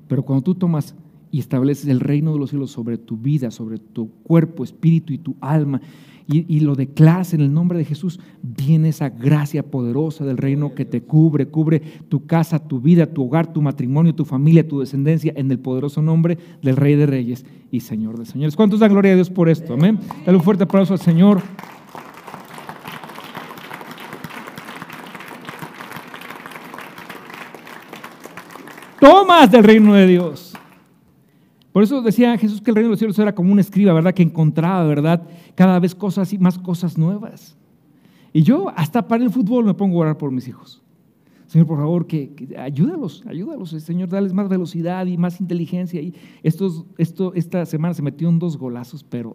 Pero 0.07 0.23
cuando 0.23 0.43
tú 0.43 0.55
tomas 0.55 0.95
y 1.31 1.39
estableces 1.39 1.87
el 1.87 1.99
reino 1.99 2.33
de 2.33 2.39
los 2.39 2.49
cielos 2.49 2.71
sobre 2.71 2.97
tu 2.97 3.17
vida, 3.17 3.49
sobre 3.49 3.79
tu 3.79 4.09
cuerpo, 4.23 4.63
espíritu 4.63 5.13
y 5.13 5.17
tu 5.17 5.35
alma, 5.39 5.81
y, 6.31 6.59
lo 6.61 6.75
declaras 6.75 7.33
en 7.33 7.41
el 7.41 7.53
nombre 7.53 7.77
de 7.77 7.85
Jesús, 7.85 8.19
viene 8.41 8.89
esa 8.89 9.09
gracia 9.09 9.63
poderosa 9.63 10.23
del 10.23 10.37
reino 10.37 10.73
que 10.73 10.85
te 10.85 11.01
cubre, 11.01 11.47
cubre 11.47 11.81
tu 12.07 12.25
casa, 12.25 12.59
tu 12.59 12.79
vida, 12.79 13.05
tu 13.07 13.25
hogar, 13.25 13.51
tu 13.51 13.61
matrimonio, 13.61 14.15
tu 14.15 14.23
familia, 14.23 14.67
tu 14.67 14.79
descendencia, 14.79 15.33
en 15.35 15.51
el 15.51 15.59
poderoso 15.59 16.01
nombre 16.01 16.37
del 16.61 16.77
Rey 16.77 16.95
de 16.95 17.05
Reyes 17.05 17.45
y 17.71 17.81
Señor 17.81 18.17
de 18.17 18.25
Señores. 18.25 18.55
¿Cuántos 18.55 18.79
dan 18.79 18.91
gloria 18.91 19.11
a 19.11 19.15
Dios 19.15 19.29
por 19.29 19.49
esto? 19.49 19.73
Amén. 19.73 19.99
Dale 20.25 20.37
un 20.37 20.43
fuerte 20.43 20.63
aplauso 20.63 20.93
al 20.93 20.99
Señor. 20.99 21.41
Tomas 28.99 29.51
del 29.51 29.63
reino 29.63 29.95
de 29.95 30.05
Dios. 30.05 30.50
Por 31.71 31.83
eso 31.83 32.01
decía 32.01 32.37
Jesús 32.37 32.61
que 32.61 32.71
el 32.71 32.75
reino 32.75 32.89
de 32.89 32.91
los 32.91 32.99
cielos 32.99 33.17
era 33.19 33.33
como 33.33 33.51
un 33.51 33.59
escriba, 33.59 33.93
¿verdad? 33.93 34.13
Que 34.13 34.23
encontraba, 34.23 34.83
¿verdad? 34.83 35.23
Cada 35.55 35.79
vez 35.79 35.95
cosas 35.95 36.33
y 36.33 36.37
más 36.37 36.59
cosas 36.59 36.97
nuevas. 36.97 37.57
Y 38.33 38.43
yo 38.43 38.69
hasta 38.75 39.07
para 39.07 39.23
el 39.23 39.29
fútbol 39.29 39.65
me 39.65 39.73
pongo 39.73 39.97
a 39.97 40.01
orar 40.01 40.17
por 40.17 40.31
mis 40.31 40.47
hijos. 40.47 40.81
Señor, 41.47 41.67
por 41.67 41.79
favor, 41.79 42.07
que, 42.07 42.55
ayúdalos, 42.57 43.23
ayúdalos, 43.27 43.71
Señor, 43.71 44.07
dales 44.07 44.31
más 44.31 44.47
velocidad 44.47 45.05
y 45.05 45.17
más 45.17 45.41
inteligencia. 45.41 46.01
Y 46.01 46.13
estos, 46.43 46.85
esto, 46.97 47.33
esta 47.33 47.65
semana 47.65 47.93
se 47.93 48.01
metieron 48.01 48.39
dos 48.39 48.57
golazos, 48.57 49.03
pero 49.03 49.33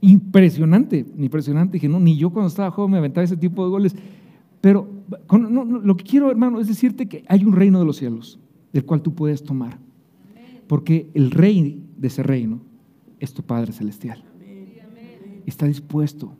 impresionante, 0.00 1.06
impresionante. 1.16 1.74
Dije, 1.74 1.88
no, 1.88 2.00
ni 2.00 2.16
yo 2.16 2.30
cuando 2.30 2.48
estaba 2.48 2.72
joven 2.72 2.90
me 2.90 2.98
aventaba 2.98 3.24
ese 3.24 3.36
tipo 3.36 3.64
de 3.64 3.70
goles. 3.70 3.94
Pero 4.60 4.88
lo 5.82 5.96
que 5.96 6.04
quiero, 6.04 6.30
hermano, 6.30 6.58
es 6.58 6.66
decirte 6.66 7.06
que 7.06 7.24
hay 7.28 7.44
un 7.44 7.52
reino 7.52 7.78
de 7.78 7.84
los 7.84 7.96
cielos 7.96 8.40
del 8.72 8.84
cual 8.84 9.00
tú 9.00 9.14
puedes 9.14 9.44
tomar. 9.44 9.78
Porque 10.74 11.08
el 11.14 11.30
rey 11.30 11.84
de 11.96 12.08
ese 12.08 12.24
reino 12.24 12.60
es 13.20 13.32
tu 13.32 13.44
Padre 13.44 13.70
Celestial. 13.70 14.24
Está 15.46 15.66
dispuesto 15.66 16.34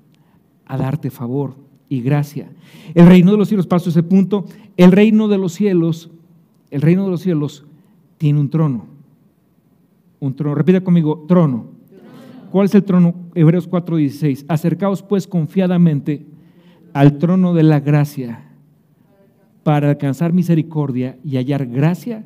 a 0.67 0.77
darte 0.77 1.09
favor 1.11 1.55
y 1.89 2.01
gracia. 2.01 2.51
El 2.97 3.07
reino 3.07 3.31
de 3.31 3.37
los 3.37 3.47
cielos, 3.47 3.69
paso 3.69 3.91
ese 3.91 4.03
punto, 4.03 4.47
el 4.77 4.91
reino 4.91 5.29
de 5.29 5.39
los 5.39 5.53
cielos, 5.53 6.11
el 6.73 6.83
reino 6.83 7.05
de 7.05 7.11
los 7.13 7.21
cielos 7.21 7.65
tiene 8.19 8.41
un 8.41 8.51
trono. 8.51 8.87
Un 10.19 10.35
trono, 10.35 10.57
repita 10.57 10.81
conmigo, 10.81 11.27
trono. 11.29 11.67
¿Cuál 12.51 12.65
es 12.65 12.75
el 12.75 12.83
trono? 12.83 13.15
Hebreos 13.37 13.71
4:16. 13.71 14.47
Acercaos 14.49 15.05
pues 15.05 15.29
confiadamente 15.29 16.27
al 16.93 17.19
trono 17.19 17.55
de 17.55 17.63
la 17.63 17.79
gracia 17.79 18.51
para 19.63 19.91
alcanzar 19.91 20.33
misericordia 20.33 21.21
y 21.23 21.37
hallar 21.37 21.67
gracia 21.67 22.25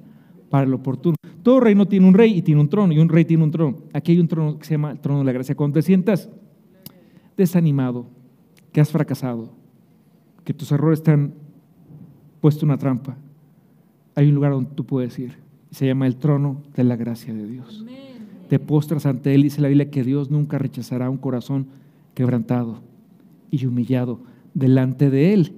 para 0.50 0.66
lo 0.66 0.76
oportuno. 0.76 1.16
Todo 1.42 1.60
reino 1.60 1.86
tiene 1.86 2.06
un 2.06 2.14
rey 2.14 2.36
y 2.36 2.42
tiene 2.42 2.60
un 2.60 2.68
trono, 2.68 2.92
y 2.92 2.98
un 2.98 3.08
rey 3.08 3.24
tiene 3.24 3.44
un 3.44 3.50
trono. 3.50 3.78
Aquí 3.92 4.12
hay 4.12 4.20
un 4.20 4.28
trono 4.28 4.58
que 4.58 4.64
se 4.64 4.74
llama 4.74 4.92
el 4.92 5.00
trono 5.00 5.20
de 5.20 5.24
la 5.24 5.32
gracia. 5.32 5.54
Cuando 5.54 5.74
te 5.74 5.82
sientas 5.82 6.28
desanimado, 7.36 8.06
que 8.72 8.80
has 8.80 8.90
fracasado, 8.90 9.50
que 10.44 10.54
tus 10.54 10.70
errores 10.72 11.02
te 11.02 11.10
han 11.10 11.34
puesto 12.40 12.66
una 12.66 12.78
trampa, 12.78 13.16
hay 14.14 14.28
un 14.28 14.34
lugar 14.34 14.52
donde 14.52 14.70
tú 14.74 14.84
puedes 14.84 15.18
ir. 15.18 15.36
Se 15.70 15.86
llama 15.86 16.06
el 16.06 16.16
trono 16.16 16.62
de 16.74 16.84
la 16.84 16.96
gracia 16.96 17.32
de 17.32 17.46
Dios. 17.46 17.84
Te 18.48 18.58
postras 18.58 19.06
ante 19.06 19.34
Él, 19.34 19.42
dice 19.42 19.60
la 19.60 19.68
Biblia 19.68 19.90
que 19.90 20.02
Dios 20.02 20.30
nunca 20.30 20.58
rechazará 20.58 21.10
un 21.10 21.18
corazón 21.18 21.66
quebrantado 22.14 22.80
y 23.50 23.64
humillado 23.66 24.20
delante 24.54 25.10
de 25.10 25.34
Él. 25.34 25.52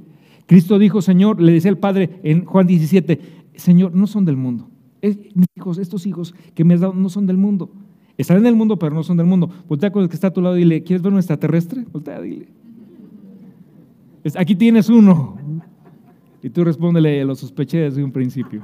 Cristo 0.47 0.79
dijo, 0.79 1.01
Señor, 1.01 1.41
le 1.41 1.53
decía 1.53 1.71
el 1.71 1.79
Padre 1.79 2.21
en 2.25 2.45
Juan 2.45 2.67
17, 2.67 3.21
Señor, 3.55 3.95
no 3.95 4.07
son 4.07 4.25
del 4.25 4.37
mundo. 4.37 4.69
Mis 5.03 5.47
hijos, 5.57 5.79
estos 5.79 6.07
hijos 6.07 6.35
que 6.55 6.65
me 6.65 6.75
has 6.75 6.81
dado 6.81 6.95
no 6.95 7.09
son 7.09 7.27
del 7.27 7.37
mundo. 7.37 7.71
Están 8.17 8.37
en 8.37 8.47
el 8.47 8.55
mundo, 8.55 8.79
pero 8.79 8.95
no 8.95 9.03
son 9.03 9.17
del 9.17 9.27
mundo. 9.27 9.49
Voltea 9.69 9.91
con 9.91 10.03
el 10.03 10.09
que 10.09 10.15
está 10.15 10.27
a 10.29 10.33
tu 10.33 10.43
lado 10.43 10.57
y 10.57 10.61
dile, 10.61 10.83
¿quieres 10.83 11.03
ver 11.03 11.13
un 11.13 11.19
extraterrestre? 11.19 11.87
Voltea, 11.91 12.21
dile. 12.21 12.49
Aquí 14.37 14.55
tienes 14.55 14.89
uno. 14.89 15.39
Y 16.43 16.51
tú 16.51 16.65
respóndele, 16.65 17.25
lo 17.25 17.35
sospeché 17.35 17.79
desde 17.79 18.05
un 18.05 18.13
principio. 18.13 18.63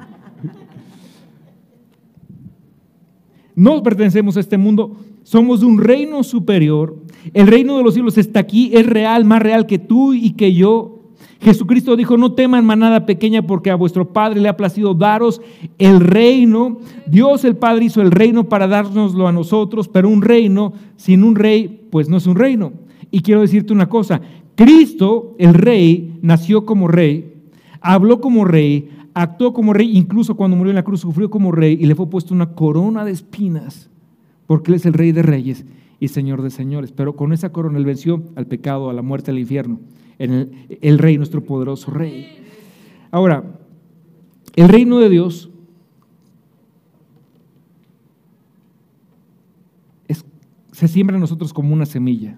No 3.54 3.82
pertenecemos 3.82 4.36
a 4.36 4.40
este 4.40 4.58
mundo, 4.58 4.96
somos 5.22 5.60
de 5.60 5.66
un 5.66 5.78
reino 5.78 6.22
superior. 6.22 7.02
El 7.32 7.46
reino 7.46 7.78
de 7.78 7.82
los 7.82 7.94
cielos 7.94 8.18
está 8.18 8.40
aquí, 8.40 8.70
es 8.74 8.86
real, 8.86 9.24
más 9.24 9.40
real 9.42 9.66
que 9.66 9.78
tú 9.78 10.12
y 10.12 10.32
que 10.32 10.52
yo. 10.52 10.95
Jesucristo 11.40 11.96
dijo, 11.96 12.16
no 12.16 12.32
teman 12.32 12.64
manada 12.64 13.04
pequeña 13.04 13.42
porque 13.42 13.70
a 13.70 13.74
vuestro 13.74 14.12
Padre 14.12 14.40
le 14.40 14.48
ha 14.48 14.56
placido 14.56 14.94
daros 14.94 15.40
el 15.78 16.00
reino. 16.00 16.78
Dios 17.06 17.44
el 17.44 17.56
Padre 17.56 17.86
hizo 17.86 18.00
el 18.00 18.10
reino 18.10 18.48
para 18.48 18.66
dárnoslo 18.66 19.28
a 19.28 19.32
nosotros, 19.32 19.88
pero 19.88 20.08
un 20.08 20.22
reino 20.22 20.72
sin 20.96 21.22
un 21.22 21.36
rey, 21.36 21.88
pues 21.90 22.08
no 22.08 22.16
es 22.16 22.26
un 22.26 22.36
reino. 22.36 22.72
Y 23.10 23.20
quiero 23.20 23.42
decirte 23.42 23.72
una 23.72 23.88
cosa, 23.88 24.20
Cristo, 24.54 25.34
el 25.38 25.54
rey, 25.54 26.18
nació 26.22 26.64
como 26.64 26.88
rey, 26.88 27.34
habló 27.80 28.20
como 28.20 28.44
rey, 28.44 28.88
actuó 29.12 29.52
como 29.52 29.74
rey, 29.74 29.96
incluso 29.96 30.36
cuando 30.36 30.56
murió 30.56 30.70
en 30.70 30.76
la 30.76 30.84
cruz 30.84 31.00
sufrió 31.00 31.30
como 31.30 31.52
rey 31.52 31.76
y 31.78 31.86
le 31.86 31.94
fue 31.94 32.08
puesto 32.08 32.32
una 32.32 32.54
corona 32.54 33.04
de 33.04 33.12
espinas, 33.12 33.90
porque 34.46 34.70
Él 34.70 34.76
es 34.76 34.86
el 34.86 34.94
rey 34.94 35.12
de 35.12 35.22
reyes 35.22 35.66
y 36.00 36.08
señor 36.08 36.40
de 36.40 36.50
señores. 36.50 36.92
Pero 36.92 37.14
con 37.14 37.34
esa 37.34 37.52
corona 37.52 37.78
Él 37.78 37.84
venció 37.84 38.22
al 38.36 38.46
pecado, 38.46 38.88
a 38.88 38.94
la 38.94 39.02
muerte, 39.02 39.30
al 39.30 39.38
infierno 39.38 39.78
en 40.18 40.66
el, 40.80 40.98
rey, 40.98 41.16
nuestro 41.16 41.44
poderoso 41.44 41.90
rey. 41.90 42.26
Ahora, 43.10 43.44
el 44.54 44.68
reino 44.68 44.98
de 44.98 45.08
Dios 45.08 45.50
se 50.76 50.88
siembra 50.88 51.16
en 51.16 51.22
nosotros 51.22 51.54
como 51.54 51.72
una 51.72 51.86
semilla. 51.86 52.36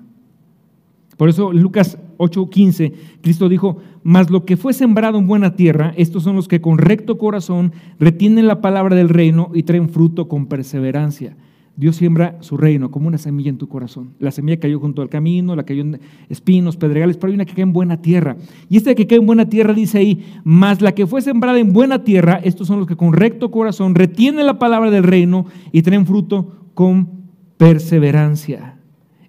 Por 1.16 1.28
eso 1.28 1.52
Lucas 1.52 1.98
8:15, 2.18 2.92
Cristo 3.20 3.48
dijo, 3.48 3.78
mas 4.04 4.30
lo 4.30 4.44
que 4.44 4.56
fue 4.56 4.72
sembrado 4.72 5.18
en 5.18 5.26
buena 5.26 5.56
tierra, 5.56 5.92
estos 5.96 6.22
son 6.22 6.36
los 6.36 6.46
que 6.46 6.60
con 6.60 6.78
recto 6.78 7.18
corazón 7.18 7.72
retienen 7.98 8.46
la 8.46 8.60
palabra 8.60 8.94
del 8.94 9.08
reino 9.08 9.50
y 9.54 9.64
traen 9.64 9.88
fruto 9.88 10.28
con 10.28 10.46
perseverancia. 10.46 11.36
Dios 11.78 11.94
siembra 11.94 12.36
su 12.40 12.56
reino 12.56 12.90
como 12.90 13.06
una 13.06 13.18
semilla 13.18 13.50
en 13.50 13.56
tu 13.56 13.68
corazón. 13.68 14.10
La 14.18 14.32
semilla 14.32 14.58
cayó 14.58 14.80
junto 14.80 15.00
al 15.00 15.08
camino, 15.08 15.54
la 15.54 15.62
cayó 15.62 15.82
en 15.82 16.00
espinos, 16.28 16.76
pedregales, 16.76 17.16
pero 17.16 17.28
hay 17.28 17.36
una 17.36 17.44
que 17.44 17.54
cae 17.54 17.62
en 17.62 17.72
buena 17.72 18.02
tierra. 18.02 18.36
Y 18.68 18.78
esta 18.78 18.96
que 18.96 19.06
cae 19.06 19.18
en 19.18 19.26
buena 19.26 19.48
tierra 19.48 19.72
dice 19.72 19.98
ahí, 19.98 20.24
más 20.42 20.82
la 20.82 20.92
que 20.92 21.06
fue 21.06 21.22
sembrada 21.22 21.56
en 21.60 21.72
buena 21.72 22.02
tierra, 22.02 22.40
estos 22.42 22.66
son 22.66 22.80
los 22.80 22.88
que 22.88 22.96
con 22.96 23.12
recto 23.12 23.52
corazón 23.52 23.94
retienen 23.94 24.44
la 24.44 24.58
palabra 24.58 24.90
del 24.90 25.04
reino 25.04 25.46
y 25.70 25.82
traen 25.82 26.04
fruto 26.04 26.66
con 26.74 27.10
perseverancia. 27.58 28.80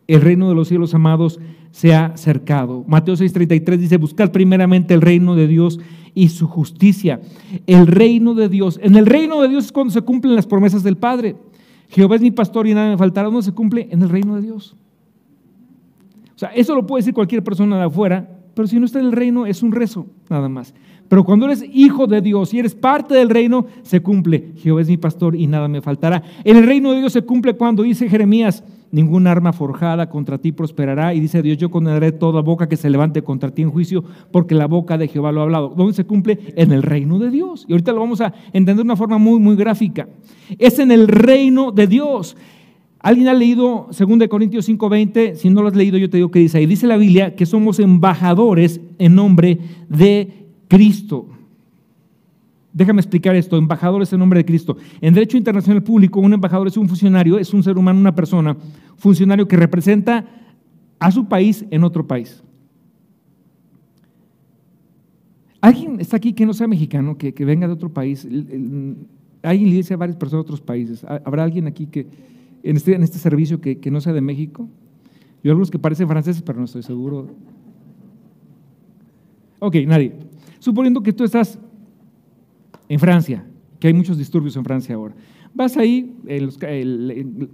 El 0.08 0.22
reino 0.22 0.50
de 0.50 0.56
los 0.56 0.70
cielos 0.70 0.96
amados 0.96 1.40
se 1.70 1.94
ha 1.94 2.18
cercado. 2.18 2.84
Mateo 2.88 3.14
6:33 3.14 3.78
dice, 3.78 3.98
buscad 3.98 4.32
primeramente 4.32 4.96
el 4.96 5.02
reino 5.02 5.36
de 5.36 5.46
Dios 5.46 5.80
y 6.16 6.30
su 6.30 6.48
justicia. 6.48 7.22
El 7.68 7.86
reino 7.86 8.34
de 8.34 8.50
Dios. 8.50 8.80
En 8.82 8.96
el 8.96 9.06
reino 9.06 9.40
de 9.40 9.50
Dios 9.50 9.66
es 9.66 9.72
cuando 9.72 9.94
se 9.94 10.02
cumplen 10.02 10.36
las 10.36 10.48
promesas 10.48 10.82
del 10.82 10.98
Padre. 10.98 11.36
Jehová 11.90 12.16
es 12.16 12.22
mi 12.22 12.32
pastor 12.32 12.68
y 12.68 12.74
nada 12.74 12.90
me 12.90 12.98
faltará, 12.98 13.30
no 13.30 13.42
se 13.42 13.52
cumple 13.52 13.88
en 13.92 14.02
el 14.02 14.10
reino 14.10 14.36
de 14.36 14.42
Dios. 14.42 14.76
O 16.36 16.40
sea, 16.40 16.50
eso 16.50 16.74
lo 16.74 16.86
puede 16.88 17.02
decir 17.02 17.14
cualquier 17.14 17.44
persona 17.44 17.78
de 17.78 17.84
afuera, 17.84 18.30
pero 18.54 18.68
si 18.68 18.80
no 18.80 18.86
está 18.86 19.00
en 19.00 19.08
el 19.08 19.12
reino 19.12 19.46
es 19.46 19.64
un 19.64 19.72
rezo, 19.72 20.06
nada 20.30 20.48
más. 20.48 20.74
Pero 21.10 21.24
cuando 21.24 21.48
eres 21.48 21.66
hijo 21.74 22.06
de 22.06 22.22
Dios 22.22 22.54
y 22.54 22.60
eres 22.60 22.76
parte 22.76 23.16
del 23.16 23.30
reino, 23.30 23.66
se 23.82 24.02
cumple. 24.02 24.54
Jehová 24.58 24.82
es 24.82 24.88
mi 24.88 24.98
pastor 24.98 25.36
y 25.36 25.48
nada 25.48 25.68
me 25.68 25.82
faltará. 25.82 26.24
En 26.44 26.56
el 26.56 26.68
reino 26.68 26.92
de 26.92 27.00
Dios 27.00 27.14
se 27.14 27.24
cumple 27.24 27.56
cuando 27.56 27.82
dice 27.82 28.08
Jeremías, 28.08 28.64
ningún 28.92 29.28
arma 29.28 29.54
forjada 29.54 30.10
contra 30.10 30.38
ti 30.38 30.52
prosperará. 30.52 31.14
Y 31.14 31.20
dice 31.20 31.42
Dios, 31.42 31.58
yo 31.58 31.70
condenaré 31.72 32.12
toda 32.12 32.42
boca 32.42 32.68
que 32.68 32.78
se 32.78 32.90
levante 32.90 33.22
contra 33.22 33.52
ti 33.52 33.62
en 33.62 33.72
juicio, 33.72 34.04
porque 34.32 34.56
la 34.56 34.68
boca 34.68 34.98
de 34.98 35.08
Jehová 35.08 35.32
lo 35.32 35.42
ha 35.42 35.44
hablado. 35.44 35.74
¿Dónde 35.76 35.94
se 35.94 36.06
cumple? 36.06 36.40
En 36.56 36.72
el 36.72 36.84
reino 36.84 37.20
de 37.20 37.30
Dios. 37.30 37.66
Y 37.68 37.74
ahorita 37.74 37.92
lo 37.92 38.00
vamos 38.00 38.22
a 38.22 38.34
entender 38.48 38.78
de 38.78 38.82
una 38.82 38.96
forma 38.96 39.18
muy, 39.18 39.40
muy 39.40 39.56
gráfica. 39.56 40.08
Es 40.58 40.80
en 40.80 40.92
el 40.92 41.08
reino 41.08 41.72
de 41.72 41.88
Dios. 41.88 42.36
¿Alguien 43.02 43.30
ha 43.30 43.34
leído 43.34 43.88
2 43.92 44.28
Corintios 44.28 44.68
5:20? 44.68 45.36
Si 45.36 45.50
no 45.50 45.62
lo 45.62 45.70
has 45.70 45.76
leído, 45.76 45.98
yo 45.98 46.10
te 46.10 46.18
digo 46.18 46.32
que 46.32 46.40
dice 46.40 46.58
ahí. 46.58 46.66
Dice 46.66 46.86
la 46.86 46.98
Biblia 46.98 47.36
que 47.36 47.46
somos 47.46 47.80
embajadores 47.80 48.82
en 48.98 49.16
nombre 49.16 49.60
de 49.88 50.48
Cristo. 50.68 51.28
Déjame 52.72 53.02
explicar 53.02 53.36
esto. 53.36 53.58
Embajador 53.58 54.02
es 54.02 54.14
el 54.14 54.20
nombre 54.20 54.40
de 54.40 54.46
Cristo. 54.46 54.78
En 55.02 55.14
Derecho 55.14 55.38
Internacional 55.38 55.82
Público, 55.82 56.20
un 56.20 56.34
embajador 56.34 56.68
es 56.68 56.78
un 56.78 56.88
funcionario, 56.88 57.40
es 57.40 57.54
un 57.54 57.64
ser 57.64 57.78
humano, 57.78 58.00
una 58.00 58.14
persona, 58.14 58.56
funcionario 58.98 59.48
que 59.48 59.58
representa 59.58 60.26
a 61.00 61.12
su 61.12 61.28
país 61.28 61.66
en 61.72 61.84
otro 61.84 62.06
país. 62.06 62.44
¿Alguien 65.62 66.00
está 66.00 66.18
aquí 66.18 66.34
que 66.34 66.46
no 66.46 66.54
sea 66.54 66.68
mexicano, 66.68 67.18
que, 67.18 67.34
venga 67.44 67.68
de 67.68 67.74
otro 67.74 67.92
país? 67.92 68.26
¿Alguien 68.26 69.70
le 69.70 69.76
dice 69.76 69.94
a 69.94 69.98
varias 69.98 70.18
personas 70.18 70.46
de 70.46 70.48
otros 70.48 70.62
países? 70.62 71.04
¿Habrá 71.04 71.44
alguien 71.44 71.68
aquí 71.68 71.88
que 71.88 72.08
en 72.64 72.78
este, 72.78 72.96
en 72.96 73.04
este 73.04 73.18
servicio 73.18 73.60
que, 73.60 73.80
que 73.80 73.92
no 73.92 74.00
sea 74.00 74.14
de 74.14 74.22
México? 74.22 74.70
Yo 75.44 75.52
algunos 75.52 75.72
que 75.72 75.80
parecen 75.80 76.08
franceses, 76.08 76.42
pero 76.42 76.60
no 76.60 76.66
estoy 76.66 76.84
seguro. 76.84 77.28
Ok, 79.60 79.76
nadie. 79.88 80.14
Suponiendo 80.60 81.02
que 81.02 81.14
tú 81.14 81.24
estás 81.24 81.60
en 82.90 83.00
Francia, 83.00 83.46
que 83.80 83.88
hay 83.88 83.94
muchos 83.94 84.18
disturbios 84.18 84.58
en 84.58 84.66
Francia 84.66 84.96
ahora. 84.96 85.16
Vas 85.54 85.78
ahí, 85.78 86.16
en 86.28 86.46
los 86.46 86.60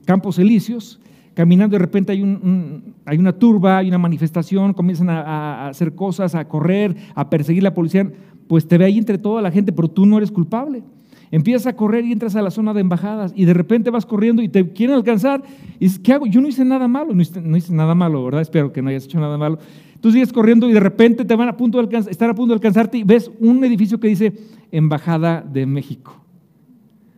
campos 0.05 0.39
elíseos, 0.39 0.99
caminando, 1.33 1.75
de 1.75 1.79
repente 1.79 2.13
hay, 2.13 2.23
un, 2.23 2.95
hay, 3.05 3.17
una 3.17 3.33
turba, 3.33 3.77
hay 3.77 3.89
una 3.89 3.97
manifestación, 3.97 4.73
comienzan 4.73 5.09
a, 5.09 5.67
hacer 5.67 5.93
cosas, 5.93 6.33
a 6.33 6.47
correr, 6.47 6.95
a 7.13 7.29
perseguir 7.29 7.61
la 7.61 7.73
policía, 7.73 8.11
pues 8.47 8.67
te 8.67 8.77
ve 8.77 8.85
ahí 8.85 8.97
entre 8.97 9.17
toda 9.17 9.41
la 9.41 9.51
gente, 9.51 9.71
pero 9.71 9.89
tú 9.89 10.05
no 10.05 10.17
eres 10.17 10.31
culpable. 10.31 10.83
Empiezas 11.31 11.67
a 11.67 11.75
correr 11.75 12.05
y 12.05 12.11
entras 12.11 12.35
a 12.35 12.41
la 12.41 12.51
zona 12.51 12.73
de 12.73 12.81
embajadas 12.81 13.33
y 13.35 13.45
de 13.45 13.53
repente 13.53 13.89
vas 13.89 14.05
corriendo 14.05 14.41
y 14.41 14.47
te 14.47 14.71
quieren 14.71 14.95
alcanzar 14.95 15.43
y 15.79 15.85
dices, 15.85 15.99
¿qué 15.99 16.13
hago? 16.13 16.27
Yo 16.27 16.39
no 16.39 16.47
hice 16.47 16.63
nada 16.63 16.87
malo, 16.87 17.13
no 17.13 17.21
hice, 17.21 17.41
no 17.41 17.57
hice 17.57 17.73
nada 17.73 17.95
malo, 17.95 18.23
¿verdad? 18.23 18.41
Espero 18.41 18.71
que 18.71 18.81
no 18.81 18.89
hayas 18.89 19.05
hecho 19.05 19.19
nada 19.19 19.37
malo. 19.37 19.59
Tú 20.05 20.11
sigues 20.11 20.31
corriendo 20.31 20.69
y 20.69 20.71
de 20.71 20.79
repente 20.79 21.25
te 21.25 21.35
van 21.35 21.49
a 21.49 21.57
punto 21.57 21.83
de 21.83 21.97
estar 21.97 22.29
a 22.29 22.35
punto 22.35 22.53
de 22.53 22.57
alcanzarte 22.57 22.99
y 22.99 23.03
ves 23.03 23.31
un 23.39 23.63
edificio 23.63 23.99
que 23.99 24.07
dice 24.07 24.33
Embajada 24.71 25.41
de 25.41 25.65
México. 25.65 26.23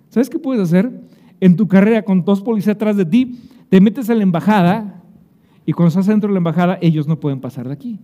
¿Sabes 0.08 0.30
qué 0.30 0.40
puedes 0.40 0.64
hacer? 0.64 0.90
En 1.42 1.58
tu 1.58 1.68
carrera 1.68 2.04
con 2.04 2.24
dos 2.24 2.42
policías 2.42 2.78
atrás 2.78 2.96
de 2.96 3.04
ti, 3.04 3.40
te 3.68 3.82
metes 3.82 4.10
a 4.10 4.16
la 4.16 4.24
embajada 4.24 5.04
y 5.66 5.74
cuando 5.74 5.90
estás 5.90 6.08
dentro 6.08 6.30
de 6.30 6.36
la 6.36 6.38
embajada, 6.38 6.78
ellos 6.82 7.10
no 7.10 7.20
pueden 7.20 7.42
pasar 7.42 7.68
de 7.68 7.74
aquí. 7.74 8.00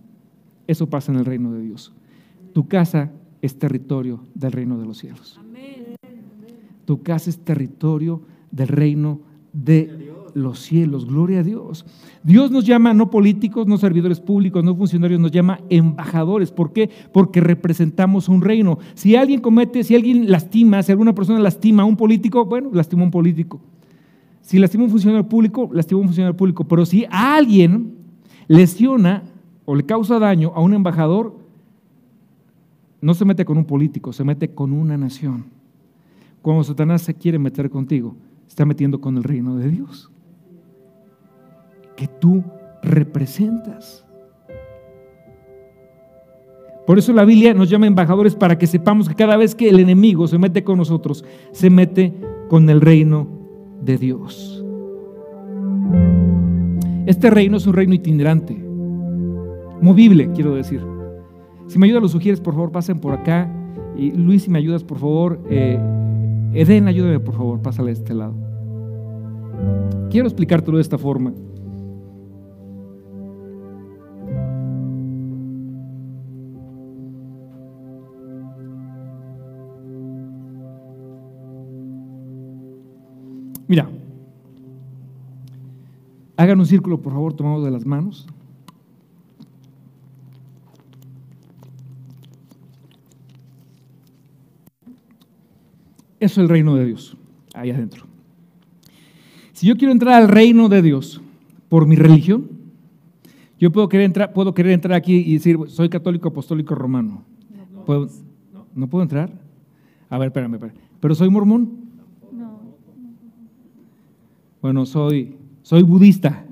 Eso 0.66 0.86
pasa 0.90 1.12
en 1.12 1.18
el 1.18 1.24
reino 1.24 1.50
de 1.54 1.62
Dios. 1.62 1.94
Tu 2.52 2.68
casa 2.68 3.10
es 3.40 3.58
territorio 3.58 4.20
del 4.34 4.52
reino 4.52 4.78
de 4.78 4.84
los 4.84 4.98
cielos. 4.98 5.40
Tu 6.84 7.02
casa 7.02 7.30
es 7.30 7.38
territorio 7.38 8.20
del 8.50 8.68
reino 8.68 9.22
de 9.50 10.12
los 10.34 10.58
cielos. 10.58 11.06
Gloria 11.06 11.40
a 11.40 11.42
Dios. 11.42 11.86
Dios 12.22 12.50
nos 12.50 12.64
llama 12.64 12.92
no 12.92 13.10
políticos, 13.10 13.66
no 13.66 13.78
servidores 13.78 14.20
públicos, 14.20 14.62
no 14.62 14.76
funcionarios, 14.76 15.20
nos 15.20 15.30
llama 15.30 15.60
embajadores. 15.70 16.50
¿Por 16.50 16.72
qué? 16.72 16.90
Porque 17.12 17.40
representamos 17.40 18.28
un 18.28 18.42
reino. 18.42 18.78
Si 18.94 19.16
alguien 19.16 19.40
comete, 19.40 19.84
si 19.84 19.94
alguien 19.94 20.30
lastima, 20.30 20.82
si 20.82 20.92
alguna 20.92 21.14
persona 21.14 21.38
lastima 21.38 21.84
a 21.84 21.86
un 21.86 21.96
político, 21.96 22.44
bueno, 22.44 22.70
lastima 22.72 23.02
a 23.02 23.04
un 23.06 23.10
político. 23.10 23.60
Si 24.42 24.58
lastima 24.58 24.82
a 24.82 24.86
un 24.86 24.90
funcionario 24.90 25.28
público, 25.28 25.70
lastima 25.72 25.98
a 25.98 26.02
un 26.02 26.08
funcionario 26.08 26.36
público. 26.36 26.64
Pero 26.64 26.84
si 26.84 27.06
alguien 27.10 27.94
lesiona 28.48 29.22
o 29.64 29.74
le 29.74 29.84
causa 29.84 30.18
daño 30.18 30.52
a 30.54 30.60
un 30.60 30.74
embajador, 30.74 31.38
no 33.00 33.14
se 33.14 33.24
mete 33.24 33.44
con 33.44 33.58
un 33.58 33.64
político, 33.64 34.12
se 34.12 34.24
mete 34.24 34.48
con 34.48 34.72
una 34.72 34.96
nación. 34.96 35.46
Cuando 36.42 36.64
Satanás 36.64 37.02
se 37.02 37.14
quiere 37.14 37.38
meter 37.38 37.70
contigo, 37.70 38.16
está 38.46 38.66
metiendo 38.66 39.00
con 39.00 39.16
el 39.16 39.24
reino 39.24 39.56
de 39.56 39.70
Dios 39.70 40.10
que 41.96 42.08
tú 42.08 42.42
representas. 42.82 44.04
Por 46.86 46.98
eso 46.98 47.12
la 47.12 47.24
Biblia 47.24 47.54
nos 47.54 47.70
llama 47.70 47.86
embajadores 47.86 48.34
para 48.34 48.58
que 48.58 48.66
sepamos 48.66 49.08
que 49.08 49.14
cada 49.14 49.36
vez 49.36 49.54
que 49.54 49.70
el 49.70 49.80
enemigo 49.80 50.26
se 50.26 50.38
mete 50.38 50.64
con 50.64 50.76
nosotros, 50.76 51.24
se 51.52 51.70
mete 51.70 52.12
con 52.48 52.68
el 52.68 52.80
reino 52.80 53.26
de 53.82 53.96
Dios. 53.96 54.62
Este 57.06 57.30
reino 57.30 57.56
es 57.56 57.66
un 57.66 57.72
reino 57.72 57.94
itinerante, 57.94 58.54
movible, 59.80 60.30
quiero 60.32 60.54
decir. 60.54 60.80
Si 61.66 61.78
me 61.78 61.86
ayudas, 61.86 62.02
lo 62.02 62.08
sugieres, 62.08 62.40
por 62.40 62.54
favor, 62.54 62.70
pasen 62.70 63.00
por 63.00 63.14
acá. 63.14 63.50
Y 63.96 64.12
Luis, 64.12 64.42
si 64.42 64.50
me 64.50 64.58
ayudas, 64.58 64.84
por 64.84 64.98
favor. 64.98 65.40
Eh, 65.48 65.78
Eden, 66.52 66.88
ayúdame, 66.88 67.20
por 67.20 67.34
favor, 67.34 67.60
pásale 67.60 67.90
a 67.90 67.92
este 67.94 68.14
lado. 68.14 68.34
Quiero 70.10 70.26
explicártelo 70.26 70.76
de 70.76 70.82
esta 70.82 70.98
forma. 70.98 71.32
Mira, 83.66 83.88
hagan 86.36 86.58
un 86.58 86.66
círculo, 86.66 87.00
por 87.00 87.12
favor, 87.12 87.34
tomados 87.34 87.64
de 87.64 87.70
las 87.70 87.86
manos. 87.86 88.26
Eso 96.20 96.40
es 96.40 96.44
el 96.44 96.48
reino 96.48 96.74
de 96.74 96.86
Dios, 96.86 97.16
ahí 97.54 97.70
adentro. 97.70 98.04
Si 99.52 99.66
yo 99.66 99.76
quiero 99.76 99.92
entrar 99.92 100.14
al 100.14 100.28
reino 100.28 100.68
de 100.68 100.80
Dios 100.80 101.20
por 101.68 101.86
mi 101.86 101.96
religión, 101.96 102.48
yo 103.58 103.70
puedo 103.70 103.88
querer 103.88 104.06
entrar, 104.06 104.32
puedo 104.32 104.54
querer 104.54 104.72
entrar 104.72 104.96
aquí 104.96 105.16
y 105.16 105.34
decir, 105.34 105.58
soy 105.68 105.88
católico 105.88 106.28
apostólico 106.28 106.74
romano. 106.74 107.24
¿Puedo, 107.84 108.08
¿No 108.74 108.88
puedo 108.88 109.02
entrar? 109.02 109.32
A 110.08 110.18
ver, 110.18 110.28
espérame, 110.28 110.54
espérame. 110.54 110.78
¿Pero 111.00 111.14
soy 111.14 111.28
mormón? 111.28 111.83
Bueno, 114.64 114.86
soy, 114.86 115.36
soy 115.60 115.82
budista. 115.82 116.46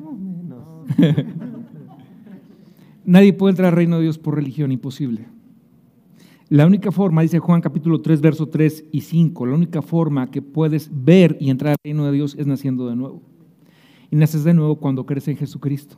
Nadie 3.06 3.32
puede 3.32 3.52
entrar 3.52 3.70
al 3.70 3.76
reino 3.76 3.96
de 3.96 4.02
Dios 4.02 4.18
por 4.18 4.34
religión, 4.34 4.70
imposible. 4.70 5.28
La 6.50 6.66
única 6.66 6.92
forma, 6.92 7.22
dice 7.22 7.38
Juan 7.38 7.62
capítulo 7.62 8.02
3, 8.02 8.20
verso 8.20 8.50
3 8.50 8.84
y 8.92 9.00
5, 9.00 9.46
la 9.46 9.54
única 9.54 9.80
forma 9.80 10.30
que 10.30 10.42
puedes 10.42 10.90
ver 10.92 11.38
y 11.40 11.48
entrar 11.48 11.70
al 11.70 11.78
reino 11.82 12.04
de 12.04 12.12
Dios 12.12 12.36
es 12.38 12.46
naciendo 12.46 12.86
de 12.86 12.96
nuevo. 12.96 13.22
Y 14.10 14.16
naces 14.16 14.44
de 14.44 14.52
nuevo 14.52 14.76
cuando 14.76 15.06
crees 15.06 15.26
en 15.28 15.38
Jesucristo. 15.38 15.96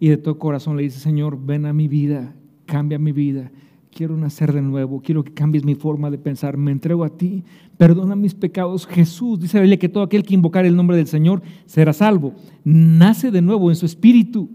Y 0.00 0.08
de 0.08 0.16
todo 0.16 0.38
corazón 0.38 0.78
le 0.78 0.84
dices, 0.84 1.02
Señor, 1.02 1.38
ven 1.44 1.66
a 1.66 1.74
mi 1.74 1.86
vida, 1.86 2.34
cambia 2.64 2.98
mi 2.98 3.12
vida, 3.12 3.52
quiero 3.96 4.14
nacer 4.14 4.52
de 4.52 4.60
nuevo, 4.60 5.00
quiero 5.00 5.24
que 5.24 5.32
cambies 5.32 5.64
mi 5.64 5.74
forma 5.74 6.10
de 6.10 6.18
pensar, 6.18 6.58
me 6.58 6.70
entrego 6.70 7.02
a 7.02 7.08
ti, 7.08 7.44
perdona 7.78 8.14
mis 8.14 8.34
pecados. 8.34 8.86
Jesús 8.86 9.40
dice 9.40 9.64
la 9.64 9.76
que 9.78 9.88
todo 9.88 10.04
aquel 10.04 10.22
que 10.22 10.34
invocar 10.34 10.66
el 10.66 10.76
nombre 10.76 10.98
del 10.98 11.06
Señor 11.06 11.40
será 11.64 11.94
salvo. 11.94 12.34
Nace 12.62 13.30
de 13.30 13.40
nuevo 13.40 13.70
en 13.70 13.76
su 13.76 13.86
espíritu. 13.86 14.50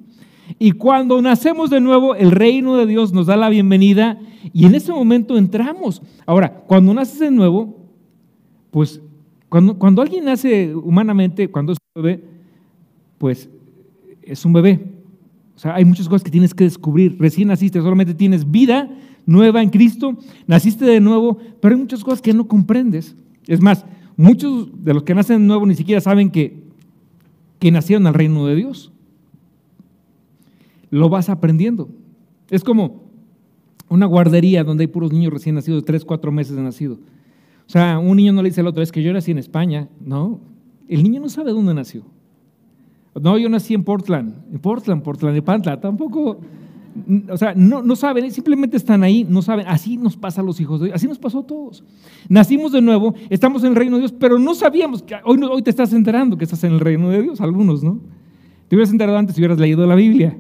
Y 0.60 0.74
cuando 0.74 1.20
nacemos 1.24 1.72
de 1.72 1.82
nuevo, 1.82 2.14
el 2.14 2.30
reino 2.30 2.76
de 2.76 2.86
Dios 2.86 3.14
nos 3.14 3.26
da 3.26 3.36
la 3.36 3.50
bienvenida 3.50 4.20
y 4.54 4.66
en 4.66 4.76
ese 4.76 4.92
momento 4.92 5.36
entramos. 5.36 6.04
Ahora, 6.28 6.64
cuando 6.68 6.94
naces 6.94 7.18
de 7.18 7.32
nuevo, 7.32 7.88
pues 8.70 9.02
cuando, 9.50 9.76
cuando 9.80 10.04
alguien 10.04 10.26
nace 10.26 10.76
humanamente, 10.76 11.48
cuando 11.48 11.72
es 11.72 11.80
un 11.96 12.04
bebé, 12.04 12.24
pues 13.18 13.50
es 14.22 14.46
un 14.46 14.54
bebé. 14.54 14.91
Sea, 15.62 15.76
hay 15.76 15.86
muchas 15.86 16.10
cosas 16.10 16.24
que 16.24 16.32
tienes 16.32 16.56
que 16.56 16.64
descubrir. 16.64 17.18
Recién 17.20 17.50
naciste, 17.50 17.80
solamente 17.80 18.16
tienes 18.16 18.50
vida 18.50 18.90
nueva 19.28 19.62
en 19.62 19.70
Cristo, 19.70 20.18
naciste 20.48 20.86
de 20.86 21.00
nuevo, 21.00 21.38
pero 21.62 21.76
hay 21.76 21.82
muchas 21.82 22.04
cosas 22.04 22.20
que 22.20 22.34
no 22.34 22.48
comprendes. 22.48 23.16
Es 23.46 23.62
más, 23.62 23.86
muchos 24.18 24.72
de 24.84 24.96
los 24.96 25.04
que 25.04 25.14
nacen 25.14 25.42
de 25.42 25.46
nuevo 25.46 25.68
ni 25.68 25.76
siquiera 25.76 26.02
saben 26.02 26.32
que, 26.32 26.64
que 27.60 27.70
nacieron 27.70 28.08
al 28.08 28.16
reino 28.16 28.48
de 28.48 28.56
Dios. 28.56 28.92
Lo 30.90 31.10
vas 31.10 31.30
aprendiendo. 31.30 31.90
Es 32.50 32.64
como 32.64 33.04
una 33.88 34.08
guardería 34.08 34.64
donde 34.64 34.86
hay 34.86 34.88
puros 34.88 35.14
niños 35.14 35.32
recién 35.32 35.54
nacidos 35.54 35.84
de 35.84 35.86
3, 35.86 36.06
4 36.06 36.32
meses 36.32 36.56
de 36.56 36.64
nacido. 36.64 36.96
O 36.96 37.70
sea, 37.70 38.00
un 38.00 38.18
niño 38.18 38.34
no 38.34 38.42
le 38.42 38.50
dice 38.50 38.62
al 38.62 38.68
otro, 38.68 38.82
es 38.82 38.92
que 38.92 39.04
yo 39.04 39.14
nací 39.14 39.30
en 39.30 39.38
España. 39.38 39.90
No, 40.04 40.40
el 40.88 41.04
niño 41.04 41.22
no 41.22 41.30
sabe 41.30 41.52
dónde 41.52 41.76
nació. 41.76 42.04
No, 43.20 43.38
yo 43.38 43.50
nací 43.50 43.74
en 43.74 43.84
Portland, 43.84 44.34
en 44.54 44.60
Portland, 44.60 45.04
Portland 45.04 45.36
de 45.36 45.42
Pantla. 45.42 45.80
Tampoco, 45.80 46.40
o 47.30 47.38
sea, 47.38 47.54
no, 47.56 47.82
no 47.82 47.96
saben, 47.96 48.32
simplemente 48.32 48.78
están 48.78 49.04
ahí, 49.04 49.26
no 49.28 49.42
saben. 49.42 49.68
Así 49.68 49.98
nos 49.98 50.16
pasa 50.16 50.42
a 50.42 50.44
los 50.44 50.60
hijos 50.62 50.80
de 50.80 50.88
Dios, 50.88 50.96
así 50.96 51.08
nos 51.08 51.20
pasó 51.20 51.40
a 51.40 51.48
todos. 51.48 51.84
Nacimos 52.30 52.72
de 52.72 52.82
nuevo, 52.82 53.14
estamos 53.30 53.64
en 53.64 53.70
el 53.70 53.76
reino 53.76 53.98
de 53.98 54.02
Dios, 54.02 54.14
pero 54.18 54.40
no 54.40 54.56
sabíamos 54.56 55.04
que 55.04 55.16
hoy, 55.26 55.40
hoy 55.44 55.62
te 55.62 55.70
estás 55.70 55.92
enterando 55.92 56.38
que 56.38 56.46
estás 56.46 56.64
en 56.64 56.74
el 56.74 56.80
reino 56.80 57.10
de 57.10 57.22
Dios, 57.22 57.42
algunos, 57.42 57.84
¿no? 57.84 58.00
Te 58.70 58.76
hubieras 58.76 58.92
enterado 58.92 59.18
antes 59.18 59.36
si 59.36 59.42
hubieras 59.42 59.60
leído 59.60 59.86
la 59.86 59.96
Biblia. 59.96 60.38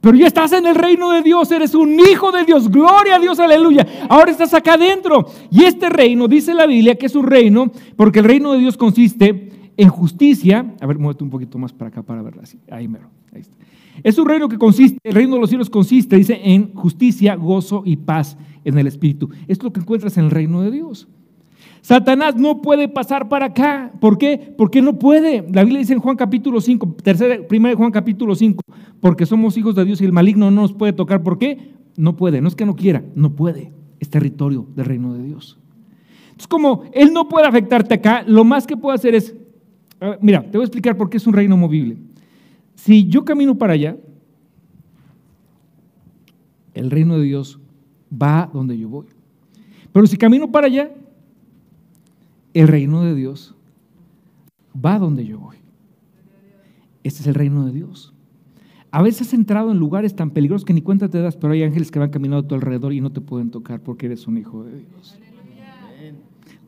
Pero 0.00 0.16
ya 0.16 0.28
estás 0.28 0.52
en 0.52 0.64
el 0.66 0.76
reino 0.76 1.10
de 1.10 1.22
Dios, 1.22 1.50
eres 1.50 1.74
un 1.74 1.98
hijo 1.98 2.32
de 2.32 2.44
Dios, 2.44 2.70
gloria 2.70 3.16
a 3.16 3.18
Dios, 3.18 3.38
aleluya. 3.38 3.86
Ahora 4.08 4.30
estás 4.30 4.54
acá 4.54 4.74
adentro. 4.74 5.26
Y 5.50 5.64
este 5.64 5.90
reino, 5.90 6.26
dice 6.26 6.54
la 6.54 6.66
Biblia, 6.66 6.94
que 6.94 7.06
es 7.06 7.14
un 7.14 7.26
reino, 7.26 7.70
porque 7.96 8.20
el 8.20 8.24
reino 8.24 8.52
de 8.52 8.60
Dios 8.60 8.78
consiste 8.78 9.49
en 9.80 9.88
justicia. 9.88 10.74
A 10.80 10.86
ver, 10.86 10.98
muévete 10.98 11.24
un 11.24 11.30
poquito 11.30 11.58
más 11.58 11.72
para 11.72 11.88
acá 11.88 12.02
para 12.02 12.22
verla 12.22 12.42
así. 12.42 12.58
Ahí 12.70 12.86
mero, 12.86 13.08
ahí 13.32 13.40
está. 13.40 13.54
Es 14.02 14.18
un 14.18 14.28
reino 14.28 14.48
que 14.48 14.58
consiste, 14.58 14.98
el 15.02 15.14
reino 15.14 15.34
de 15.34 15.40
los 15.40 15.48
cielos 15.48 15.70
consiste, 15.70 16.16
dice, 16.16 16.38
en 16.42 16.74
justicia, 16.74 17.34
gozo 17.34 17.82
y 17.84 17.96
paz 17.96 18.36
en 18.64 18.78
el 18.78 18.86
Espíritu. 18.86 19.30
Es 19.48 19.62
lo 19.62 19.72
que 19.72 19.80
encuentras 19.80 20.16
en 20.18 20.24
el 20.24 20.30
reino 20.30 20.60
de 20.62 20.70
Dios. 20.70 21.08
Satanás 21.80 22.36
no 22.36 22.60
puede 22.60 22.88
pasar 22.88 23.28
para 23.28 23.46
acá. 23.46 23.92
¿Por 24.00 24.18
qué? 24.18 24.54
Porque 24.56 24.82
no 24.82 24.98
puede. 24.98 25.46
La 25.50 25.62
Biblia 25.62 25.80
dice 25.80 25.94
en 25.94 26.00
Juan 26.00 26.16
capítulo 26.16 26.60
5, 26.60 26.96
tercera, 27.02 27.46
primera 27.46 27.70
de 27.70 27.76
Juan 27.76 27.90
capítulo 27.90 28.34
5, 28.34 28.62
porque 29.00 29.24
somos 29.24 29.56
hijos 29.56 29.74
de 29.74 29.84
Dios 29.86 30.00
y 30.02 30.04
el 30.04 30.12
maligno 30.12 30.50
no 30.50 30.62
nos 30.62 30.74
puede 30.74 30.92
tocar. 30.92 31.22
¿Por 31.22 31.38
qué? 31.38 31.72
No 31.96 32.16
puede. 32.16 32.42
No 32.42 32.48
es 32.48 32.54
que 32.54 32.66
no 32.66 32.76
quiera, 32.76 33.02
no 33.14 33.34
puede. 33.34 33.72
Es 33.98 34.10
territorio 34.10 34.66
del 34.76 34.84
reino 34.84 35.14
de 35.14 35.24
Dios. 35.24 35.58
Entonces, 36.24 36.48
como 36.48 36.82
Él 36.92 37.12
no 37.12 37.28
puede 37.28 37.46
afectarte 37.46 37.94
acá, 37.94 38.24
lo 38.26 38.44
más 38.44 38.66
que 38.66 38.76
puede 38.76 38.94
hacer 38.94 39.14
es, 39.14 39.34
mira, 40.20 40.42
te 40.42 40.56
voy 40.56 40.62
a 40.62 40.66
explicar 40.66 40.96
por 40.96 41.10
qué 41.10 41.16
es 41.16 41.26
un 41.26 41.34
reino 41.34 41.56
movible. 41.56 41.96
Si 42.74 43.06
yo 43.08 43.24
camino 43.24 43.56
para 43.58 43.74
allá, 43.74 43.96
el 46.74 46.90
reino 46.90 47.18
de 47.18 47.24
Dios 47.24 47.58
va 48.10 48.50
donde 48.52 48.78
yo 48.78 48.88
voy. 48.88 49.06
Pero 49.92 50.06
si 50.06 50.16
camino 50.16 50.50
para 50.50 50.66
allá, 50.66 50.90
el 52.54 52.68
reino 52.68 53.02
de 53.02 53.14
Dios 53.14 53.54
va 54.74 54.98
donde 54.98 55.26
yo 55.26 55.38
voy. 55.38 55.56
Este 57.02 57.20
es 57.22 57.26
el 57.26 57.34
reino 57.34 57.66
de 57.66 57.72
Dios. 57.72 58.12
A 58.92 59.02
veces 59.02 59.28
has 59.28 59.34
entrado 59.34 59.70
en 59.70 59.78
lugares 59.78 60.16
tan 60.16 60.30
peligrosos 60.30 60.64
que 60.64 60.72
ni 60.72 60.82
cuenta 60.82 61.08
te 61.08 61.20
das, 61.20 61.36
pero 61.36 61.52
hay 61.52 61.62
ángeles 61.62 61.90
que 61.90 61.98
van 61.98 62.10
caminando 62.10 62.44
a 62.44 62.48
tu 62.48 62.54
alrededor 62.56 62.92
y 62.92 63.00
no 63.00 63.12
te 63.12 63.20
pueden 63.20 63.50
tocar 63.50 63.80
porque 63.80 64.06
eres 64.06 64.26
un 64.26 64.38
hijo 64.38 64.64
de 64.64 64.78
Dios. 64.78 65.18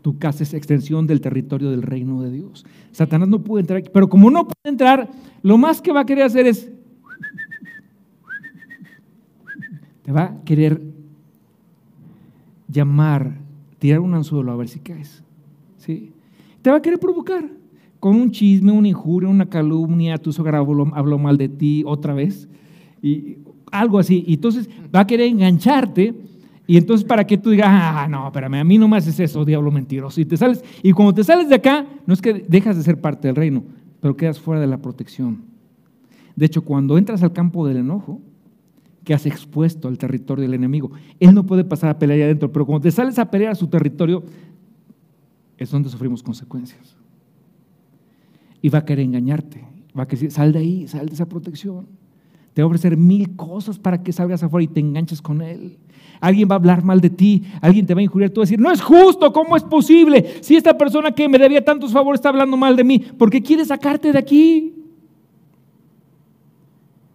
Tu 0.03 0.19
casa 0.19 0.43
es 0.43 0.53
extensión 0.53 1.07
del 1.07 1.21
territorio 1.21 1.71
del 1.71 1.83
reino 1.83 2.23
de 2.23 2.31
Dios. 2.31 2.67
Satanás 2.91 3.29
no 3.29 3.43
puede 3.43 3.63
entrar 3.63 3.79
aquí, 3.79 3.91
pero 3.93 4.09
como 4.09 4.31
no 4.31 4.45
puede 4.45 4.71
entrar, 4.73 5.11
lo 5.43 5.57
más 5.57 5.81
que 5.81 5.93
va 5.93 6.01
a 6.01 6.07
querer 6.07 6.25
hacer 6.25 6.47
es, 6.47 6.71
te 10.03 10.13
va 10.13 10.23
a 10.25 10.45
querer 10.45 10.83
llamar, 12.69 13.39
tirar 13.79 14.01
un 14.01 14.15
anzuelo 14.15 14.53
a 14.53 14.57
ver 14.57 14.69
si 14.69 14.81
caes. 14.81 15.23
¿sí? 15.79 16.13
Te 16.63 16.71
va 16.71 16.77
a 16.77 16.83
querer 16.83 16.99
provocar 16.99 17.49
con 18.03 18.17
un 18.17 18.33
chisme, 18.33 18.73
una 18.73 18.89
injuria, 18.89 19.29
una 19.29 19.49
calumnia, 19.49 20.19
tu 20.19 20.33
suegra 20.33 20.59
habló, 20.59 21.19
mal 21.19 21.39
de 21.39 21.49
ti 21.49 21.85
otra 21.87 22.15
vez, 22.15 22.49
y 23.01 23.39
algo 23.71 24.01
así. 24.01 24.25
Y 24.27 24.35
entonces 24.35 24.69
va 24.93 25.01
a 25.01 25.07
querer 25.07 25.29
engancharte, 25.29 26.13
y 26.67 26.77
entonces 26.77 27.07
para 27.07 27.27
que 27.27 27.39
tú 27.39 27.51
digas, 27.51 27.69
ah, 27.71 28.07
no, 28.09 28.27
espérame, 28.27 28.55
a 28.55 28.65
mí 28.65 28.79
no 28.79 28.89
me 28.89 28.97
haces 28.97 29.19
eso, 29.19 29.45
diablo 29.45 29.71
mentiroso. 29.71 30.21
Y 30.21 30.25
te 30.25 30.37
sales, 30.37 30.65
y 30.83 30.93
cuando 30.93 31.15
te 31.15 31.25
sales 31.25 31.49
de 31.49 31.57
acá, 31.57 31.87
no 32.07 32.15
es 32.15 32.23
que 32.23 32.45
dejas 32.49 32.77
de 32.77 32.83
ser 32.83 33.01
parte 33.01 33.29
del 33.29 33.37
reino, 33.37 33.65
pero 34.01 34.17
quedas 34.17 34.39
fuera 34.39 34.61
de 34.61 34.67
la 34.67 34.79
protección. 34.79 35.43
De 36.37 36.47
hecho, 36.47 36.63
cuando 36.63 36.97
entras 36.99 37.23
al 37.23 37.33
campo 37.33 37.67
del 37.67 37.79
enojo, 37.79 38.21
que 39.05 39.15
has 39.15 39.27
expuesto 39.27 39.89
al 39.89 39.99
territorio 39.99 40.43
del 40.43 40.55
enemigo. 40.55 40.93
Él 41.19 41.35
no 41.35 41.45
puede 41.45 41.65
pasar 41.65 41.91
a 41.91 41.99
pelear 41.99 42.19
ahí 42.19 42.23
adentro, 42.23 42.53
pero 42.53 42.65
cuando 42.65 42.83
te 42.83 42.91
sales 42.91 43.19
a 43.19 43.31
pelear 43.31 43.53
a 43.53 43.55
su 43.55 43.67
territorio, 43.67 44.23
es 45.59 45.71
donde 45.71 45.89
sufrimos 45.89 46.23
consecuencias. 46.23 46.97
Y 48.61 48.69
va 48.69 48.81
a 48.81 48.85
querer 48.85 49.05
engañarte, 49.05 49.65
va 49.99 50.05
a 50.05 50.07
querer 50.07 50.21
decir, 50.21 50.31
sal 50.31 50.53
de 50.53 50.61
ahí, 50.61 50.89
sal 50.89 51.07
de 51.07 51.15
esa 51.15 51.27
protección. 51.27 51.87
Te 52.55 52.63
va 52.63 52.67
a 52.67 52.69
ofrecer 52.69 52.97
mil 52.97 53.35
cosas 53.35 53.79
para 53.79 54.03
que 54.03 54.13
salgas 54.13 54.43
afuera 54.43 54.65
y 54.65 54.69
te 54.69 54.81
enganches 54.81 55.23
con 55.23 55.41
él. 55.41 55.79
Alguien 56.21 56.49
va 56.49 56.55
a 56.55 56.59
hablar 56.59 56.85
mal 56.85 57.01
de 57.01 57.11
ti, 57.11 57.43
alguien 57.61 57.85
te 57.85 57.95
va 57.95 58.01
a 58.01 58.05
injuriar, 58.05 58.31
tú 58.31 58.41
vas 58.41 58.49
a 58.49 58.51
decir, 58.51 58.61
no 58.61 58.71
es 58.71 58.81
justo, 58.81 59.33
¿cómo 59.33 59.57
es 59.57 59.65
posible? 59.65 60.35
Si 60.41 60.55
esta 60.55 60.77
persona 60.79 61.11
que 61.11 61.29
me 61.29 61.39
debía 61.39 61.65
tantos 61.65 61.93
favores 61.93 62.19
está 62.19 62.29
hablando 62.29 62.57
mal 62.57 62.77
de 62.77 62.85
mí, 62.85 62.99
¿por 62.99 63.29
qué 63.29 63.43
quiere 63.43 63.65
sacarte 63.65 64.13
de 64.13 64.19
aquí? 64.19 64.75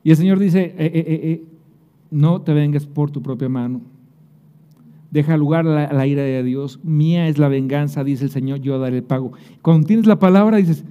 Y 0.04 0.12
el 0.12 0.18
Señor 0.18 0.40
dice, 0.40 0.62
eh, 0.62 0.76
eh, 0.78 1.06
eh, 1.08 1.44
no 2.12 2.42
te 2.42 2.54
vengas 2.54 2.86
por 2.86 3.12
tu 3.12 3.22
propia 3.22 3.50
mano. 3.50 3.82
Deja 5.12 5.38
lugar 5.38 5.66
a 5.68 5.94
la, 5.94 6.08
ira 6.08 6.24
de 6.24 6.44
Dios. 6.44 6.80
Mía 6.84 7.28
es 7.28 7.38
la 7.38 7.48
venganza, 7.48 8.04
dice 8.04 8.26
el 8.26 8.30
Señor, 8.30 8.60
yo 8.60 8.78
daré 8.80 8.98
el 8.98 9.04
pago. 9.04 9.32
Cuando 9.62 9.88
tienes 9.88 10.06
la 10.06 10.20
palabra, 10.20 10.58
dices, 10.58 10.84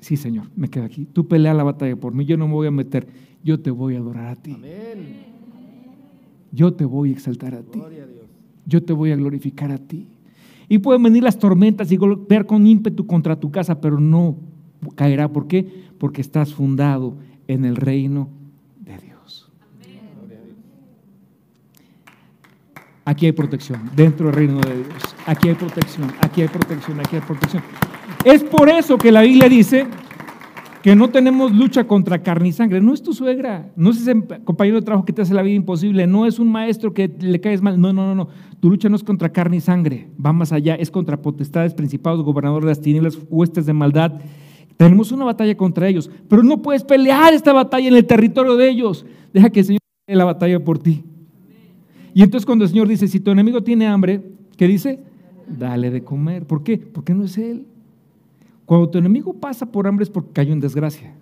sí, 0.00 0.16
Señor, 0.16 0.46
me 0.56 0.68
quedo 0.68 0.84
aquí. 0.84 1.06
Tú 1.12 1.28
pelea 1.28 1.52
la 1.54 1.64
batalla 1.64 1.96
por 1.96 2.14
mí, 2.14 2.24
yo 2.24 2.36
no 2.36 2.46
me 2.46 2.54
voy 2.54 2.66
a 2.66 2.70
meter. 2.70 3.06
Yo 3.44 3.60
te 3.60 3.70
voy 3.70 3.96
a 3.96 3.98
adorar 3.98 4.28
a 4.28 4.36
ti. 4.36 4.56
Yo 6.52 6.74
te 6.74 6.84
voy 6.84 7.10
a 7.10 7.12
exaltar 7.12 7.54
a 7.54 7.62
ti. 7.62 7.80
Yo 8.66 8.82
te 8.82 8.92
voy 8.92 9.12
a 9.12 9.16
glorificar 9.16 9.72
a 9.72 9.78
ti. 9.78 10.06
Y 10.68 10.78
pueden 10.78 11.02
venir 11.02 11.22
las 11.22 11.38
tormentas 11.38 11.90
y 11.92 11.96
golpear 11.96 12.46
con 12.46 12.66
ímpetu 12.66 13.06
contra 13.06 13.38
tu 13.38 13.50
casa, 13.50 13.80
pero 13.80 14.00
no 14.00 14.36
caerá. 14.94 15.32
¿Por 15.32 15.46
qué? 15.46 15.84
Porque 15.98 16.20
estás 16.20 16.54
fundado 16.54 17.16
en 17.48 17.64
el 17.64 17.76
reino 17.76 18.28
Aquí 23.04 23.26
hay 23.26 23.32
protección, 23.32 23.90
dentro 23.96 24.26
del 24.26 24.34
reino 24.34 24.60
de 24.60 24.76
Dios. 24.76 25.16
Aquí 25.26 25.48
hay 25.48 25.54
protección, 25.54 26.12
aquí 26.20 26.42
hay 26.42 26.48
protección, 26.48 27.00
aquí 27.00 27.16
hay 27.16 27.22
protección. 27.22 27.62
Es 28.24 28.44
por 28.44 28.68
eso 28.68 28.96
que 28.96 29.10
la 29.10 29.22
Biblia 29.22 29.48
dice 29.48 29.86
que 30.82 30.96
no 30.96 31.10
tenemos 31.10 31.52
lucha 31.52 31.84
contra 31.84 32.22
carne 32.22 32.48
y 32.48 32.52
sangre. 32.52 32.80
No 32.80 32.92
es 32.92 33.02
tu 33.02 33.14
suegra, 33.14 33.70
no 33.76 33.90
es 33.90 34.00
ese 34.00 34.20
compañero 34.44 34.80
de 34.80 34.84
trabajo 34.84 35.04
que 35.04 35.12
te 35.12 35.22
hace 35.22 35.32
la 35.32 35.42
vida 35.42 35.54
imposible, 35.54 36.06
no 36.06 36.26
es 36.26 36.38
un 36.40 36.50
maestro 36.50 36.92
que 36.92 37.10
le 37.20 37.40
caes 37.40 37.62
mal. 37.62 37.80
No, 37.80 37.92
no, 37.92 38.06
no, 38.06 38.14
no. 38.14 38.28
Tu 38.60 38.68
lucha 38.68 38.88
no 38.88 38.96
es 38.96 39.04
contra 39.04 39.30
carne 39.30 39.56
y 39.56 39.60
sangre, 39.60 40.08
va 40.24 40.32
más 40.32 40.52
allá, 40.52 40.74
es 40.74 40.90
contra 40.90 41.22
potestades, 41.22 41.72
principados, 41.72 42.22
gobernadores 42.22 42.64
de 42.64 42.70
las 42.70 42.80
tinieblas, 42.80 43.18
huestes 43.30 43.64
de 43.64 43.72
maldad. 43.72 44.20
Tenemos 44.76 45.12
una 45.12 45.24
batalla 45.24 45.56
contra 45.56 45.88
ellos, 45.88 46.10
pero 46.28 46.42
no 46.42 46.60
puedes 46.60 46.82
pelear 46.82 47.32
esta 47.32 47.52
batalla 47.52 47.86
en 47.86 47.94
el 47.94 48.04
territorio 48.04 48.56
de 48.56 48.68
ellos. 48.68 49.06
Deja 49.32 49.50
que 49.50 49.60
el 49.60 49.66
Señor 49.66 49.80
pelee 50.04 50.18
la 50.18 50.24
batalla 50.24 50.62
por 50.64 50.78
ti. 50.78 51.04
Y 52.14 52.22
entonces 52.22 52.44
cuando 52.44 52.64
el 52.64 52.70
Señor 52.70 52.88
dice, 52.88 53.06
si 53.06 53.20
tu 53.20 53.30
enemigo 53.30 53.62
tiene 53.62 53.86
hambre, 53.86 54.20
¿qué 54.56 54.66
dice? 54.66 54.98
Dale 55.46 55.90
de 55.90 56.02
comer. 56.02 56.44
¿Por 56.44 56.64
qué? 56.64 56.78
Porque 56.78 57.14
no 57.14 57.24
es 57.24 57.38
Él. 57.38 57.66
Cuando 58.72 58.88
tu 58.88 58.96
enemigo 58.96 59.34
pasa 59.34 59.66
por 59.66 59.86
hambre 59.86 60.04
es 60.04 60.08
porque 60.08 60.32
cayó 60.32 60.54
en 60.54 60.60
desgracia. 60.60 61.14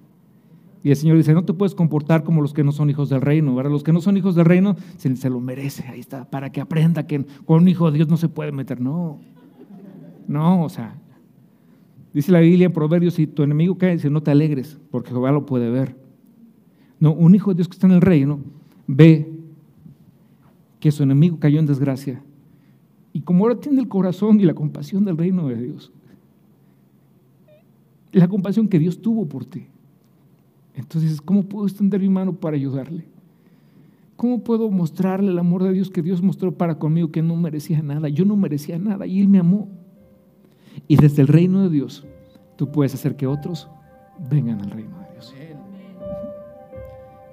Y 0.85 0.91
el 0.91 0.95
Señor 0.95 1.17
dice, 1.17 1.35
no 1.35 1.45
te 1.45 1.53
puedes 1.53 1.75
comportar 1.75 2.23
como 2.23 2.43
los 2.43 2.55
que 2.55 2.63
no 2.63 2.71
son 2.71 2.91
hijos 2.91 3.09
del 3.09 3.21
reino. 3.21 3.57
¿verdad? 3.57 3.73
Los 3.73 3.83
que 3.83 3.93
no 3.93 4.01
son 4.01 4.17
hijos 4.17 4.37
del 4.37 4.45
reino 4.45 4.77
se, 4.99 5.17
se, 5.17 5.29
lo 5.29 5.41
merece, 5.41 5.85
ahí 5.89 5.99
está, 5.99 6.31
para 6.31 6.53
que 6.53 6.61
aprenda 6.61 7.09
que 7.09 7.25
con 7.47 7.63
un 7.63 7.69
hijo 7.69 7.91
de 7.91 7.97
Dios 7.97 8.09
no 8.09 8.17
se 8.17 8.29
puede 8.29 8.53
meter. 8.53 8.81
No, 8.81 9.19
no, 10.29 10.63
o 10.63 10.69
sea, 10.69 10.95
dice 12.15 12.31
la 12.31 12.39
Biblia 12.39 12.67
en 12.67 12.73
Proverbios, 12.73 13.15
si 13.15 13.27
tu 13.27 13.43
enemigo 13.43 13.77
cae, 13.77 13.95
dice, 13.95 14.11
no 14.11 14.23
te 14.23 14.31
alegres, 14.31 14.79
porque 14.93 15.11
Jehová 15.11 15.33
lo 15.33 15.45
puede 15.45 15.71
ver. 15.71 15.97
No, 17.01 17.13
un 17.13 17.35
hijo 17.35 17.51
de 17.51 17.57
Dios 17.57 17.67
que 17.67 17.75
está 17.75 17.89
en 17.89 17.95
el 17.95 18.01
reino 18.01 18.39
ve 18.87 19.29
que 20.79 20.93
su 20.93 21.03
enemigo 21.03 21.41
cayó 21.41 21.59
en 21.59 21.67
desgracia. 21.67 22.23
Y 23.13 23.23
como 23.23 23.43
ahora 23.43 23.59
tiene 23.59 23.81
el 23.81 23.89
corazón 23.89 24.39
y 24.39 24.45
la 24.45 24.55
compasión 24.55 25.05
del 25.05 25.19
reino 25.19 25.49
de 25.49 25.61
Dios, 25.61 25.91
la 28.13 28.29
compasión 28.29 28.69
que 28.69 28.79
Dios 28.79 29.01
tuvo 29.01 29.27
por 29.27 29.45
ti. 29.45 29.67
Entonces, 30.75 31.21
¿cómo 31.21 31.43
puedo 31.43 31.67
extender 31.67 32.01
mi 32.01 32.09
mano 32.09 32.33
para 32.35 32.57
ayudarle? 32.57 33.07
¿Cómo 34.17 34.43
puedo 34.43 34.71
mostrarle 34.71 35.31
el 35.31 35.39
amor 35.39 35.63
de 35.63 35.73
Dios 35.73 35.91
que 35.91 36.03
Dios 36.03 36.23
mostró 36.23 36.53
para 36.53 36.79
conmigo 36.79 37.11
que 37.11 37.23
no 37.23 37.37
merecía 37.37 37.83
nada? 37.83 38.09
Yo 38.09 38.25
no 38.25 38.37
merecía 38.37 38.79
nada 38.79 39.07
y 39.07 39.21
Él 39.21 39.29
me 39.29 39.39
amó. 39.39 39.69
Y 40.87 40.97
desde 40.97 41.23
el 41.23 41.29
reino 41.29 41.63
de 41.63 41.71
Dios, 41.71 42.07
tú 42.57 42.71
puedes 42.71 42.95
hacer 42.95 43.17
que 43.17 43.27
otros 43.27 43.69
vengan 44.31 44.61
al 44.61 44.71
reino 44.71 44.99
de 44.99 45.13
Dios 45.13 45.35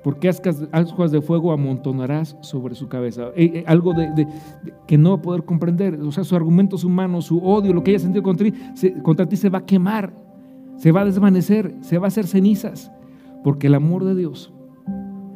porque 0.08 0.30
ascuas 0.30 1.12
de 1.12 1.22
fuego 1.22 1.52
amontonarás 1.52 2.38
sobre 2.40 2.76
su 2.76 2.88
cabeza. 2.88 3.24
Eh, 3.36 3.52
eh, 3.56 3.64
algo 3.68 3.94
de, 3.94 4.26
que 4.88 4.98
no 4.98 5.10
va 5.10 5.16
a 5.18 5.22
poder 5.22 5.44
comprender. 5.44 5.96
O 5.96 6.14
sea, 6.14 6.24
sus 6.24 6.32
argumentos 6.32 6.86
humanos, 6.86 7.26
su 7.26 7.40
odio, 7.40 7.74
lo 7.74 7.84
que 7.84 7.92
haya 7.92 8.00
sentido 8.00 8.24
contra 8.24 8.50
ti, 8.50 8.54
contra 9.04 9.28
ti 9.28 9.36
se 9.36 9.50
va 9.50 9.58
a 9.58 9.66
quemar, 9.66 10.14
se 10.78 10.92
va 10.92 11.02
a 11.02 11.06
desvanecer, 11.06 11.76
se 11.82 11.98
va 11.98 12.06
a 12.06 12.08
hacer 12.08 12.28
cenizas. 12.28 12.92
Porque 13.44 13.68
el 13.68 13.76
amor 13.76 14.04
de 14.04 14.16
Dios 14.16 14.54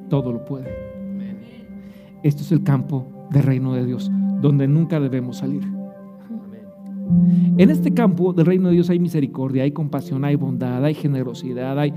todo 0.10 0.32
lo 0.32 0.46
puede. 0.46 0.70
Esto 2.24 2.44
es 2.44 2.52
el 2.52 2.64
campo 2.64 3.08
del 3.32 3.44
reino 3.44 3.74
de 3.74 3.86
Dios, 3.86 4.12
donde 4.42 4.68
nunca 4.68 5.00
debemos 5.00 5.38
salir. 5.38 5.64
En 7.58 7.70
este 7.70 7.94
campo 7.94 8.34
del 8.34 8.46
reino 8.46 8.70
de 8.70 8.76
Dios 8.76 8.90
hay 8.90 9.00
misericordia, 9.00 9.64
hay 9.64 9.72
compasión, 9.72 10.24
hay 10.24 10.36
bondad, 10.36 10.84
hay 10.84 10.94
generosidad, 10.94 11.78
hay... 11.80 11.94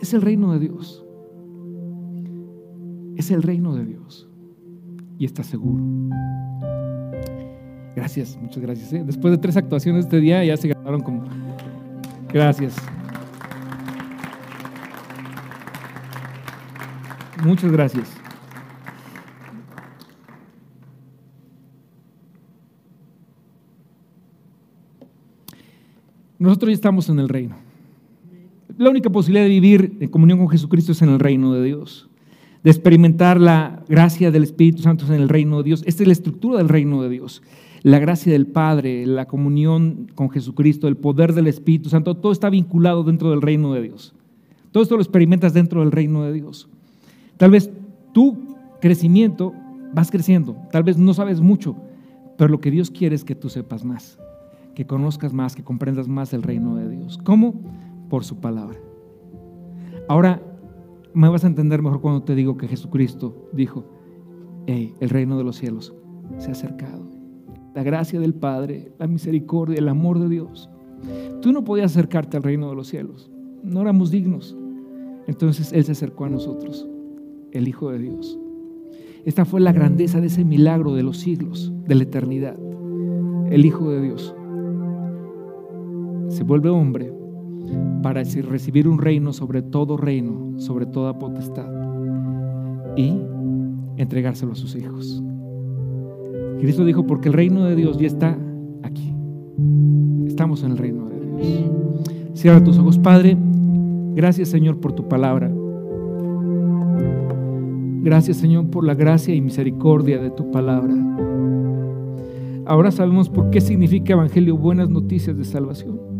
Es 0.00 0.12
el 0.14 0.22
reino 0.22 0.52
de 0.52 0.58
Dios. 0.58 1.04
Es 3.16 3.30
el 3.30 3.42
reino 3.42 3.74
de 3.74 3.84
Dios. 3.84 4.28
Y 5.18 5.24
está 5.24 5.42
seguro. 5.42 5.82
Gracias, 7.94 8.38
muchas 8.40 8.62
gracias. 8.62 8.92
¿eh? 8.92 9.04
Después 9.06 9.30
de 9.32 9.38
tres 9.38 9.56
actuaciones 9.56 10.06
este 10.06 10.20
día 10.20 10.44
ya 10.44 10.56
se 10.56 10.68
ganaron 10.68 11.00
como... 11.00 11.22
Gracias. 12.34 12.74
Muchas 17.44 17.70
gracias. 17.70 18.12
Nosotros 26.40 26.70
ya 26.70 26.74
estamos 26.74 27.08
en 27.08 27.20
el 27.20 27.28
reino. 27.28 27.54
La 28.78 28.90
única 28.90 29.10
posibilidad 29.10 29.44
de 29.44 29.50
vivir 29.50 29.96
en 30.00 30.08
comunión 30.10 30.40
con 30.40 30.48
Jesucristo 30.48 30.90
es 30.90 31.00
en 31.02 31.10
el 31.10 31.20
reino 31.20 31.52
de 31.52 31.62
Dios 31.62 32.10
de 32.64 32.70
experimentar 32.70 33.38
la 33.38 33.84
gracia 33.88 34.30
del 34.30 34.42
Espíritu 34.42 34.82
Santo 34.82 35.04
en 35.06 35.20
el 35.20 35.28
reino 35.28 35.58
de 35.58 35.64
Dios. 35.64 35.84
Esta 35.86 36.02
es 36.02 36.06
la 36.06 36.14
estructura 36.14 36.58
del 36.58 36.70
reino 36.70 37.02
de 37.02 37.10
Dios. 37.10 37.42
La 37.82 37.98
gracia 37.98 38.32
del 38.32 38.46
Padre, 38.46 39.06
la 39.06 39.26
comunión 39.26 40.10
con 40.14 40.30
Jesucristo, 40.30 40.88
el 40.88 40.96
poder 40.96 41.34
del 41.34 41.46
Espíritu 41.46 41.90
Santo, 41.90 42.16
todo 42.16 42.32
está 42.32 42.48
vinculado 42.48 43.04
dentro 43.04 43.30
del 43.30 43.42
reino 43.42 43.74
de 43.74 43.82
Dios. 43.82 44.14
Todo 44.72 44.82
esto 44.82 44.96
lo 44.96 45.02
experimentas 45.02 45.52
dentro 45.52 45.80
del 45.80 45.92
reino 45.92 46.24
de 46.24 46.32
Dios. 46.32 46.68
Tal 47.36 47.50
vez 47.50 47.70
tu 48.14 48.56
crecimiento 48.80 49.52
vas 49.92 50.10
creciendo, 50.10 50.56
tal 50.72 50.82
vez 50.82 50.96
no 50.96 51.12
sabes 51.12 51.42
mucho, 51.42 51.76
pero 52.38 52.50
lo 52.50 52.60
que 52.60 52.70
Dios 52.70 52.90
quiere 52.90 53.14
es 53.14 53.24
que 53.24 53.34
tú 53.34 53.50
sepas 53.50 53.84
más, 53.84 54.18
que 54.74 54.86
conozcas 54.86 55.34
más, 55.34 55.54
que 55.54 55.62
comprendas 55.62 56.08
más 56.08 56.32
el 56.32 56.42
reino 56.42 56.76
de 56.76 56.88
Dios. 56.88 57.18
¿Cómo? 57.22 57.54
Por 58.08 58.24
su 58.24 58.38
palabra. 58.38 58.78
Ahora, 60.08 60.40
me 61.14 61.28
vas 61.28 61.44
a 61.44 61.46
entender 61.46 61.80
mejor 61.80 62.00
cuando 62.00 62.24
te 62.24 62.34
digo 62.34 62.56
que 62.56 62.66
Jesucristo 62.66 63.48
dijo, 63.52 63.84
hey, 64.66 64.94
el 65.00 65.10
reino 65.10 65.38
de 65.38 65.44
los 65.44 65.56
cielos 65.56 65.94
se 66.38 66.48
ha 66.48 66.52
acercado. 66.52 67.08
La 67.74 67.82
gracia 67.82 68.18
del 68.18 68.34
Padre, 68.34 68.92
la 68.98 69.06
misericordia, 69.06 69.78
el 69.78 69.88
amor 69.88 70.18
de 70.18 70.28
Dios. 70.28 70.68
Tú 71.40 71.52
no 71.52 71.64
podías 71.64 71.92
acercarte 71.92 72.36
al 72.36 72.42
reino 72.42 72.68
de 72.68 72.74
los 72.74 72.88
cielos, 72.88 73.30
no 73.62 73.80
éramos 73.80 74.10
dignos. 74.10 74.56
Entonces 75.26 75.72
Él 75.72 75.84
se 75.84 75.92
acercó 75.92 76.24
a 76.24 76.30
nosotros, 76.30 76.88
el 77.52 77.68
Hijo 77.68 77.90
de 77.90 77.98
Dios. 77.98 78.38
Esta 79.24 79.44
fue 79.44 79.60
la 79.60 79.72
grandeza 79.72 80.20
de 80.20 80.26
ese 80.26 80.44
milagro 80.44 80.94
de 80.94 81.02
los 81.02 81.18
siglos, 81.18 81.72
de 81.86 81.94
la 81.94 82.02
eternidad. 82.02 82.58
El 83.50 83.64
Hijo 83.64 83.88
de 83.90 84.02
Dios 84.02 84.34
se 86.28 86.42
vuelve 86.42 86.68
hombre 86.70 87.13
para 88.04 88.22
recibir 88.22 88.86
un 88.86 88.98
reino 88.98 89.32
sobre 89.32 89.62
todo 89.62 89.96
reino, 89.96 90.60
sobre 90.60 90.84
toda 90.84 91.18
potestad 91.18 91.64
y 92.98 93.18
entregárselo 93.96 94.52
a 94.52 94.56
sus 94.56 94.76
hijos. 94.76 95.22
Cristo 96.60 96.84
dijo, 96.84 97.06
porque 97.06 97.28
el 97.28 97.34
reino 97.34 97.64
de 97.64 97.74
Dios 97.74 97.96
ya 97.96 98.06
está 98.06 98.36
aquí. 98.82 99.10
Estamos 100.26 100.62
en 100.64 100.72
el 100.72 100.76
reino 100.76 101.08
de 101.08 101.18
Dios. 101.18 101.70
Cierra 102.34 102.62
tus 102.62 102.76
ojos, 102.76 102.98
Padre. 102.98 103.38
Gracias, 104.14 104.50
Señor, 104.50 104.80
por 104.80 104.92
tu 104.92 105.08
palabra. 105.08 105.50
Gracias, 108.02 108.36
Señor, 108.36 108.68
por 108.68 108.84
la 108.84 108.94
gracia 108.94 109.34
y 109.34 109.40
misericordia 109.40 110.20
de 110.20 110.28
tu 110.28 110.50
palabra. 110.50 110.94
Ahora 112.66 112.90
sabemos 112.90 113.30
por 113.30 113.48
qué 113.48 113.62
significa 113.62 114.12
Evangelio 114.12 114.58
buenas 114.58 114.90
noticias 114.90 115.38
de 115.38 115.44
salvación. 115.46 116.13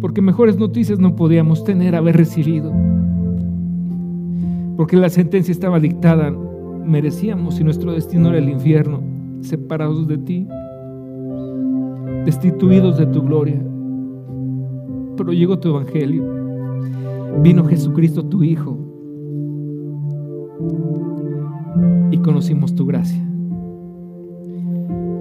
Porque 0.00 0.22
mejores 0.22 0.56
noticias 0.56 0.98
no 0.98 1.14
podíamos 1.14 1.64
tener, 1.64 1.94
haber 1.94 2.16
recibido. 2.16 2.72
Porque 4.76 4.96
la 4.96 5.10
sentencia 5.10 5.52
estaba 5.52 5.78
dictada, 5.78 6.30
merecíamos 6.30 7.60
y 7.60 7.64
nuestro 7.64 7.92
destino 7.92 8.30
era 8.30 8.38
el 8.38 8.48
infierno, 8.48 9.02
separados 9.42 10.08
de 10.08 10.18
ti, 10.18 10.48
destituidos 12.24 12.98
de 12.98 13.06
tu 13.06 13.22
gloria. 13.22 13.60
Pero 15.16 15.32
llegó 15.32 15.58
tu 15.58 15.68
Evangelio, 15.68 16.24
vino 17.42 17.64
Jesucristo 17.66 18.24
tu 18.24 18.42
Hijo 18.42 18.78
y 22.10 22.18
conocimos 22.18 22.74
tu 22.74 22.86
gracia. 22.86 23.22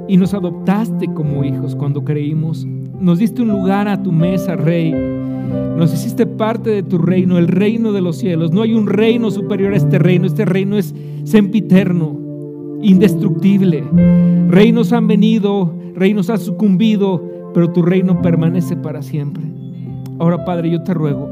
Y 0.07 0.17
nos 0.17 0.33
adoptaste 0.33 1.07
como 1.13 1.43
hijos 1.43 1.75
cuando 1.75 2.03
creímos. 2.03 2.65
Nos 2.99 3.19
diste 3.19 3.41
un 3.41 3.49
lugar 3.49 3.87
a 3.87 4.03
tu 4.03 4.11
mesa, 4.11 4.55
Rey. 4.55 4.93
Nos 5.77 5.93
hiciste 5.93 6.25
parte 6.25 6.69
de 6.69 6.83
tu 6.83 6.97
reino, 6.97 7.37
el 7.37 7.47
reino 7.47 7.93
de 7.93 8.01
los 8.01 8.17
cielos. 8.17 8.51
No 8.51 8.61
hay 8.61 8.73
un 8.73 8.87
reino 8.87 9.31
superior 9.31 9.73
a 9.73 9.77
este 9.77 9.99
reino. 9.99 10.27
Este 10.27 10.43
reino 10.43 10.77
es 10.77 10.93
sempiterno, 11.23 12.17
indestructible. 12.81 13.83
Reinos 14.49 14.91
han 14.91 15.07
venido, 15.07 15.73
reinos 15.95 16.29
han 16.29 16.39
sucumbido, 16.39 17.23
pero 17.53 17.71
tu 17.71 17.81
reino 17.81 18.21
permanece 18.21 18.75
para 18.75 19.01
siempre. 19.01 19.43
Ahora, 20.19 20.43
Padre, 20.43 20.69
yo 20.69 20.83
te 20.83 20.93
ruego 20.93 21.29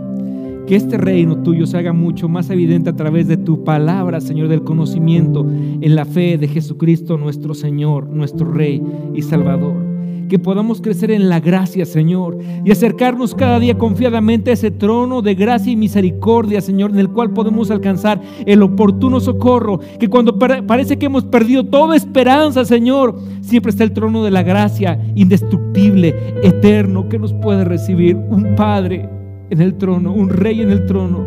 que 0.68 0.76
este 0.76 0.98
reino 0.98 1.38
tuyo 1.44 1.66
se 1.66 1.78
haga 1.78 1.94
mucho 1.94 2.28
más 2.28 2.50
evidente 2.50 2.90
a 2.90 2.96
través 2.96 3.28
de 3.28 3.38
tu 3.38 3.64
palabra, 3.64 4.20
Señor, 4.20 4.50
del 4.50 4.64
conocimiento 4.64 5.46
en 5.50 5.96
la 5.96 6.04
fe 6.04 6.38
de 6.38 6.50
Jesucristo, 6.50 7.18
nuestro 7.18 7.54
Señor, 7.54 8.08
nuestro 8.10 8.52
Rey 8.52 8.84
y 9.16 9.22
Salvador. 9.22 9.87
Que 10.30 10.40
podamos 10.40 10.82
crecer 10.82 11.12
en 11.12 11.30
la 11.30 11.40
gracia, 11.40 11.86
Señor, 11.86 12.38
y 12.66 12.72
acercarnos 12.72 13.34
cada 13.34 13.60
día 13.60 13.78
confiadamente 13.78 14.52
a 14.52 14.54
ese 14.54 14.72
trono 14.72 15.22
de 15.22 15.36
gracia 15.36 15.72
y 15.72 15.76
misericordia, 15.76 16.60
Señor, 16.60 16.92
en 16.92 17.00
el 17.00 17.10
cual 17.10 17.32
podemos 17.32 17.72
alcanzar 17.72 18.22
el 18.46 18.62
oportuno 18.62 19.20
socorro. 19.20 19.80
Que 20.00 20.10
cuando 20.10 20.38
parece 20.38 20.98
que 20.98 21.06
hemos 21.06 21.24
perdido 21.24 21.64
toda 21.64 21.96
esperanza, 21.96 22.66
Señor, 22.66 23.18
siempre 23.42 23.70
está 23.70 23.84
el 23.84 23.94
trono 23.94 24.24
de 24.24 24.32
la 24.32 24.44
gracia 24.44 25.00
indestructible, 25.16 26.14
eterno, 26.44 27.08
que 27.08 27.20
nos 27.20 27.34
puede 27.34 27.64
recibir 27.64 28.16
un 28.16 28.56
Padre 28.56 29.08
en 29.50 29.62
el 29.62 29.76
trono, 29.76 30.14
un 30.14 30.30
rey 30.30 30.62
en 30.62 30.72
el 30.72 30.86
trono 30.86 31.26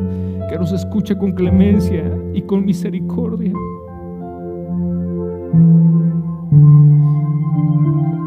que 0.50 0.58
nos 0.58 0.72
escucha 0.72 1.16
con 1.16 1.32
clemencia 1.32 2.04
y 2.34 2.42
con 2.42 2.64
misericordia. 2.64 3.52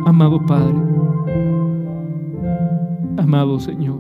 Amado 0.06 0.46
Padre, 0.46 0.76
amado 3.18 3.58
Señor, 3.60 4.00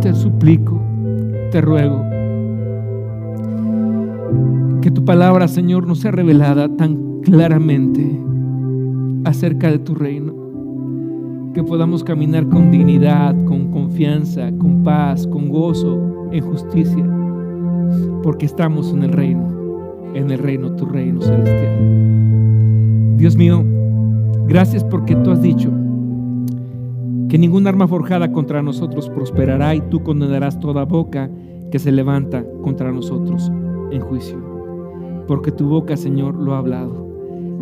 te 0.00 0.14
suplico, 0.14 0.80
te 1.50 1.60
ruego, 1.60 2.02
que 4.80 4.90
tu 4.90 5.04
palabra, 5.04 5.46
Señor, 5.46 5.86
nos 5.86 6.00
sea 6.00 6.10
revelada 6.10 6.74
tan 6.74 7.20
claramente 7.20 8.18
acerca 9.24 9.70
de 9.70 9.78
tu 9.78 9.94
reino 9.94 10.32
que 11.52 11.62
podamos 11.62 12.02
caminar 12.02 12.48
con 12.48 12.70
dignidad, 12.70 13.36
con 13.44 13.70
confianza, 13.70 14.50
con 14.58 14.82
paz, 14.82 15.26
con 15.26 15.50
gozo, 15.50 16.28
en 16.32 16.42
justicia, 16.42 17.06
porque 18.22 18.46
estamos 18.46 18.90
en 18.92 19.02
el 19.02 19.12
reino, 19.12 20.12
en 20.14 20.30
el 20.30 20.38
reino, 20.38 20.74
tu 20.76 20.86
reino 20.86 21.20
celestial. 21.20 22.41
Dios 23.22 23.36
mío, 23.36 23.62
gracias 24.48 24.82
porque 24.82 25.14
tú 25.14 25.30
has 25.30 25.40
dicho 25.40 25.70
que 27.28 27.38
ningún 27.38 27.68
arma 27.68 27.86
forjada 27.86 28.32
contra 28.32 28.62
nosotros 28.62 29.08
prosperará 29.10 29.76
y 29.76 29.80
tú 29.80 30.02
condenarás 30.02 30.58
toda 30.58 30.84
boca 30.84 31.30
que 31.70 31.78
se 31.78 31.92
levanta 31.92 32.44
contra 32.64 32.90
nosotros 32.90 33.52
en 33.92 34.00
juicio, 34.00 34.38
porque 35.28 35.52
tu 35.52 35.68
boca, 35.68 35.96
Señor, 35.96 36.34
lo 36.34 36.54
ha 36.54 36.58
hablado. 36.58 37.06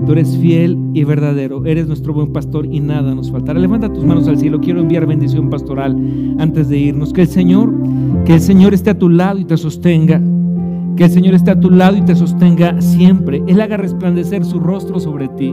Tú 0.06 0.12
eres 0.12 0.34
fiel 0.38 0.78
y 0.94 1.04
verdadero, 1.04 1.66
eres 1.66 1.86
nuestro 1.86 2.14
buen 2.14 2.32
pastor 2.32 2.64
y 2.64 2.80
nada 2.80 3.14
nos 3.14 3.30
faltará. 3.30 3.60
Levanta 3.60 3.92
tus 3.92 4.06
manos 4.06 4.28
al 4.28 4.38
cielo, 4.38 4.60
quiero 4.62 4.80
enviar 4.80 5.04
bendición 5.04 5.50
pastoral 5.50 5.94
antes 6.38 6.70
de 6.70 6.78
irnos. 6.78 7.12
Que 7.12 7.20
el 7.20 7.28
Señor, 7.28 7.70
que 8.24 8.32
el 8.32 8.40
Señor 8.40 8.72
esté 8.72 8.88
a 8.88 8.98
tu 8.98 9.10
lado 9.10 9.38
y 9.38 9.44
te 9.44 9.58
sostenga. 9.58 10.22
Que 11.00 11.06
el 11.06 11.12
Señor 11.12 11.32
esté 11.32 11.52
a 11.52 11.58
tu 11.58 11.70
lado 11.70 11.96
y 11.96 12.02
te 12.02 12.14
sostenga 12.14 12.78
siempre. 12.82 13.42
Él 13.46 13.58
haga 13.62 13.78
resplandecer 13.78 14.44
su 14.44 14.60
rostro 14.60 15.00
sobre 15.00 15.28
ti. 15.28 15.50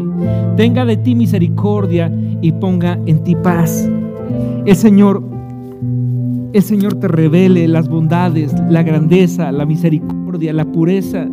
Tenga 0.57 0.83
de 0.83 0.97
ti 0.97 1.15
misericordia 1.15 2.11
y 2.41 2.51
ponga 2.51 2.99
en 3.05 3.23
ti 3.23 3.33
paz. 3.33 3.89
El 4.65 4.75
Señor, 4.75 5.23
el 6.51 6.61
Señor 6.61 6.95
te 6.95 7.07
revele 7.07 7.65
las 7.69 7.87
bondades, 7.87 8.53
la 8.69 8.83
grandeza, 8.83 9.49
la 9.53 9.65
misericordia, 9.65 10.51
la 10.51 10.65
pureza 10.65 11.29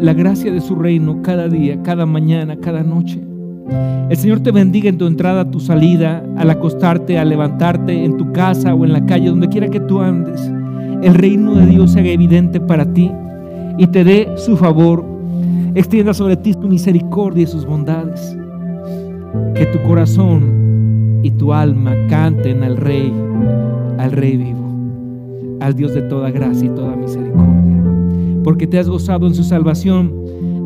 la 0.00 0.12
gracia 0.12 0.50
de 0.50 0.60
su 0.60 0.74
reino 0.74 1.22
cada 1.22 1.48
día, 1.48 1.80
cada 1.84 2.06
mañana, 2.06 2.56
cada 2.56 2.82
noche. 2.82 3.20
El 4.10 4.16
Señor 4.16 4.40
te 4.40 4.50
bendiga 4.50 4.88
en 4.88 4.98
tu 4.98 5.06
entrada, 5.06 5.48
tu 5.48 5.60
salida, 5.60 6.24
al 6.36 6.50
acostarte, 6.50 7.18
al 7.18 7.28
levantarte, 7.28 8.04
en 8.04 8.16
tu 8.16 8.32
casa 8.32 8.74
o 8.74 8.84
en 8.84 8.92
la 8.92 9.06
calle, 9.06 9.28
donde 9.28 9.48
quiera 9.48 9.68
que 9.68 9.78
tú 9.78 10.00
andes. 10.00 10.50
El 11.06 11.14
reino 11.14 11.54
de 11.54 11.66
Dios 11.66 11.92
se 11.92 12.00
haga 12.00 12.10
evidente 12.10 12.60
para 12.60 12.92
ti 12.92 13.10
y 13.78 13.86
te 13.86 14.04
dé 14.04 14.28
su 14.36 14.56
favor. 14.56 15.04
Extienda 15.74 16.12
sobre 16.12 16.36
ti 16.36 16.52
su 16.52 16.66
misericordia 16.68 17.44
y 17.44 17.46
sus 17.46 17.64
bondades. 17.64 18.36
Que 19.54 19.66
tu 19.66 19.80
corazón 19.86 21.20
y 21.22 21.30
tu 21.30 21.52
alma 21.52 21.94
canten 22.08 22.62
al 22.62 22.76
Rey, 22.76 23.12
al 23.98 24.12
Rey 24.12 24.36
vivo, 24.36 25.58
al 25.60 25.74
Dios 25.74 25.94
de 25.94 26.02
toda 26.02 26.30
gracia 26.30 26.66
y 26.66 26.70
toda 26.70 26.96
misericordia 26.96 27.56
porque 28.46 28.68
te 28.68 28.78
has 28.78 28.88
gozado 28.88 29.26
en 29.26 29.34
su 29.34 29.42
salvación 29.42 30.14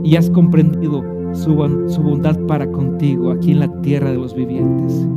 y 0.04 0.16
has 0.16 0.28
comprendido 0.28 1.02
su, 1.32 1.54
bondad 1.54 2.38
para 2.40 2.70
contigo 2.70 3.30
aquí 3.30 3.52
en 3.52 3.60
la 3.60 3.80
tierra 3.80 4.10
de 4.10 4.18
los 4.18 4.34
vivientes. 4.34 5.08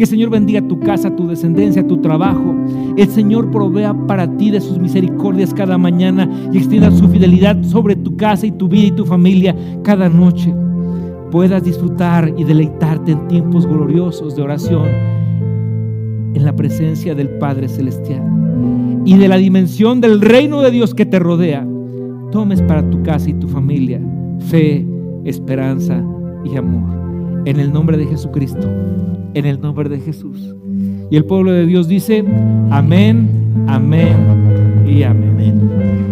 Que 0.00 0.04
el 0.04 0.10
Señor 0.10 0.30
bendiga 0.30 0.62
tu 0.62 0.80
casa, 0.80 1.14
tu 1.14 1.28
descendencia, 1.28 1.86
tu 1.86 1.98
trabajo. 1.98 2.54
El 2.96 3.06
Señor 3.08 3.50
provea 3.50 3.92
para 3.92 4.34
ti 4.38 4.50
de 4.50 4.62
sus 4.62 4.78
misericordias 4.78 5.52
cada 5.52 5.76
mañana 5.76 6.26
y 6.50 6.56
extienda 6.56 6.90
su 6.90 7.06
fidelidad 7.10 7.62
sobre 7.64 7.96
tu 7.96 8.16
casa 8.16 8.46
y 8.46 8.50
tu 8.50 8.66
vida 8.66 8.86
y 8.86 8.92
tu 8.92 9.04
familia 9.04 9.54
cada 9.82 10.08
noche. 10.08 10.54
Puedas 11.30 11.62
disfrutar 11.64 12.32
y 12.34 12.44
deleitarte 12.44 13.12
en 13.12 13.28
tiempos 13.28 13.66
gloriosos 13.66 14.34
de 14.36 14.40
oración 14.40 14.86
en 16.32 16.44
la 16.46 16.56
presencia 16.56 17.14
del 17.14 17.28
Padre 17.36 17.68
Celestial 17.68 18.22
y 19.04 19.18
de 19.18 19.28
la 19.28 19.36
dimensión 19.36 20.00
del 20.00 20.22
reino 20.22 20.62
de 20.62 20.70
Dios 20.70 20.94
que 20.94 21.04
te 21.04 21.18
rodea 21.18 21.68
tomes 22.32 22.62
para 22.62 22.88
tu 22.88 23.02
casa 23.02 23.28
y 23.28 23.34
tu 23.34 23.48
familia 23.48 24.00
fe, 24.48 24.82
esperanza 25.26 26.02
y 26.42 26.56
amor. 26.56 26.99
En 27.44 27.58
el 27.58 27.72
nombre 27.72 27.96
de 27.96 28.06
Jesucristo, 28.06 28.68
en 29.34 29.46
el 29.46 29.60
nombre 29.60 29.88
de 29.88 30.00
Jesús. 30.00 30.54
Y 31.10 31.16
el 31.16 31.24
pueblo 31.24 31.52
de 31.52 31.66
Dios 31.66 31.88
dice, 31.88 32.24
amén, 32.70 33.28
amén 33.66 34.16
y 34.86 35.02
amén. 35.02 36.09